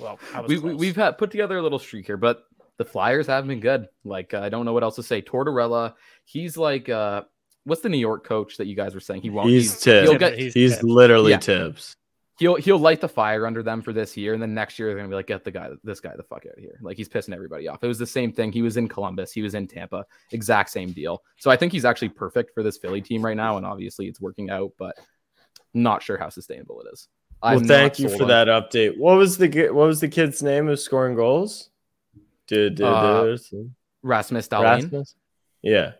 Well, 0.00 0.18
I 0.34 0.40
was 0.40 0.48
we, 0.48 0.56
we, 0.56 0.60
close. 0.60 0.76
we've 0.80 0.96
had 0.96 1.18
put 1.18 1.30
together 1.30 1.58
a 1.58 1.62
little 1.62 1.78
streak 1.78 2.06
here, 2.06 2.16
but 2.16 2.44
the 2.78 2.84
Flyers 2.84 3.26
haven't 3.26 3.48
been 3.48 3.60
good. 3.60 3.88
Like, 4.04 4.32
uh, 4.34 4.40
I 4.40 4.48
don't 4.48 4.64
know 4.64 4.72
what 4.72 4.82
else 4.82 4.96
to 4.96 5.02
say. 5.02 5.20
Tortorella, 5.20 5.94
he's 6.24 6.56
like, 6.56 6.88
uh, 6.88 7.22
what's 7.64 7.82
the 7.82 7.88
New 7.90 7.98
York 7.98 8.24
coach 8.26 8.56
that 8.56 8.66
you 8.66 8.74
guys 8.74 8.94
were 8.94 9.00
saying? 9.00 9.22
He 9.22 9.30
won't. 9.30 9.48
He's 9.50 9.82
he'll 9.84 10.06
Thibs. 10.06 10.18
get- 10.18 10.38
He's, 10.38 10.54
Thibs. 10.54 10.82
literally 10.82 11.32
Yeah. 11.32 11.38
Thibs. 11.38 11.94
he'll 12.38 12.54
he'll 12.56 12.78
light 12.78 13.02
the 13.02 13.08
fire 13.08 13.46
under 13.46 13.62
them 13.62 13.82
for 13.82 13.92
this 13.92 14.16
year, 14.16 14.32
and 14.32 14.42
then 14.42 14.54
next 14.54 14.78
year 14.78 14.88
they're 14.88 14.96
gonna 14.96 15.08
be 15.10 15.14
like, 15.14 15.26
get 15.26 15.44
the 15.44 15.50
guy, 15.50 15.68
this 15.84 16.00
guy, 16.00 16.14
the 16.16 16.22
fuck 16.22 16.44
out 16.46 16.56
of 16.56 16.58
here. 16.58 16.78
Like 16.80 16.96
he's 16.96 17.08
pissing 17.10 17.34
everybody 17.34 17.68
off. 17.68 17.84
It 17.84 17.86
was 17.88 17.98
the 17.98 18.06
same 18.06 18.32
thing. 18.32 18.50
He 18.50 18.62
was 18.62 18.78
in 18.78 18.88
Columbus, 18.88 19.30
he 19.32 19.42
was 19.42 19.54
in 19.54 19.68
Tampa, 19.68 20.06
exact 20.32 20.70
same 20.70 20.90
deal. 20.92 21.22
So 21.36 21.50
I 21.50 21.56
think 21.56 21.70
he's 21.72 21.84
actually 21.84 22.08
perfect 22.08 22.54
for 22.54 22.62
this 22.62 22.78
Philly 22.78 23.02
team 23.02 23.22
right 23.22 23.36
now, 23.36 23.58
and 23.58 23.66
obviously 23.66 24.06
it's 24.08 24.20
working 24.22 24.48
out, 24.50 24.72
but 24.78 24.96
not 25.74 26.02
sure 26.02 26.18
how 26.18 26.28
sustainable 26.28 26.80
it 26.82 26.88
is. 26.92 27.08
Well, 27.42 27.54
I'm 27.58 27.64
thank 27.64 27.98
you 27.98 28.08
for 28.08 28.22
on- 28.22 28.28
that 28.28 28.46
update. 28.48 28.96
What 28.96 29.16
was 29.16 29.36
the 29.38 29.48
what 29.70 29.86
was 29.86 30.00
the 30.00 30.08
kid's 30.08 30.42
name 30.42 30.66
who's 30.66 30.84
scoring 30.84 31.16
goals? 31.16 31.70
Did, 32.46 32.76
did, 32.76 32.86
Uh, 32.86 33.36
Rasmus 34.02 34.48
Dahlin. 34.48 34.62
Rasmus? 34.82 35.14
Yeah. 35.62 35.92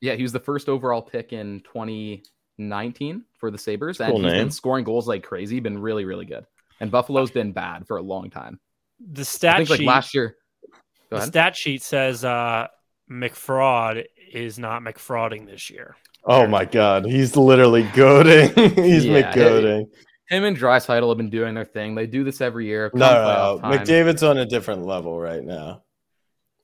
Yeah, 0.00 0.14
he 0.14 0.22
was 0.22 0.32
the 0.32 0.40
first 0.40 0.68
overall 0.68 1.02
pick 1.02 1.32
in 1.32 1.60
2019 2.58 3.24
for 3.38 3.50
the 3.50 3.58
Sabres, 3.58 4.00
and 4.00 4.10
Cool 4.12 4.22
he's 4.22 4.32
name. 4.32 4.42
been 4.44 4.50
scoring 4.50 4.84
goals 4.84 5.08
like 5.08 5.22
crazy. 5.22 5.60
Been 5.60 5.78
really, 5.78 6.04
really 6.04 6.26
good. 6.26 6.46
And 6.80 6.90
Buffalo's 6.90 7.30
been 7.30 7.52
bad 7.52 7.86
for 7.86 7.96
a 7.96 8.02
long 8.02 8.30
time. 8.30 8.60
The 9.00 9.20
I 9.20 9.24
stat 9.24 9.56
think 9.58 9.70
like 9.70 9.78
sheet. 9.80 9.86
last 9.86 10.14
year. 10.14 10.36
The 11.10 11.20
stat 11.22 11.56
sheet 11.56 11.82
says 11.82 12.24
uh, 12.24 12.66
McFraud 13.10 14.04
is 14.32 14.58
not 14.58 14.82
McFrauding 14.82 15.46
this 15.46 15.70
year. 15.70 15.96
Oh 16.26 16.46
my 16.46 16.64
god, 16.64 17.06
he's 17.06 17.36
literally 17.36 17.84
goading. 17.94 18.52
he's 18.74 19.04
Yeah, 19.04 19.30
McGoading. 19.34 19.86
Him 20.28 20.44
and 20.44 20.56
Draisaitl 20.56 21.08
have 21.08 21.16
been 21.18 21.30
doing 21.30 21.54
their 21.54 21.64
thing. 21.64 21.94
They 21.94 22.06
do 22.06 22.24
this 22.24 22.40
every 22.40 22.66
year. 22.66 22.90
Come 22.90 22.98
No, 22.98 23.60
no, 23.62 23.68
no. 23.68 23.78
McDavid's 23.78 24.22
on 24.24 24.38
a 24.38 24.46
different 24.46 24.84
level 24.84 25.18
right 25.20 25.42
now. 25.44 25.82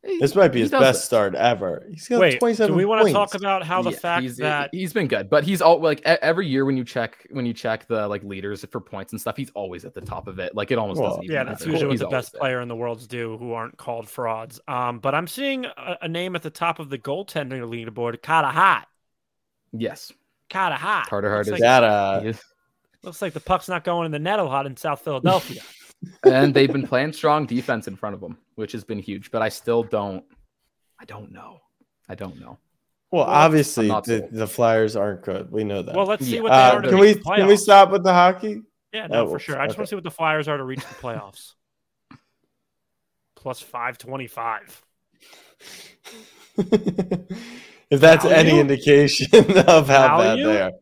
This 0.03 0.35
might 0.35 0.49
be 0.49 0.59
he 0.59 0.63
his 0.63 0.71
best 0.73 0.99
this. 0.99 1.05
start 1.05 1.35
ever. 1.37 1.87
He's 1.89 2.09
got 2.09 2.19
Wait, 2.21 2.39
27 2.39 2.73
do 2.73 2.77
we 2.77 2.85
want 2.85 3.07
to 3.07 3.13
talk 3.13 3.35
about 3.35 3.63
how 3.65 3.83
the 3.83 3.91
Yeah, 3.93 3.99
fact 3.99 4.23
he's, 4.23 4.37
that 4.39 4.71
he's 4.73 4.93
been 4.93 5.07
good, 5.07 5.31
but 5.31 5.45
he's 5.45 5.63
all 5.63 5.81
like 5.81 6.03
every 6.05 6.49
year 6.49 6.65
when 6.65 6.77
you 6.77 6.85
check 6.85 7.25
when 7.31 7.47
you 7.47 7.53
check 7.55 7.87
the 7.87 8.09
like 8.09 8.25
leaders 8.25 8.65
for 8.65 8.81
points 8.81 9.13
and 9.13 9.21
stuff, 9.21 9.37
he's 9.37 9.51
always 9.55 9.85
at 9.85 9.95
the 9.95 10.01
top 10.01 10.27
of 10.27 10.41
it. 10.41 10.57
Like 10.57 10.73
it 10.73 10.79
almost 10.79 10.99
Well, 10.99 11.05
doesn't. 11.05 11.23
Even 11.23 11.35
yeah, 11.35 11.45
that's 11.45 11.65
matter. 11.65 11.71
usually 11.71 11.87
what 11.89 11.93
He's 11.93 12.01
the 12.01 12.07
best 12.07 12.33
there. 12.33 12.41
player 12.41 12.61
in 12.61 12.69
the 12.69 12.77
world's 12.77 13.07
do 13.07 13.37
who 13.39 13.53
aren't 13.53 13.77
called 13.79 14.09
frauds. 14.09 14.61
Um, 14.69 14.99
but 14.99 15.15
I'm 15.15 15.27
seeing 15.27 15.65
a, 15.65 15.99
a 16.03 16.09
name 16.09 16.37
at 16.37 16.43
the 16.43 16.51
top 16.51 16.79
of 16.79 16.91
the 16.91 16.99
goaltending 16.99 17.61
leaderboard, 17.63 18.21
kind 18.23 18.47
of 18.47 18.55
Hart. 18.55 18.87
Yes, 19.73 20.13
Carter 20.51 20.77
Hart. 20.77 21.09
Carter 21.09 21.29
Hart 21.31 21.47
looks 21.47 21.49
is 21.49 21.53
like, 21.53 21.61
That 21.61 21.85
uh, 21.85 22.33
looks 23.03 23.23
like 23.23 23.33
the 23.33 23.41
puck's 23.41 23.69
not 23.69 23.85
going 23.85 24.07
in 24.07 24.13
the 24.13 24.19
net 24.19 24.39
a 24.39 24.45
lot 24.45 24.67
in 24.67 24.77
South 24.77 25.01
Philadelphia. 25.01 25.63
and 26.25 26.53
they've 26.53 26.73
been 26.73 26.87
playing 26.87 27.13
strong 27.13 27.47
defense 27.47 27.89
in 27.89 27.97
front 27.97 28.15
of 28.15 28.21
them, 28.21 28.37
which 28.57 28.73
has 28.73 28.85
been 28.85 28.99
huge. 28.99 29.31
But 29.31 29.43
I 29.43 29.49
still 29.49 29.83
don't. 29.83 30.25
I 31.01 31.05
don't 31.05 31.33
know. 31.33 31.61
I 32.09 32.15
don't 32.15 32.39
know. 32.41 32.59
well, 33.11 33.25
Well, 33.25 33.35
obviously 33.35 33.89
the, 33.89 34.29
the 34.31 34.47
Flyers 34.47 34.95
aren't 34.97 35.23
good. 35.23 35.51
We 35.51 35.65
know 35.65 35.83
that. 35.83 35.95
well, 35.95 36.07
let's 36.07 36.25
see 36.27 36.37
Yeah. 36.37 36.43
what 36.43 36.51
they 36.51 36.55
uh, 36.57 36.73
are 36.75 36.83
to 36.83 36.89
can 36.91 36.99
reach 37.01 37.17
we 37.17 37.23
the 37.23 37.31
can 37.37 37.47
we 37.47 37.57
stop 37.57 37.91
with 37.91 38.05
the 38.05 38.13
hockey? 38.13 38.63
Yeah, 38.93 39.07
no, 39.07 39.27
Oh, 39.27 39.31
for 39.31 39.39
sure. 39.39 39.59
I 39.59 39.67
just 39.67 39.75
okay. 39.75 39.81
want 39.81 39.87
to 39.87 39.91
see 39.91 39.97
what 39.97 40.05
the 40.05 40.11
Flyers 40.11 40.49
are 40.49 40.59
to 40.59 40.65
reach 40.65 40.81
the 40.81 40.95
playoffs. 40.97 41.55
Plus 43.35 43.61
five 43.61 43.97
twenty-five. 43.99 44.83
if 47.93 48.01
that's 48.01 48.25
any 48.25 48.59
indication 48.59 49.29
of 49.59 49.87
how 49.89 50.19
bad 50.19 50.37
Value? 50.39 50.45
they 50.47 50.61
are. 50.63 50.73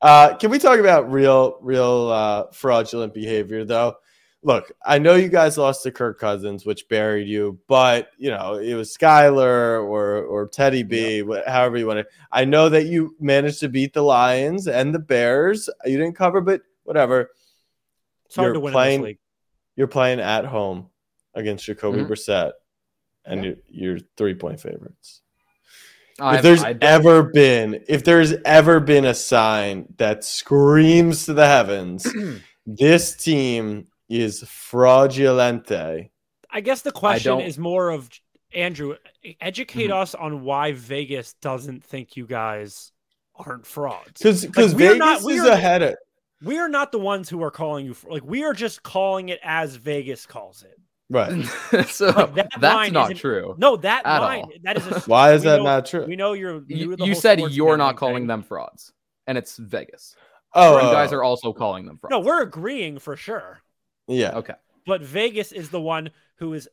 Uh, 0.00 0.36
can 0.36 0.50
we 0.50 0.58
talk 0.60 0.78
about 0.78 1.10
real, 1.10 1.58
real 1.60 2.08
uh, 2.08 2.44
fraudulent 2.52 3.12
behavior, 3.14 3.64
though? 3.64 3.96
Look, 4.44 4.70
I 4.86 4.98
know 5.00 5.16
you 5.16 5.28
guys 5.28 5.58
lost 5.58 5.82
to 5.82 5.90
Kirk 5.90 6.20
Cousins, 6.20 6.64
which 6.64 6.88
buried 6.88 7.26
you, 7.26 7.58
but 7.66 8.10
you 8.18 8.30
know 8.30 8.54
it 8.54 8.74
was 8.74 8.96
Skylar 8.96 9.82
or 9.82 10.22
or 10.22 10.46
Teddy 10.46 10.84
B, 10.84 11.22
wh- 11.22 11.44
however 11.44 11.76
you 11.76 11.88
want 11.88 11.98
to. 11.98 12.06
I 12.30 12.44
know 12.44 12.68
that 12.68 12.84
you 12.86 13.16
managed 13.18 13.58
to 13.60 13.68
beat 13.68 13.92
the 13.94 14.02
Lions 14.02 14.68
and 14.68 14.94
the 14.94 15.00
Bears. 15.00 15.68
You 15.84 15.98
didn't 15.98 16.14
cover, 16.14 16.40
but 16.40 16.60
whatever. 16.84 17.30
It's 18.26 18.36
hard 18.36 18.46
You're 18.48 18.54
to 18.54 18.60
win 18.60 18.72
playing- 18.72 19.00
this 19.00 19.06
league. 19.06 19.18
You're 19.74 19.86
playing 19.88 20.20
at 20.20 20.44
home 20.44 20.90
against 21.34 21.64
Jacoby 21.64 22.00
Mhm. 22.02 22.08
Brissett, 22.08 22.52
and 23.24 23.44
you're, 23.44 23.54
you're 23.68 23.98
three 24.16 24.34
point 24.36 24.60
favorites 24.60 25.22
if 26.18 26.24
I've- 26.24 26.42
there's 26.42 26.62
I 26.64 26.72
don't- 26.72 26.82
ever 26.90 27.22
been 27.24 27.84
if 27.88 28.04
there's 28.04 28.34
ever 28.44 28.80
been 28.80 29.04
a 29.04 29.14
sign 29.14 29.86
that 29.98 30.24
screams 30.24 31.24
to 31.26 31.34
the 31.34 31.46
heavens 31.46 32.06
this 32.66 33.16
team 33.16 33.86
is 34.08 34.42
fraudulente 34.44 36.10
I 36.50 36.60
guess 36.60 36.80
the 36.82 36.92
question 36.92 37.40
is 37.40 37.58
more 37.58 37.90
of 37.90 38.08
Andrew, 38.54 38.96
educate 39.42 39.88
Mm-hmm. 39.90 39.92
us 40.00 40.14
on 40.14 40.42
why 40.42 40.72
Vegas 40.72 41.34
doesn't 41.34 41.84
think 41.84 42.16
you 42.16 42.26
guys 42.26 42.92
aren't 43.36 43.66
frauds. 43.66 44.12
because 44.18 44.46
because 44.46 44.74
we're 44.74 44.92
vegas 44.94 44.98
not- 45.24 45.30
is 45.30 45.40
are- 45.44 45.50
ahead 45.52 45.82
of 45.82 45.94
We 46.42 46.58
are 46.58 46.68
not 46.68 46.90
the 46.92 46.98
ones 46.98 47.28
who 47.28 47.42
are 47.42 47.50
calling 47.50 47.84
you 47.84 47.92
fr- 47.94 48.10
like 48.10 48.24
we 48.24 48.44
are 48.44 48.54
just 48.54 48.82
calling 48.82 49.28
it 49.28 49.38
as 49.44 49.76
Vegas 49.76 50.24
calls 50.24 50.62
it. 50.62 50.78
Right 51.10 51.44
so 51.88 52.06
Like, 52.06 52.34
that 52.34 52.48
that's 52.60 52.62
line 52.74 52.92
not 52.92 53.14
true. 53.16 53.54
No, 53.58 53.76
that 53.76 54.04
line 54.04 54.42
all. 54.42 54.52
that 54.64 54.76
is 54.76 54.86
a, 54.86 55.00
why 55.06 55.32
is 55.32 55.42
that 55.44 55.58
know- 55.58 55.64
not 55.64 55.86
true 55.86 56.04
We 56.06 56.16
know 56.16 56.32
you're 56.34 56.62
You, 56.66 56.96
to 56.96 57.04
you 57.06 57.14
said 57.14 57.40
you're 57.40 57.76
not 57.76 57.96
calling 57.96 58.22
thing. 58.22 58.26
them 58.26 58.42
frauds, 58.42 58.92
and 59.26 59.38
it's 59.38 59.56
Vegas. 59.56 60.14
oh 60.54 60.76
you 60.76 60.92
guys 60.92 61.12
oh, 61.12 61.16
are 61.16 61.22
also 61.22 61.52
calling 61.52 61.86
them 61.86 61.98
frauds. 61.98 62.10
No, 62.12 62.20
we're 62.20 62.42
agreeing 62.42 62.98
for 62.98 63.16
sure. 63.16 63.60
yeah 64.06 64.32
okay. 64.36 64.54
But 64.86 65.02
Vegas 65.02 65.52
is 65.52 65.68
the 65.70 65.80
one 65.80 66.10
who 66.36 66.54
is 66.54 66.68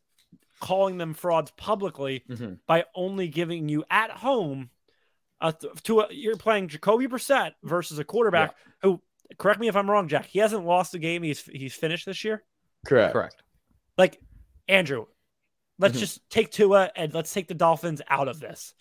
calling 0.61 0.97
them 0.97 1.13
frauds 1.13 1.51
publicly 1.57 2.23
Mhm. 2.29 2.59
by 2.65 2.85
only 2.95 3.27
giving 3.27 3.67
you 3.67 3.83
at 3.91 4.09
home 4.11 4.69
a, 5.41 5.53
to 5.83 5.99
a, 5.99 6.07
you're 6.11 6.37
playing 6.37 6.69
Jacoby 6.69 7.07
Brissett 7.07 7.51
versus 7.63 7.99
a 7.99 8.05
quarterback 8.05 8.55
who 8.81 9.01
correct 9.37 9.59
me 9.59 9.67
if 9.67 9.75
I'm 9.75 9.89
wrong, 9.91 10.07
Jack. 10.07 10.25
He 10.27 10.39
hasn't 10.39 10.65
lost 10.65 10.93
a 10.95 10.99
game 10.99 11.23
he's 11.23 11.41
he's 11.43 11.73
finished 11.73 12.05
this 12.05 12.23
year. 12.23 12.43
correct 12.85 13.11
Correct. 13.11 13.43
Like 13.97 14.21
Andrew, 14.67 15.05
let's 15.79 15.95
Mhm. 15.97 15.99
just 15.99 16.29
take 16.29 16.51
Tua 16.51 16.91
and 16.95 17.13
let's 17.13 17.33
take 17.33 17.47
the 17.47 17.53
Dolphins 17.53 18.01
out 18.07 18.27
of 18.27 18.39
this. 18.39 18.73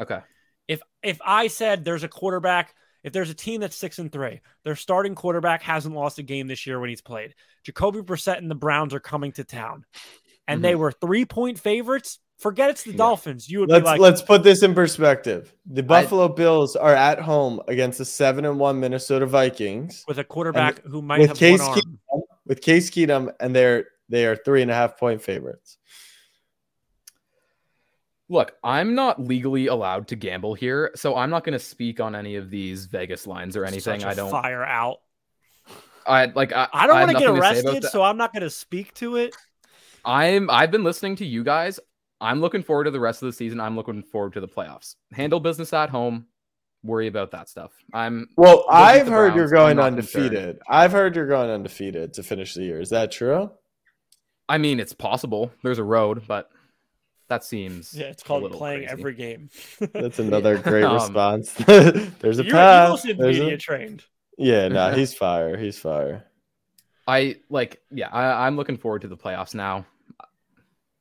Okay. 0.00 0.20
If 0.68 0.82
if 1.02 1.18
I 1.24 1.48
said 1.48 1.84
there's 1.84 2.02
a 2.04 2.08
quarterback, 2.08 2.74
if 3.02 3.12
there's 3.12 3.30
a 3.30 3.34
team 3.34 3.60
that's 3.60 3.76
six 3.76 3.98
and 3.98 4.10
three, 4.10 4.40
their 4.64 4.76
starting 4.76 5.14
quarterback 5.14 5.62
hasn't 5.62 5.94
lost 5.94 6.18
a 6.18 6.22
game 6.22 6.46
this 6.46 6.66
year 6.66 6.80
when 6.80 6.88
he's 6.88 7.02
played. 7.02 7.34
Jacoby 7.62 8.00
Brissett 8.00 8.38
and 8.38 8.50
the 8.50 8.54
Browns 8.54 8.94
are 8.94 9.00
coming 9.00 9.32
to 9.32 9.44
town, 9.44 9.84
and 10.48 10.64
they 10.64 10.74
were 10.74 10.90
three 10.90 11.24
point 11.24 11.58
favorites. 11.58 12.18
Forget 12.38 12.70
it's 12.70 12.82
the 12.82 12.90
Yeah. 12.90 12.96
Dolphins. 12.96 13.48
You 13.48 13.60
would 13.60 13.68
let's 13.68 13.82
be 13.82 13.86
like, 13.86 14.00
let's 14.00 14.20
put 14.22 14.42
this 14.42 14.62
in 14.64 14.74
perspective 14.74 15.54
the 15.66 15.84
buffalo 15.84 16.26
bills 16.28 16.74
are 16.74 16.94
at 16.94 17.20
home 17.20 17.60
against 17.68 17.98
the 17.98 18.04
seven 18.04 18.44
and 18.44 18.58
one 18.58 18.80
minnesota 18.80 19.24
vikings 19.24 20.04
with 20.08 20.18
a 20.18 20.24
quarterback 20.24 20.82
who 20.82 21.00
might 21.00 21.20
with 21.20 21.28
have 21.28 21.38
case 21.38 21.60
one 21.60 21.68
arm. 21.70 21.78
keenum, 21.78 22.20
with 22.46 22.60
case 22.60 22.90
keenum 22.90 23.32
and 23.38 23.54
they're 23.54 23.86
they 24.08 24.26
are 24.26 24.36
three 24.36 24.62
and 24.62 24.70
a 24.70 24.74
half 24.74 24.98
point 24.98 25.22
favorites 25.22 25.78
Look, 28.30 28.52
I'm 28.64 28.94
not 28.94 29.20
legally 29.20 29.66
allowed 29.66 30.08
to 30.08 30.16
gamble 30.16 30.54
here, 30.54 30.90
so 30.96 31.14
I'm 31.14 31.28
not 31.28 31.44
going 31.44 31.52
to 31.52 31.58
speak 31.58 32.00
on 32.00 32.14
any 32.16 32.36
of 32.36 32.48
these 32.50 32.86
Vegas 32.86 33.26
lines 33.26 33.54
or 33.54 33.64
anything. 33.66 34.00
Such 34.00 34.04
a 34.04 34.08
I 34.08 34.14
don't. 34.14 34.30
fire 34.30 34.64
out. 34.64 35.00
I 36.06 36.26
like. 36.34 36.50
I, 36.52 36.66
I 36.72 36.86
don't 36.86 37.00
want 37.00 37.10
to 37.12 37.18
get 37.18 37.26
nothing 37.26 37.42
say 37.42 37.60
about 37.60 37.64
arrested, 37.66 37.82
that. 37.82 37.92
so 37.92 38.02
I'm 38.02 38.16
not 38.16 38.32
going 38.32 38.42
to 38.42 38.48
speak 38.50 38.94
to 38.94 39.16
it. 39.16 39.36
I'm. 40.06 40.48
I've 40.48 40.70
been 40.70 40.84
listening 40.84 41.16
to 41.16 41.26
you 41.26 41.44
guys. 41.44 41.78
I'm 42.18 42.40
looking 42.40 42.62
forward 42.62 42.84
to 42.84 42.90
the 42.90 42.98
rest 42.98 43.22
of 43.22 43.26
the 43.26 43.32
season. 43.34 43.60
I'm 43.60 43.76
looking 43.76 44.02
forward 44.02 44.32
to 44.32 44.40
the 44.40 44.48
playoffs. 44.48 44.94
Handle 45.12 45.38
business 45.38 45.74
at 45.74 45.90
home. 45.90 46.26
Worry 46.82 47.08
about 47.08 47.30
that 47.32 47.50
stuff. 47.50 47.72
I'm. 47.92 48.26
well 48.38 48.64
We'll 48.66 48.66
i've 48.70 49.04
the 49.06 49.12
heard 49.12 49.34
you're 49.34 49.50
going 49.50 49.76
not 49.76 49.94
concerned. 49.94 50.24
undefeated 50.28 50.58
i've 50.68 50.92
heard 50.92 51.14
you're 51.14 51.26
going 51.28 51.50
undefeated 51.50 52.14
to 52.14 52.22
finish 52.22 52.54
the 52.54 52.62
year 52.62 52.80
is 52.80 52.88
that 52.90 53.12
true 53.12 53.50
I 54.48 54.58
mean, 54.58 54.80
it's 54.80 54.92
possible. 54.92 55.50
There's 55.62 55.78
a 55.78 55.84
road, 55.84 56.22
but 56.26 56.50
that 57.28 57.44
seems. 57.44 57.94
Yeah, 57.94 58.06
it's 58.06 58.22
called 58.22 58.50
playing 58.52 58.86
crazy. 58.86 58.92
every 58.92 59.14
game. 59.14 59.50
that's 59.92 60.18
another 60.18 60.58
great 60.58 60.84
Um, 60.84 60.94
response 60.94 61.52
there's 61.54 62.38
a 62.38 62.44
You're 62.44 62.52
path 62.52 62.88
Eagles 63.04 63.18
There's 63.18 63.38
media 63.38 63.54
a- 63.54 63.58
trained. 63.58 64.04
yeah 64.36 64.68
no 64.68 64.92
he's 64.92 65.14
fire 65.14 65.56
he's 65.56 65.78
fire 65.78 66.24
I 67.06 67.36
like. 67.50 67.82
Yeah, 67.90 68.08
I, 68.10 68.46
I'm 68.46 68.56
looking 68.56 68.78
forward 68.78 69.02
to 69.02 69.08
the 69.08 69.16
playoffs 69.16 69.54
now. 69.54 69.84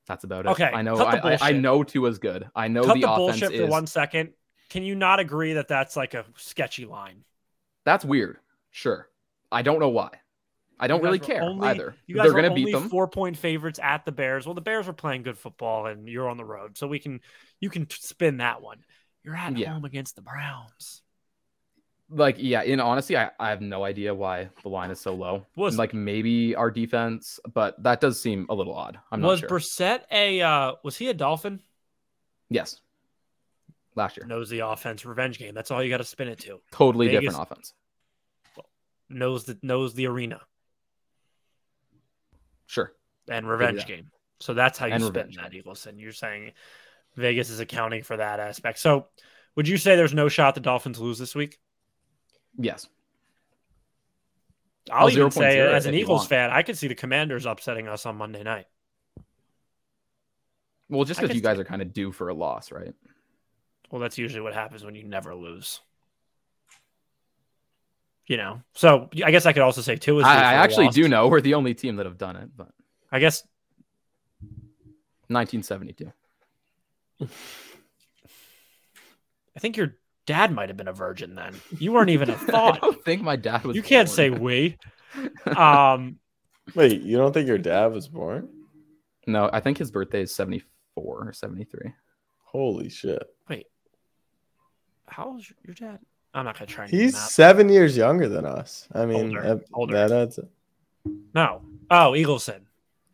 That's 0.06 0.26
about 0.26 0.46
it. 0.46 0.50
Okay, 0.50 0.66
I 0.66 0.82
know. 0.82 0.98
I, 0.98 1.04
I, 1.04 1.16
I 1.16 1.22
bullshit. 1.38 1.56
know 1.62 1.84
Tua's 1.84 2.20
good. 2.20 2.50
I 2.54 2.68
know 2.68 2.84
Cut 2.84 2.96
the, 2.96 3.00
the, 3.02 3.12
offense 3.12 3.40
bullshit 3.40 3.54
is. 3.54 3.62
for 3.62 3.68
one 3.72 3.88
second. 3.88 4.34
Can 4.70 4.84
you 4.84 4.96
not 4.96 5.22
agree 5.22 5.54
that 5.54 5.70
that's 5.70 5.96
like 5.96 6.14
a 6.14 6.26
sketchy 6.36 6.86
line? 6.86 7.24
That's 7.86 8.04
weird. 8.04 8.40
Sure. 8.72 9.08
I 9.50 9.62
don't 9.62 9.80
know 9.80 9.88
why. 9.88 10.10
I 10.84 10.88
don't 10.88 11.02
really 11.02 11.20
care 11.20 11.42
only- 11.42 11.68
either. 11.68 11.96
You 12.08 12.16
guys 12.16 12.24
They're 12.26 12.34
going 12.34 12.50
to 12.50 12.54
beat 12.54 12.72
them. 12.72 12.90
four 12.90 13.08
point 13.08 13.38
favorites 13.38 13.80
at 13.82 14.06
the 14.06 14.12
Bears. 14.12 14.46
Well, 14.46 14.54
the 14.56 14.62
Bears 14.62 14.88
are 14.88 14.94
playing 14.94 15.24
good 15.24 15.38
football, 15.38 15.86
and 15.88 16.08
you're 16.08 16.30
on 16.30 16.38
the 16.38 16.46
road, 16.46 16.78
so 16.78 16.88
we 16.88 17.00
can 17.00 17.22
you 17.60 17.70
can 17.70 17.90
spin 17.90 18.38
that 18.38 18.62
one. 18.62 18.84
You're 19.24 19.36
at 19.36 19.58
Yeah. 19.58 19.72
home 19.74 19.86
against 19.86 20.16
the 20.18 20.22
Browns. 20.22 21.02
Like, 22.10 22.36
yeah, 22.38 22.62
in 22.64 22.80
honesty, 22.80 23.18
I, 23.18 23.32
I 23.40 23.50
have 23.50 23.62
no 23.62 23.84
idea 23.86 24.14
why 24.14 24.50
the 24.62 24.70
line 24.70 24.92
is 24.92 25.00
so 25.00 25.16
low. 25.16 25.46
Was- 25.56 25.78
like 25.78 25.94
maybe 25.94 26.54
our 26.56 26.70
defense, 26.70 27.40
but 27.54 27.82
that 27.82 28.02
does 28.02 28.22
seem 28.22 28.46
a 28.50 28.54
little 28.54 28.76
odd. 28.76 29.00
I'm 29.12 29.22
not 29.22 29.40
sure. 29.40 29.48
was. 29.50 29.64
Brissett 29.66 30.02
a 30.12 30.42
uh, 30.42 30.74
was 30.84 30.98
he 30.98 31.08
a 31.10 31.14
Dolphin? 31.14 31.62
yes. 32.50 32.82
Last 33.96 34.18
year. 34.18 34.26
Knows 34.26 34.50
the 34.50 34.60
offense, 34.60 35.06
revenge 35.06 35.38
game. 35.38 35.54
That's 35.54 35.70
all 35.72 35.82
you 35.84 35.90
got 35.90 35.98
to 35.98 36.04
spin 36.04 36.28
it 36.28 36.40
to. 36.40 36.60
Totally 36.72 37.08
Vegas- 37.08 37.22
different 37.34 37.52
offense. 37.52 37.74
Knows 39.10 39.44
the 39.46 39.58
knows 39.62 39.94
the 39.94 40.08
arena 40.08 40.42
Sure. 42.74 42.92
and 43.30 43.48
revenge 43.48 43.86
game. 43.86 44.10
So 44.40 44.56
that's 44.56 44.80
how 44.80 44.88
you 44.88 44.94
And 44.94 45.04
spin 45.04 45.28
revenge 45.28 45.38
that, 45.38 45.52
Eagleson. 45.52 46.00
You're 46.00 46.12
saying 46.12 46.54
Vegas 47.16 47.52
is 47.52 47.60
accounting 47.60 48.02
for 48.02 48.18
that 48.18 48.40
aspect. 48.40 48.80
So 48.80 49.10
would 49.56 49.68
you 49.68 49.78
say 49.78 49.96
there's 49.96 50.14
no 50.14 50.28
shot 50.28 50.56
the 50.56 50.62
Dolphins 50.62 51.00
lose 51.00 51.20
this 51.20 51.36
week? 51.36 51.60
Yes. 52.58 52.88
I'll 54.92 55.06
Oh, 55.06 55.10
even 55.10 55.28
0.0 55.28 55.34
say, 55.34 55.60
as 55.60 55.86
an 55.86 55.94
Eagles 55.94 56.26
fan, 56.26 56.50
I 56.50 56.64
could 56.64 56.78
see 56.78 56.88
the 56.88 56.96
Commanders 56.96 57.46
upsetting 57.46 57.88
us 57.88 58.08
on 58.08 58.18
Monday 58.18 58.42
night. 58.42 58.66
Well, 60.90 61.06
just 61.06 61.22
because 61.22 61.36
you 61.36 61.42
guys 61.42 61.60
are 61.60 61.64
kind 61.64 61.84
of 61.84 61.94
due 61.94 62.12
for 62.12 62.30
a 62.30 62.34
loss, 62.34 62.72
right? 62.72 62.94
Well, 63.92 64.02
that's 64.02 64.18
usually 64.18 64.42
what 64.42 64.56
happens 64.56 64.84
when 64.84 64.96
you 64.96 65.04
never 65.04 65.36
lose. 65.36 65.80
You 68.26 68.38
know, 68.38 68.62
so 68.74 69.10
I 69.24 69.32
guess 69.32 69.46
I 69.46 69.52
could 69.54 69.64
also 69.64 69.82
say 69.82 69.96
two 69.98 70.20
is. 70.20 70.26
I, 70.26 70.36
I 70.36 70.54
actually 70.54 70.86
loss. 70.86 70.96
do 70.96 71.08
know 71.10 71.28
we're 71.28 71.42
the 71.42 71.56
only 71.56 71.74
team 71.74 71.98
that 71.98 72.06
have 72.06 72.18
done 72.18 72.38
it, 72.38 72.50
but 72.56 72.70
I 73.12 73.20
guess 73.20 73.44
1972. 75.28 76.12
I 79.56 79.60
think 79.60 79.78
your 79.78 79.96
dad 80.26 80.52
might 80.54 80.70
have 80.70 80.78
been 80.78 80.88
a 80.88 80.94
virgin 80.94 81.36
then. 81.36 81.54
You 81.78 81.92
weren't 81.92 82.10
even 82.12 82.30
a 82.30 82.38
thought. 82.38 82.76
I 82.78 82.80
don't 82.80 83.04
think 83.04 83.22
my 83.22 83.36
dad 83.36 83.64
was. 83.66 83.76
you 83.76 83.84
can't 83.84 84.08
born. 84.08 84.16
say 84.16 84.30
we. 84.30 84.78
Um, 85.56 86.18
Wait, 86.76 87.02
you 87.02 87.18
don't 87.18 87.34
think 87.34 87.48
your 87.48 87.58
dad 87.58 87.92
was 87.92 88.08
born? 88.08 88.50
No, 89.28 89.50
I 89.52 89.60
think 89.60 89.78
his 89.78 89.92
birthday 89.92 90.22
is 90.22 90.34
74 90.34 91.28
or 91.28 91.34
73. 91.34 91.92
Holy 92.46 92.90
shit. 92.90 93.24
wait, 93.50 93.66
how's 95.08 95.52
your 95.66 95.74
dad? 95.76 96.00
I'm 96.34 96.46
not 96.46 96.56
gonna 96.58 96.66
try. 96.68 96.86
And 96.86 96.94
He's 96.94 97.18
seven 97.18 97.70
years 97.70 97.96
younger 97.96 98.28
than 98.28 98.46
us. 98.46 98.88
I 98.94 99.06
mean, 99.06 99.36
Older, 99.38 99.42
that, 99.42 99.66
older. 99.74 99.94
that 100.08 100.12
adds 100.12 100.40
up. 100.40 100.46
no. 101.34 101.62
Oh, 101.92 102.12
Eagleson. 102.12 102.62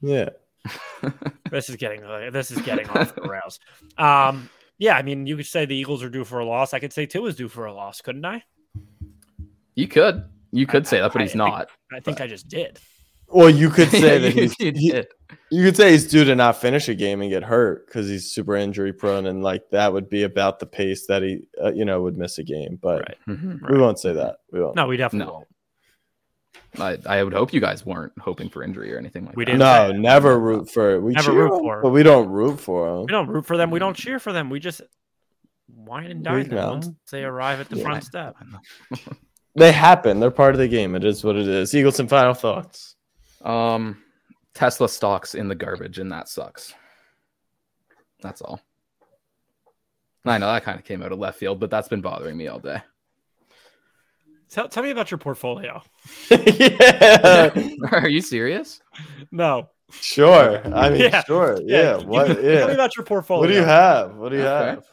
Yeah. 0.02 0.30
This 1.52 1.68
is 1.68 1.78
getting 1.78 2.04
uh, 2.04 2.30
this 2.32 2.52
is 2.52 2.62
getting 2.62 2.88
off 2.90 3.16
the 3.16 3.22
rails. 3.24 3.60
Um, 3.98 4.52
yeah, 4.78 4.96
I 4.96 5.02
mean, 5.02 5.26
you 5.26 5.36
could 5.36 5.48
say 5.48 5.66
the 5.66 5.76
Eagles 5.76 6.04
are 6.04 6.10
due 6.10 6.24
for 6.24 6.38
a 6.40 6.46
loss. 6.46 6.76
I 6.76 6.80
could 6.80 6.94
say 6.94 7.08
Tua 7.08 7.30
is 7.30 7.36
due 7.36 7.48
for 7.48 7.66
a 7.66 7.74
loss, 7.74 8.02
couldn't 8.02 8.24
I? 8.24 8.44
You 9.74 9.88
could. 9.88 10.26
You 10.52 10.68
could 10.68 10.86
say 10.86 11.00
that, 11.00 11.12
but 11.12 11.22
I 11.22 11.24
he's 11.24 11.32
think- 11.32 11.40
not. 11.40 11.70
I 11.92 12.00
think 12.02 12.22
I 12.22 12.28
just 12.28 12.48
did. 12.48 12.78
Well, 13.28 13.50
you 13.50 13.70
could 13.72 13.90
say 13.92 14.20
that 14.20 14.32
he's, 14.34 14.54
you 14.60 14.72
he- 14.74 14.92
did. 14.92 15.08
You 15.52 15.64
could 15.64 15.76
say 15.78 15.92
he's 15.92 16.08
due 16.08 16.24
to 16.26 16.36
not 16.36 16.60
finish 16.60 16.90
a 16.90 16.96
game 16.96 17.22
and 17.22 17.30
get 17.30 17.44
hurt 17.44 17.86
because 17.88 18.08
he's 18.08 18.32
super 18.32 18.56
injury 18.56 18.94
prone, 18.94 19.26
and 19.28 19.44
like 19.44 19.70
that 19.72 19.94
would 19.94 20.10
be 20.10 20.24
about 20.24 20.60
the 20.60 20.66
pace 20.66 21.06
that 21.08 21.22
he, 21.24 21.42
uh, 21.64 21.72
you 21.72 21.86
know, 21.86 22.02
would 22.02 22.18
miss 22.18 22.38
a 22.40 22.44
game. 22.44 22.78
But 22.82 23.00
Right. 23.02 23.18
Mhm. 23.38 23.70
we 23.72 23.78
won't 23.78 24.00
say 24.00 24.14
that. 24.14 24.38
We 24.52 24.62
won't. 24.62 24.76
No, 24.76 24.88
we 24.88 24.98
definitely 24.98 25.28
No. 25.32 25.34
won't. 25.34 25.48
I, 26.78 26.98
I 27.20 27.24
would 27.24 27.34
hope 27.34 27.52
you 27.54 27.60
guys 27.62 27.86
weren't 27.86 28.14
hoping 28.20 28.50
for 28.50 28.64
injury 28.64 28.94
or 28.94 28.98
anything 29.00 29.26
like 29.26 29.36
We 29.36 29.44
that. 29.46 29.52
didn't. 29.52 29.60
No, 29.60 29.90
say 29.90 29.96
it. 29.96 30.00
never 30.00 30.40
root 30.40 30.70
for. 30.70 31.00
We 31.00 31.14
Never 31.14 31.32
cheer 31.32 31.44
root 31.44 31.54
'em, 31.54 31.60
for 31.60 31.76
'em. 31.78 31.82
but 31.84 31.90
we 31.90 32.04
don't 32.04 32.30
root 32.30 32.60
for 32.60 32.88
them. 32.96 33.02
We 33.02 33.08
don't 33.08 33.28
root 33.28 33.46
for 33.46 33.58
them. 33.58 33.72
We 33.72 33.80
don't 33.80 33.96
cheer 33.96 34.20
for 34.20 34.32
them. 34.34 34.50
We 34.50 34.60
just 34.60 34.82
wine 35.68 36.12
and 36.12 36.24
dine 36.24 36.36
Weak 36.40 36.50
them 36.50 36.70
once 36.70 36.90
they 37.12 37.24
arrive 37.24 37.60
at 37.60 37.70
the 37.70 37.78
Yeah. 37.78 37.84
front 37.84 38.04
step. 38.04 38.36
They 39.56 39.72
happen. 39.72 40.20
They're 40.20 40.30
part 40.32 40.54
of 40.54 40.60
the 40.60 40.68
game. 40.68 40.94
It 40.96 41.04
is 41.04 41.24
what 41.24 41.36
it 41.36 41.48
is. 41.48 41.74
Eagles 41.74 42.00
and 42.00 42.08
final 42.08 42.36
thoughts. 42.36 42.96
Um, 43.42 43.98
Tesla 44.60 44.90
stocks 44.90 45.36
in 45.36 45.48
the 45.48 45.56
garbage, 45.56 46.00
and 46.00 46.12
that 46.12 46.28
sucks. 46.28 46.74
That's 48.22 48.42
all. 48.42 48.60
I 50.26 50.38
know 50.38 50.52
that 50.52 50.66
kind 50.66 50.78
of 50.78 50.84
came 50.84 51.02
out 51.02 51.14
of 51.14 51.18
left 51.18 51.40
field, 51.40 51.62
but 51.62 51.70
that's 51.72 51.88
been 51.88 52.02
bothering 52.02 52.36
me 52.36 52.50
all 52.50 52.60
day. 52.60 52.82
Tell, 54.50 54.68
tell 54.68 54.84
me 54.84 54.90
about 54.90 55.12
your 55.12 55.18
portfolio. 55.18 55.82
yeah, 56.30 57.52
Are 57.94 58.10
you 58.10 58.20
serious? 58.20 58.82
No. 59.32 59.70
sure. 59.92 60.62
I 60.76 60.90
mean, 60.90 61.02
Yeah. 61.04 61.24
sure. 61.24 61.58
Yeah. 61.64 61.96
What? 61.96 62.28
yeah. 62.44 62.58
Tell 62.60 62.68
me 62.68 62.74
about 62.74 62.98
your 62.98 63.06
portfolio. 63.06 63.42
What 63.42 63.48
do 63.48 63.54
you 63.54 63.64
have? 63.64 64.16
What 64.18 64.30
do 64.30 64.36
you 64.40 64.42
Okay. 64.46 64.70
have? 64.72 64.84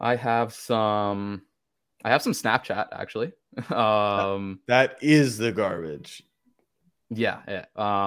I 0.00 0.16
have 0.16 0.54
some. 0.54 1.42
I 2.02 2.08
have 2.08 2.22
some 2.22 2.32
Snapchat 2.32 2.86
actually. 2.92 3.32
Um, 3.70 4.60
That 4.66 4.96
is 5.02 5.36
the 5.36 5.52
garbage. 5.52 6.22
yeah, 7.10 7.40
yeah. 7.46 7.64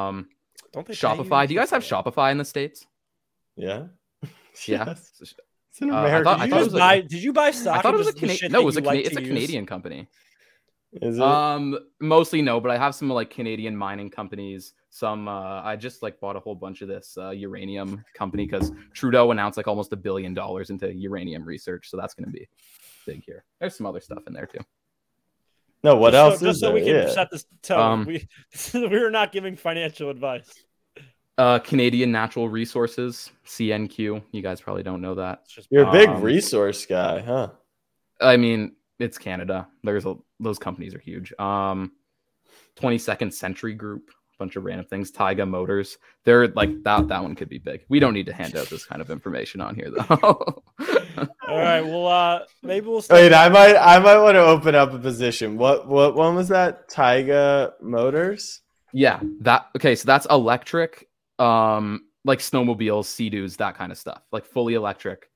Um, 0.08 0.30
Don't 0.74 0.86
they 0.88 0.93
pay 0.93 1.15
you 1.15 1.24
Shopify. 1.24 1.47
Do 1.47 1.53
you 1.53 1.59
guys 1.59 1.69
have? 1.72 1.84
Shopify 1.84 2.32
in 2.32 2.38
the 2.38 2.45
states? 2.45 2.86
Yeah. 3.55 3.88
Yeah. 4.67 4.84
Yes. 4.88 5.11
It's 5.22 5.82
an 5.82 5.91
Uh, 5.91 5.95
I 5.95 5.99
American. 5.99 6.24
thought- 6.26 6.39
I 6.41 6.45
Did 6.45 6.49
thought 6.51 6.55
you, 6.57 6.61
it 6.61 6.65
just 6.65 6.65
was 6.65 6.74
a- 6.74 6.78
buy, 6.80 7.01
did 7.01 7.24
you 7.24 7.34
buy 7.34 7.51
stock? 7.51 7.78
I 7.78 7.82
thought 7.82 7.93
it 7.93 7.97
was 7.97 8.07
a 8.09 8.13
Canadian. 8.13 8.51
the 8.51 8.57
no, 8.57 8.61
it 8.61 8.65
was 8.65 8.76
a 8.78 8.82
you 8.82 8.86
like 8.86 8.95
Cana- 8.97 9.07
it's 9.07 9.15
a 9.17 9.22
use? 9.22 9.28
Canadian 9.30 9.65
company. 9.65 10.07
is 10.93 11.17
it? 11.17 11.22
Um, 11.24 11.80
mostly 12.01 12.41
no, 12.41 12.59
but 12.59 12.69
I 12.72 12.78
have 12.78 12.93
some 12.93 13.09
like 13.09 13.30
Canadian 13.30 13.78
mining 13.78 14.09
companies. 14.09 14.74
Some 14.89 15.30
uh, 15.30 15.61
I 15.63 15.78
just 15.78 16.03
like 16.03 16.19
bought 16.19 16.36
a 16.36 16.41
whole 16.41 16.55
bunch 16.55 16.82
of 16.82 16.89
this 16.89 17.17
uh, 17.17 17.30
uranium 17.30 18.03
company 18.13 18.45
because 18.45 18.74
Trudeau 18.93 19.32
announced 19.32 19.55
like 19.55 19.69
almost 19.69 19.93
a 19.93 19.95
billion 19.95 20.34
dollars 20.34 20.69
into 20.69 20.93
uranium 20.93 21.45
research, 21.45 21.89
so 21.89 21.95
that's 21.95 22.13
going 22.13 22.26
to 22.26 22.32
be 22.34 22.45
big 23.05 23.24
here. 23.26 23.45
There's 23.61 23.74
some 23.78 23.86
other 23.88 24.01
stuff 24.01 24.24
in 24.28 24.34
there 24.34 24.47
too. 24.47 24.59
No. 25.84 25.96
What 25.96 26.12
Just 26.12 26.20
else 26.20 26.40
So, 26.40 26.46
is 26.46 26.50
just 26.52 26.60
so 26.60 26.66
there? 26.68 26.76
we 26.76 26.82
can 26.82 26.96
yeah. 26.96 27.10
set 27.10 27.30
this 27.32 27.46
tone. 27.62 27.80
Um, 27.80 28.06
we, 28.06 28.28
we 28.74 28.98
are 28.98 29.12
not 29.12 29.32
giving 29.32 29.56
financial 29.56 30.10
advice. 30.10 30.52
Uh, 31.38 31.60
Canadian 31.60 32.12
Natural 32.12 32.50
Resources 32.50 33.32
(CNQ). 33.48 34.24
You 34.32 34.42
guys 34.42 34.62
probably 34.62 34.84
don't 34.84 35.02
know 35.02 35.16
that. 35.16 35.48
Just 35.48 35.68
You're 35.72 35.88
a 35.88 35.92
big 35.92 36.10
Um, 36.10 36.22
resource 36.22 36.86
guy, 36.86 37.22
huh? 37.22 37.50
I 38.20 38.38
mean, 38.38 38.76
it's 39.00 39.18
Canada. 39.18 39.68
There's 39.84 40.06
a 40.06 40.16
those 40.40 40.60
companies 40.60 40.94
are 40.94 41.00
huge. 41.00 41.34
Um, 41.40 41.94
22nd 42.76 43.34
Century 43.34 43.74
Group, 43.74 44.10
a 44.10 44.20
bunch 44.42 44.56
of 44.56 44.66
random 44.66 44.88
things. 44.88 45.12
Taiga 45.12 45.46
Motors. 45.46 46.00
They're 46.26 46.48
like 46.48 46.82
that. 46.84 47.08
That 47.10 47.22
one 47.22 47.36
could 47.36 47.48
be 47.48 47.60
big. 47.60 47.86
We 47.89 48.00
don't 48.00 48.16
need 48.16 48.26
to 48.26 48.34
hand 48.34 48.56
out 48.56 48.68
this 48.70 48.86
kind 48.86 49.00
of 49.00 49.12
information 49.12 49.62
on 49.62 49.76
here, 49.76 49.92
though. 49.92 50.08
All 51.48 51.60
right. 51.60 51.82
Well, 51.82 52.08
uh, 52.08 52.39
maybe 52.64 52.88
we'll. 52.88 53.04
Wait, 53.12 53.34
I 53.34 53.50
might, 53.50 53.76
I 53.78 54.00
might 54.00 54.18
want 54.18 54.36
to 54.36 54.42
open 54.42 54.74
up 54.74 54.94
a 54.94 54.98
position. 54.98 55.58
What, 55.58 55.88
what 55.88 56.16
one 56.16 56.36
was 56.36 56.48
that? 56.48 56.89
Taiga 56.89 57.74
Motors. 57.82 58.62
yeah, 58.94 59.20
that. 59.42 59.68
Okay, 59.76 59.96
so 59.96 60.08
that's 60.08 60.26
electric. 60.32 61.08
Um, 61.38 62.08
like 62.26 62.39
snowmobiles, 62.39 63.06
sea-doos, 63.06 63.58
that 63.58 63.78
kind 63.78 63.92
of 63.92 63.98
stuff. 64.00 64.24
Like 64.32 64.46
fully 64.46 64.74
electric. 64.74 65.30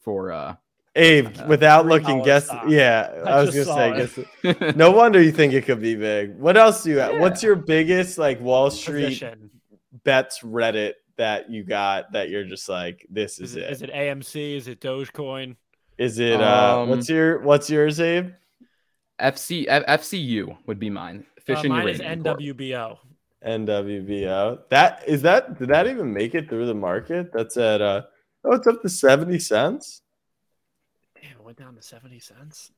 For 0.00 0.32
uh, 0.32 0.56
Abe, 0.96 1.28
Uh, 1.38 1.46
without 1.46 1.84
$3 1.84 1.88
looking, 1.90 2.22
guess. 2.22 2.46
stock. 2.46 2.64
Yeah, 2.68 3.22
I 3.26 3.30
I, 3.30 3.42
was 3.42 3.54
just 3.54 3.68
gonna 3.68 4.06
say. 4.06 4.54
Guess, 4.56 4.74
no 4.76 4.90
wonder 4.90 5.22
you 5.22 5.32
think 5.32 5.52
it 5.52 5.64
could 5.64 5.80
be 5.80 5.94
big. 5.94 6.36
What 6.38 6.56
else 6.56 6.82
do 6.82 6.90
you 6.90 6.98
have? 6.98 7.18
What's 7.20 7.42
your 7.42 7.56
biggest 7.56 8.18
like 8.18 8.40
Wall 8.40 8.70
Street 8.70 9.04
position. 9.04 9.50
bets 10.04 10.40
Reddit 10.40 10.94
that 11.16 11.50
you 11.50 11.62
got 11.64 12.12
that 12.12 12.30
you're 12.30 12.44
just 12.44 12.68
like, 12.68 13.06
this 13.10 13.38
is, 13.40 13.50
Is 13.52 13.56
it, 13.56 13.62
it? 13.62 13.70
is 13.72 13.82
it 13.82 13.92
AMC? 13.92 14.56
Is 14.56 14.68
it 14.68 14.80
Dogecoin? 14.80 15.56
Is 15.98 16.18
it? 16.18 16.40
Uh, 16.40 16.80
Um, 16.82 16.88
what's 16.90 17.08
your 17.08 17.40
What's 17.40 17.68
yours, 17.70 18.00
Abe? 18.00 18.30
FC 19.20 19.66
F- 19.68 19.84
FCU 20.00 20.56
would 20.66 20.78
be 20.78 20.90
mine. 20.90 21.24
Fish 21.44 21.58
Uh, 21.58 21.60
and 21.62 21.68
mine 21.70 21.88
is 21.88 21.98
Uranium 21.98 22.22
Corp. 22.24 22.38
NWBO. 22.40 22.98
NWBO. 23.44 24.58
That 24.70 25.02
is 25.06 25.22
that. 25.22 25.58
Did 25.58 25.68
that 25.70 25.86
even 25.86 26.12
make 26.12 26.34
it 26.34 26.48
through 26.48 26.66
the 26.66 26.74
market? 26.74 27.30
That's 27.32 27.56
at. 27.56 27.80
uh 27.82 28.02
Oh, 28.44 28.52
it's 28.52 28.66
up 28.68 28.80
to 28.82 28.88
seventy 28.88 29.38
cents. 29.40 30.02
Damn, 31.28 31.38
it 31.40 31.44
went 31.44 31.58
down 31.58 31.74
to 31.74 31.82
seventy 31.82 32.20
cents. 32.20 32.70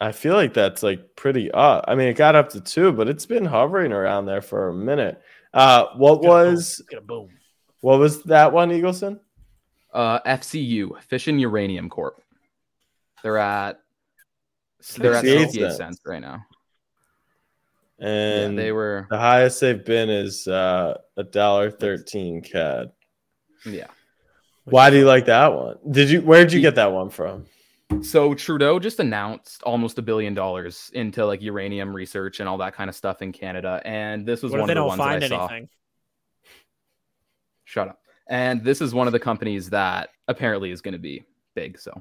I 0.00 0.12
feel 0.12 0.34
like 0.34 0.52
that's 0.52 0.82
like 0.82 1.16
pretty 1.16 1.50
up. 1.52 1.84
I 1.88 1.94
mean, 1.94 2.08
it 2.08 2.14
got 2.16 2.34
up 2.34 2.50
to 2.50 2.60
two, 2.60 2.92
but 2.92 3.08
it's 3.08 3.26
been 3.26 3.44
hovering 3.44 3.92
around 3.92 4.26
there 4.26 4.42
for 4.42 4.68
a 4.68 4.74
minute. 4.74 5.20
Uh, 5.52 5.86
what 5.96 6.20
Get 6.20 6.28
was 6.28 6.82
Get 6.90 6.98
a 6.98 7.02
boom. 7.02 7.30
what 7.80 7.98
was 7.98 8.22
that 8.24 8.52
one, 8.52 8.70
Eagleson? 8.70 9.20
Uh, 9.92 10.18
FCU, 10.20 11.00
Fission 11.04 11.38
Uranium 11.38 11.88
Corp. 11.88 12.20
They're 13.22 13.38
at 13.38 13.80
they're 14.98 15.14
at 15.14 15.24
68 15.24 15.44
68 15.44 15.60
cents. 15.62 15.76
cents 15.78 16.00
right 16.04 16.20
now. 16.20 16.44
And 18.00 18.56
yeah, 18.56 18.62
they 18.62 18.72
were 18.72 19.06
the 19.08 19.18
highest 19.18 19.60
they've 19.60 19.82
been 19.84 20.10
is 20.10 20.48
uh 20.48 20.98
a 21.16 21.22
dollar 21.22 21.70
thirteen 21.70 22.42
CAD. 22.42 22.90
yeah. 23.64 23.86
Why 24.64 24.90
do 24.90 24.96
you 24.96 25.04
like 25.04 25.26
that 25.26 25.54
one? 25.54 25.76
Did 25.90 26.10
you 26.10 26.20
where'd 26.22 26.52
you 26.52 26.60
get 26.60 26.74
that 26.74 26.90
one 26.92 27.10
from? 27.10 27.46
So 28.02 28.34
Trudeau 28.34 28.78
just 28.78 29.00
announced 29.00 29.62
almost 29.62 29.98
a 29.98 30.02
billion 30.02 30.34
dollars 30.34 30.90
into 30.94 31.24
like 31.24 31.40
uranium 31.42 31.94
research 31.94 32.38
and 32.40 32.48
all 32.48 32.58
that 32.58 32.74
kind 32.74 32.88
of 32.90 32.94
stuff 32.94 33.22
in 33.22 33.32
Canada, 33.32 33.80
and 33.84 34.26
this 34.26 34.42
was 34.42 34.52
What 34.52 34.60
one 34.62 34.70
of 34.70 34.76
the 34.76 34.84
ones 34.84 34.98
that 34.98 35.22
I 35.24 35.28
saw. 35.28 35.46
anything? 35.46 35.68
Shut 37.64 37.88
up. 37.88 37.98
And 38.28 38.62
this 38.62 38.80
is 38.80 38.94
one 38.94 39.06
of 39.06 39.12
the 39.12 39.18
companies 39.20 39.70
that 39.70 40.10
apparently 40.28 40.70
is 40.70 40.80
going 40.80 40.92
to 40.92 40.98
be 40.98 41.24
big. 41.54 41.78
So 41.78 41.92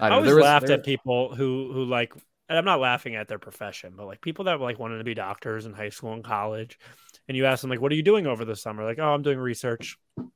I, 0.00 0.08
don't 0.08 0.10
know, 0.10 0.16
always 0.16 0.34
was- 0.34 0.44
laughed 0.44 0.66
there- 0.66 0.78
at 0.78 0.84
people 0.84 1.34
who 1.34 1.70
who 1.72 1.84
like. 1.84 2.12
And 2.50 2.56
I'm 2.56 2.64
not 2.64 2.80
laughing 2.80 3.14
at 3.14 3.28
their 3.28 3.38
profession, 3.38 3.92
but 3.94 4.06
like 4.06 4.22
people 4.22 4.46
that 4.46 4.58
like 4.58 4.78
wanted 4.78 4.96
to 4.98 5.04
be 5.04 5.12
doctors 5.12 5.66
in 5.66 5.74
high 5.74 5.90
school 5.90 6.14
and 6.14 6.24
college, 6.24 6.78
and 7.28 7.36
you 7.36 7.44
ask 7.44 7.60
them 7.60 7.68
like, 7.68 7.80
"What 7.82 7.92
are 7.92 7.94
you 7.94 8.02
doing 8.02 8.26
over 8.26 8.46
the 8.46 8.56
summer?" 8.56 8.84
Like, 8.84 8.98
"Oh, 8.98 9.12
I'm 9.12 9.20
doing 9.20 9.38
research." 9.38 9.98
You 10.16 10.30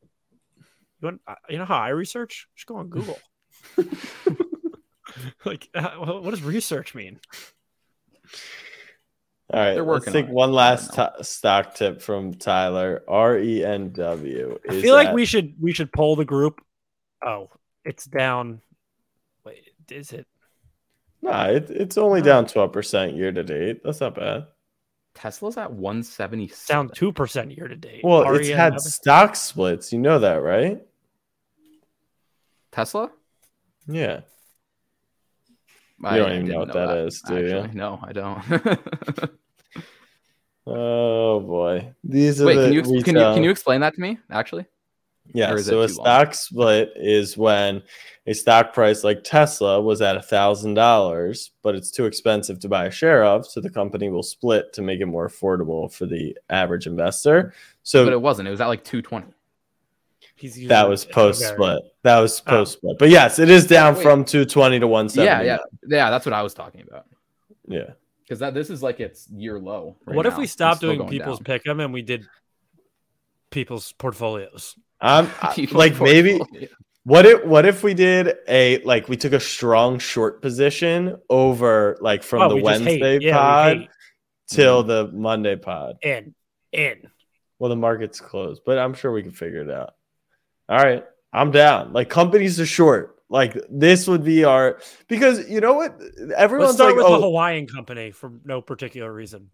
want, 1.00 1.20
uh, 1.26 1.36
you 1.48 1.57
know 1.57 1.64
how 1.64 1.78
I 1.78 1.88
research? 1.88 2.48
Just 2.55 2.66
go 2.68 2.76
on 2.76 2.88
Google. 2.90 3.18
like, 5.44 5.68
uh, 5.74 5.90
what 5.96 6.30
does 6.30 6.42
research 6.42 6.94
mean? 6.94 7.20
All 9.52 9.60
right, 9.60 9.74
They're 9.74 9.84
let's 9.84 10.06
take 10.06 10.26
on 10.26 10.32
one 10.32 10.52
last 10.52 10.94
t- 10.94 11.22
stock 11.22 11.74
tip 11.74 12.00
from 12.00 12.32
Tyler. 12.34 13.02
R 13.06 13.38
E 13.38 13.62
N 13.62 13.92
W. 13.92 14.58
I 14.68 14.80
feel 14.80 14.94
like 14.94 15.12
we 15.12 15.26
should 15.26 15.54
we 15.60 15.72
should 15.72 15.92
poll 15.92 16.16
the 16.16 16.24
group. 16.24 16.60
Oh, 17.22 17.50
it's 17.84 18.06
down. 18.06 18.62
Wait, 19.44 19.70
is 19.90 20.12
it? 20.12 20.26
Nah, 21.20 21.48
it, 21.48 21.70
it's 21.70 21.98
only 21.98 22.20
down 22.20 22.46
12% 22.46 23.16
year 23.16 23.30
to 23.30 23.44
date. 23.44 23.82
That's 23.84 24.00
not 24.00 24.16
bad. 24.16 24.46
Tesla's 25.14 25.56
at 25.56 25.72
170. 25.72 26.52
Down 26.66 26.88
two 26.88 27.12
percent 27.12 27.54
year 27.56 27.68
to 27.68 27.76
date. 27.76 28.00
Well, 28.02 28.34
it's 28.34 28.48
had 28.48 28.80
stock 28.80 29.36
splits. 29.36 29.92
You 29.92 29.98
know 29.98 30.18
that, 30.18 30.36
right? 30.36 30.80
Tesla? 32.72 33.10
Yeah. 33.87 34.20
I- 36.05 36.16
You 36.16 36.22
don't 36.22 36.33
I 36.33 36.35
even 36.37 36.49
know 36.49 36.59
what 36.61 36.72
that 36.72 36.99
is, 36.99 37.22
do 37.22 37.37
you? 37.37 37.68
No, 37.74 38.01
I 38.03 38.12
don't. 38.12 39.30
Oh 40.64 41.41
boy, 41.41 41.93
these 42.05 42.41
are 42.41 42.47
Wait, 42.47 42.55
the 42.55 42.62
can 42.66 42.72
you, 42.72 42.78
ex- 42.80 42.89
can 43.05 43.16
you 43.16 43.22
can 43.35 43.43
you 43.43 43.51
explain 43.51 43.80
that 43.80 43.95
to 43.95 44.01
me? 44.01 44.18
Actually, 44.30 44.64
Yeah, 45.35 45.57
so 45.57 45.80
a 45.83 45.89
too 45.89 45.95
long? 45.95 46.05
stock 46.07 46.35
split 46.35 46.93
is 46.95 47.37
when 47.37 47.83
a 48.28 48.33
stock 48.33 48.72
price 48.72 49.03
like 49.03 49.24
Tesla 49.24 49.80
was 49.80 50.01
at 50.01 50.16
a 50.16 50.22
thousand 50.22 50.74
dollars, 50.74 51.51
but 51.64 51.74
it's 51.74 51.91
too 51.91 52.05
expensive 52.05 52.61
to 52.61 52.68
buy 52.68 52.87
a 52.87 52.93
share 52.93 53.24
of, 53.24 53.45
so 53.45 53.61
the 53.61 53.70
company 53.70 54.09
will 54.09 54.22
split 54.22 54.72
to 54.74 54.83
make 54.83 55.01
it 55.01 55.07
more 55.07 55.28
affordable 55.28 55.93
for 55.93 56.07
the 56.07 56.39
average 56.49 56.87
investor. 56.87 57.53
So 57.83 58.05
but 58.05 58.12
it 58.12 58.22
wasn't. 58.22 58.47
It 58.47 58.53
was 58.53 58.61
at 58.61 58.68
like 58.68 58.85
220. 58.85 59.26
He's 60.43 60.57
using 60.57 60.68
that 60.70 60.88
was 60.88 61.05
post 61.05 61.40
split. 61.47 61.78
That 62.03 62.18
was 62.18 62.43
Oh. 62.47 62.51
post 62.51 62.72
split. 62.72 62.99
But 62.99 63.11
yes, 63.11 63.38
it 63.38 63.49
is 63.49 63.64
down 63.66 63.95
wait. 63.95 64.03
from 64.03 64.24
220 64.24 64.80
to 64.80 64.88
170. 64.88 65.24
Yeah, 65.24 65.43
yeah, 65.43 65.59
yeah. 65.86 66.11
That's 66.11 66.26
what 66.26 66.32
I 66.32 66.43
was 66.43 66.53
talking 66.53 66.82
about. 66.86 67.07
Yeah. 67.68 67.90
Because 68.24 68.40
that 68.40 68.53
this 68.53 68.68
is 68.68 68.82
like 68.82 68.99
its 68.99 69.28
year 69.30 69.59
low. 69.61 69.97
right 70.05 70.16
what 70.16 70.26
if 70.26 70.36
we 70.36 70.49
stopped 70.49 70.80
doing 70.80 71.07
people's 71.07 71.38
down. 71.38 71.45
pick 71.45 71.66
'em 71.68 71.78
and 71.78 71.93
we 71.93 72.03
did 72.03 72.26
people's 73.51 73.93
portfolios? 73.93 74.74
I'm 75.01 75.28
People's 75.55 75.78
like 75.78 76.01
maybe 76.01 76.40
what 77.05 77.24
if 77.26 77.45
what 77.45 77.64
if 77.66 77.82
we 77.84 77.95
did 77.95 78.36
a 78.49 78.78
like 78.82 79.09
we 79.09 79.16
took 79.16 79.32
a 79.32 79.40
strong 79.40 79.99
short 80.01 80.43
position 80.43 81.18
over 81.30 81.97
like 82.01 82.22
from 82.24 82.43
Oh, 82.43 82.49
the 82.49 82.57
we. 82.57 82.62
Wednesday 82.62 83.18
Yeah, 83.20 83.36
pod 83.36 83.76
hate. 83.76 83.88
till 84.51 84.82
the 84.82 85.09
Monday 85.12 85.55
pod. 85.57 85.97
In, 86.03 86.34
in. 86.72 87.03
Well, 87.61 87.68
the 87.70 87.76
market's 87.76 88.18
closed, 88.20 88.62
but 88.66 88.76
I'm 88.78 88.93
sure 88.95 89.12
we 89.12 89.22
can 89.22 89.30
figure 89.30 89.61
it 89.62 89.70
out. 89.70 89.95
All 90.72 90.78
right, 90.78 91.04
I'm 91.34 91.50
down. 91.50 91.92
Like 91.92 92.08
companies 92.08 92.58
are 92.58 92.64
short. 92.64 93.16
Like 93.28 93.58
this 93.68 94.08
would 94.08 94.24
be 94.24 94.44
our 94.44 94.80
because 95.06 95.46
you 95.46 95.60
know 95.60 95.74
what 95.74 96.00
everyone's 96.34 96.76
start 96.76 96.92
like, 96.92 96.96
with 96.96 97.04
oh, 97.04 97.16
the 97.16 97.20
Hawaiian 97.20 97.66
company 97.66 98.10
for 98.10 98.32
no 98.42 98.62
particular 98.62 99.12
reason. 99.12 99.50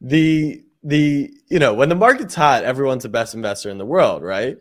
the 0.00 0.62
the 0.84 1.34
you 1.48 1.58
know 1.58 1.74
when 1.74 1.88
the 1.88 1.96
market's 1.96 2.36
hot 2.36 2.62
everyone's 2.62 3.02
the 3.02 3.08
best 3.08 3.34
investor 3.34 3.68
in 3.68 3.78
the 3.78 3.86
world 3.86 4.22
right 4.22 4.58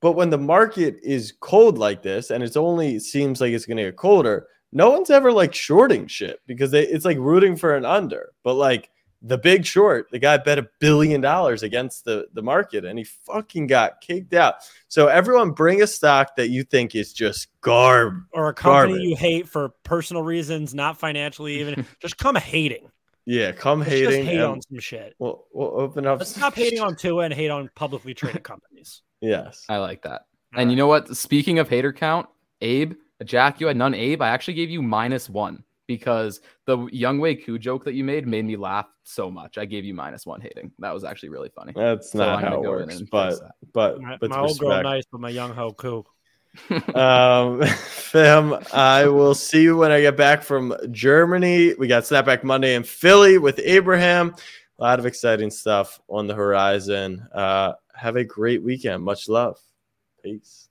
but 0.00 0.12
when 0.12 0.30
the 0.30 0.38
market 0.38 0.98
is 1.02 1.32
cold 1.40 1.76
like 1.76 2.02
this 2.02 2.30
and 2.30 2.44
it's 2.44 2.56
only 2.56 3.00
seems 3.00 3.40
like 3.40 3.52
it's 3.52 3.66
going 3.66 3.78
to 3.78 3.84
get 3.84 3.96
colder 3.96 4.46
no 4.70 4.90
one's 4.90 5.10
ever 5.10 5.32
like 5.32 5.54
shorting 5.54 6.06
shit 6.06 6.38
because 6.46 6.70
they, 6.70 6.86
it's 6.86 7.04
like 7.04 7.18
rooting 7.18 7.56
for 7.56 7.74
an 7.74 7.84
under 7.84 8.32
but 8.44 8.54
like 8.54 8.90
the 9.24 9.38
big 9.38 9.64
short 9.64 10.08
the 10.10 10.18
guy 10.18 10.36
bet 10.36 10.58
a 10.58 10.68
billion 10.80 11.20
dollars 11.20 11.62
against 11.62 12.04
the 12.04 12.26
the 12.32 12.42
market 12.42 12.84
and 12.84 12.98
he 12.98 13.04
fucking 13.04 13.66
got 13.68 14.00
kicked 14.00 14.34
out 14.34 14.56
so 14.88 15.06
everyone 15.06 15.50
bring 15.52 15.80
a 15.82 15.86
stock 15.86 16.34
that 16.36 16.48
you 16.48 16.64
think 16.64 16.94
is 16.96 17.12
just 17.12 17.46
garb 17.60 18.14
Or 18.32 18.48
a 18.48 18.54
company 18.54 18.94
Garbage. 18.94 19.08
you 19.08 19.14
hate 19.16 19.48
for 19.48 19.68
personal 19.84 20.22
reasons, 20.24 20.74
not 20.74 20.98
financially 20.98 21.60
even. 21.60 21.86
just 22.00 22.18
come 22.18 22.34
hating. 22.34 22.90
yeah 23.24 23.52
come 23.52 23.78
Let's 23.78 23.90
hating 23.92 24.10
just 24.10 24.22
hate 24.28 24.40
on 24.40 24.60
some 24.62 24.78
shit. 24.80 25.14
we'll, 25.20 25.44
we'll 25.52 25.80
open 25.80 26.04
up 26.06 26.18
Let's 26.18 26.34
stop 26.34 26.54
hating 26.54 26.80
on 26.80 26.96
Tua 26.96 27.24
and 27.24 27.32
hate 27.34 27.50
on 27.50 27.70
publicly 27.76 28.14
traded 28.14 28.42
companies. 28.42 29.02
yes 29.20 29.64
I 29.68 29.76
like 29.78 30.02
that. 30.02 30.22
And 30.54 30.70
you 30.70 30.76
know 30.76 30.86
what? 30.88 31.16
Speaking 31.16 31.60
of 31.60 31.68
hater 31.68 31.92
count, 31.92 32.26
Abe, 32.60 32.94
Jack, 33.24 33.60
you 33.60 33.68
had 33.68 33.76
none. 33.76 33.94
Abe, 33.94 34.20
I 34.20 34.28
actually 34.30 34.54
gave 34.54 34.68
you 34.68 34.82
minus 34.82 35.30
one 35.30 35.62
because 35.96 36.40
the 36.66 36.86
Young 36.92 37.20
Ho 37.20 37.34
Koo 37.34 37.58
joke 37.58 37.84
that 37.84 37.94
you 37.94 38.04
made 38.04 38.26
made 38.26 38.44
me 38.44 38.56
laugh 38.56 38.86
so 39.04 39.30
much. 39.30 39.58
I 39.58 39.64
gave 39.64 39.84
you 39.84 39.94
minus 39.94 40.26
one 40.26 40.40
hating. 40.40 40.72
That 40.78 40.94
was 40.94 41.04
actually 41.04 41.28
really 41.30 41.50
funny. 41.54 41.72
That's 41.74 42.12
So 42.12 42.18
not 42.18 42.38
I'm 42.38 42.44
how 42.44 42.60
it 42.60 42.62
go 42.64 42.70
works, 42.70 42.98
and 42.98 43.10
but 43.10 43.38
but 43.72 44.00
My, 44.00 44.18
with 44.20 44.30
my 44.30 44.40
old 44.40 44.58
girl 44.58 44.82
nice, 44.82 45.04
but 45.10 45.20
my 45.20 45.30
young 45.30 45.54
ho 45.54 45.72
cool. 45.72 46.06
um, 46.94 47.62
fam, 47.66 48.58
I 48.72 49.06
will 49.06 49.34
see 49.34 49.62
you 49.62 49.76
when 49.76 49.90
I 49.90 50.00
get 50.00 50.16
back 50.16 50.42
from 50.42 50.74
Germany. 50.90 51.74
We 51.74 51.88
got 51.88 52.04
Snapback 52.04 52.42
Monday 52.44 52.74
in 52.74 52.82
Philly 52.82 53.38
with 53.38 53.60
Abraham. 53.62 54.34
A 54.78 54.82
lot 54.82 54.98
of 54.98 55.06
exciting 55.06 55.50
stuff 55.50 56.00
on 56.08 56.26
the 56.26 56.34
horizon. 56.34 57.26
Uh, 57.34 57.74
have 57.94 58.16
a 58.16 58.24
great 58.24 58.62
weekend. 58.62 59.02
Much 59.02 59.28
love. 59.28 59.58
Peace. 60.22 60.68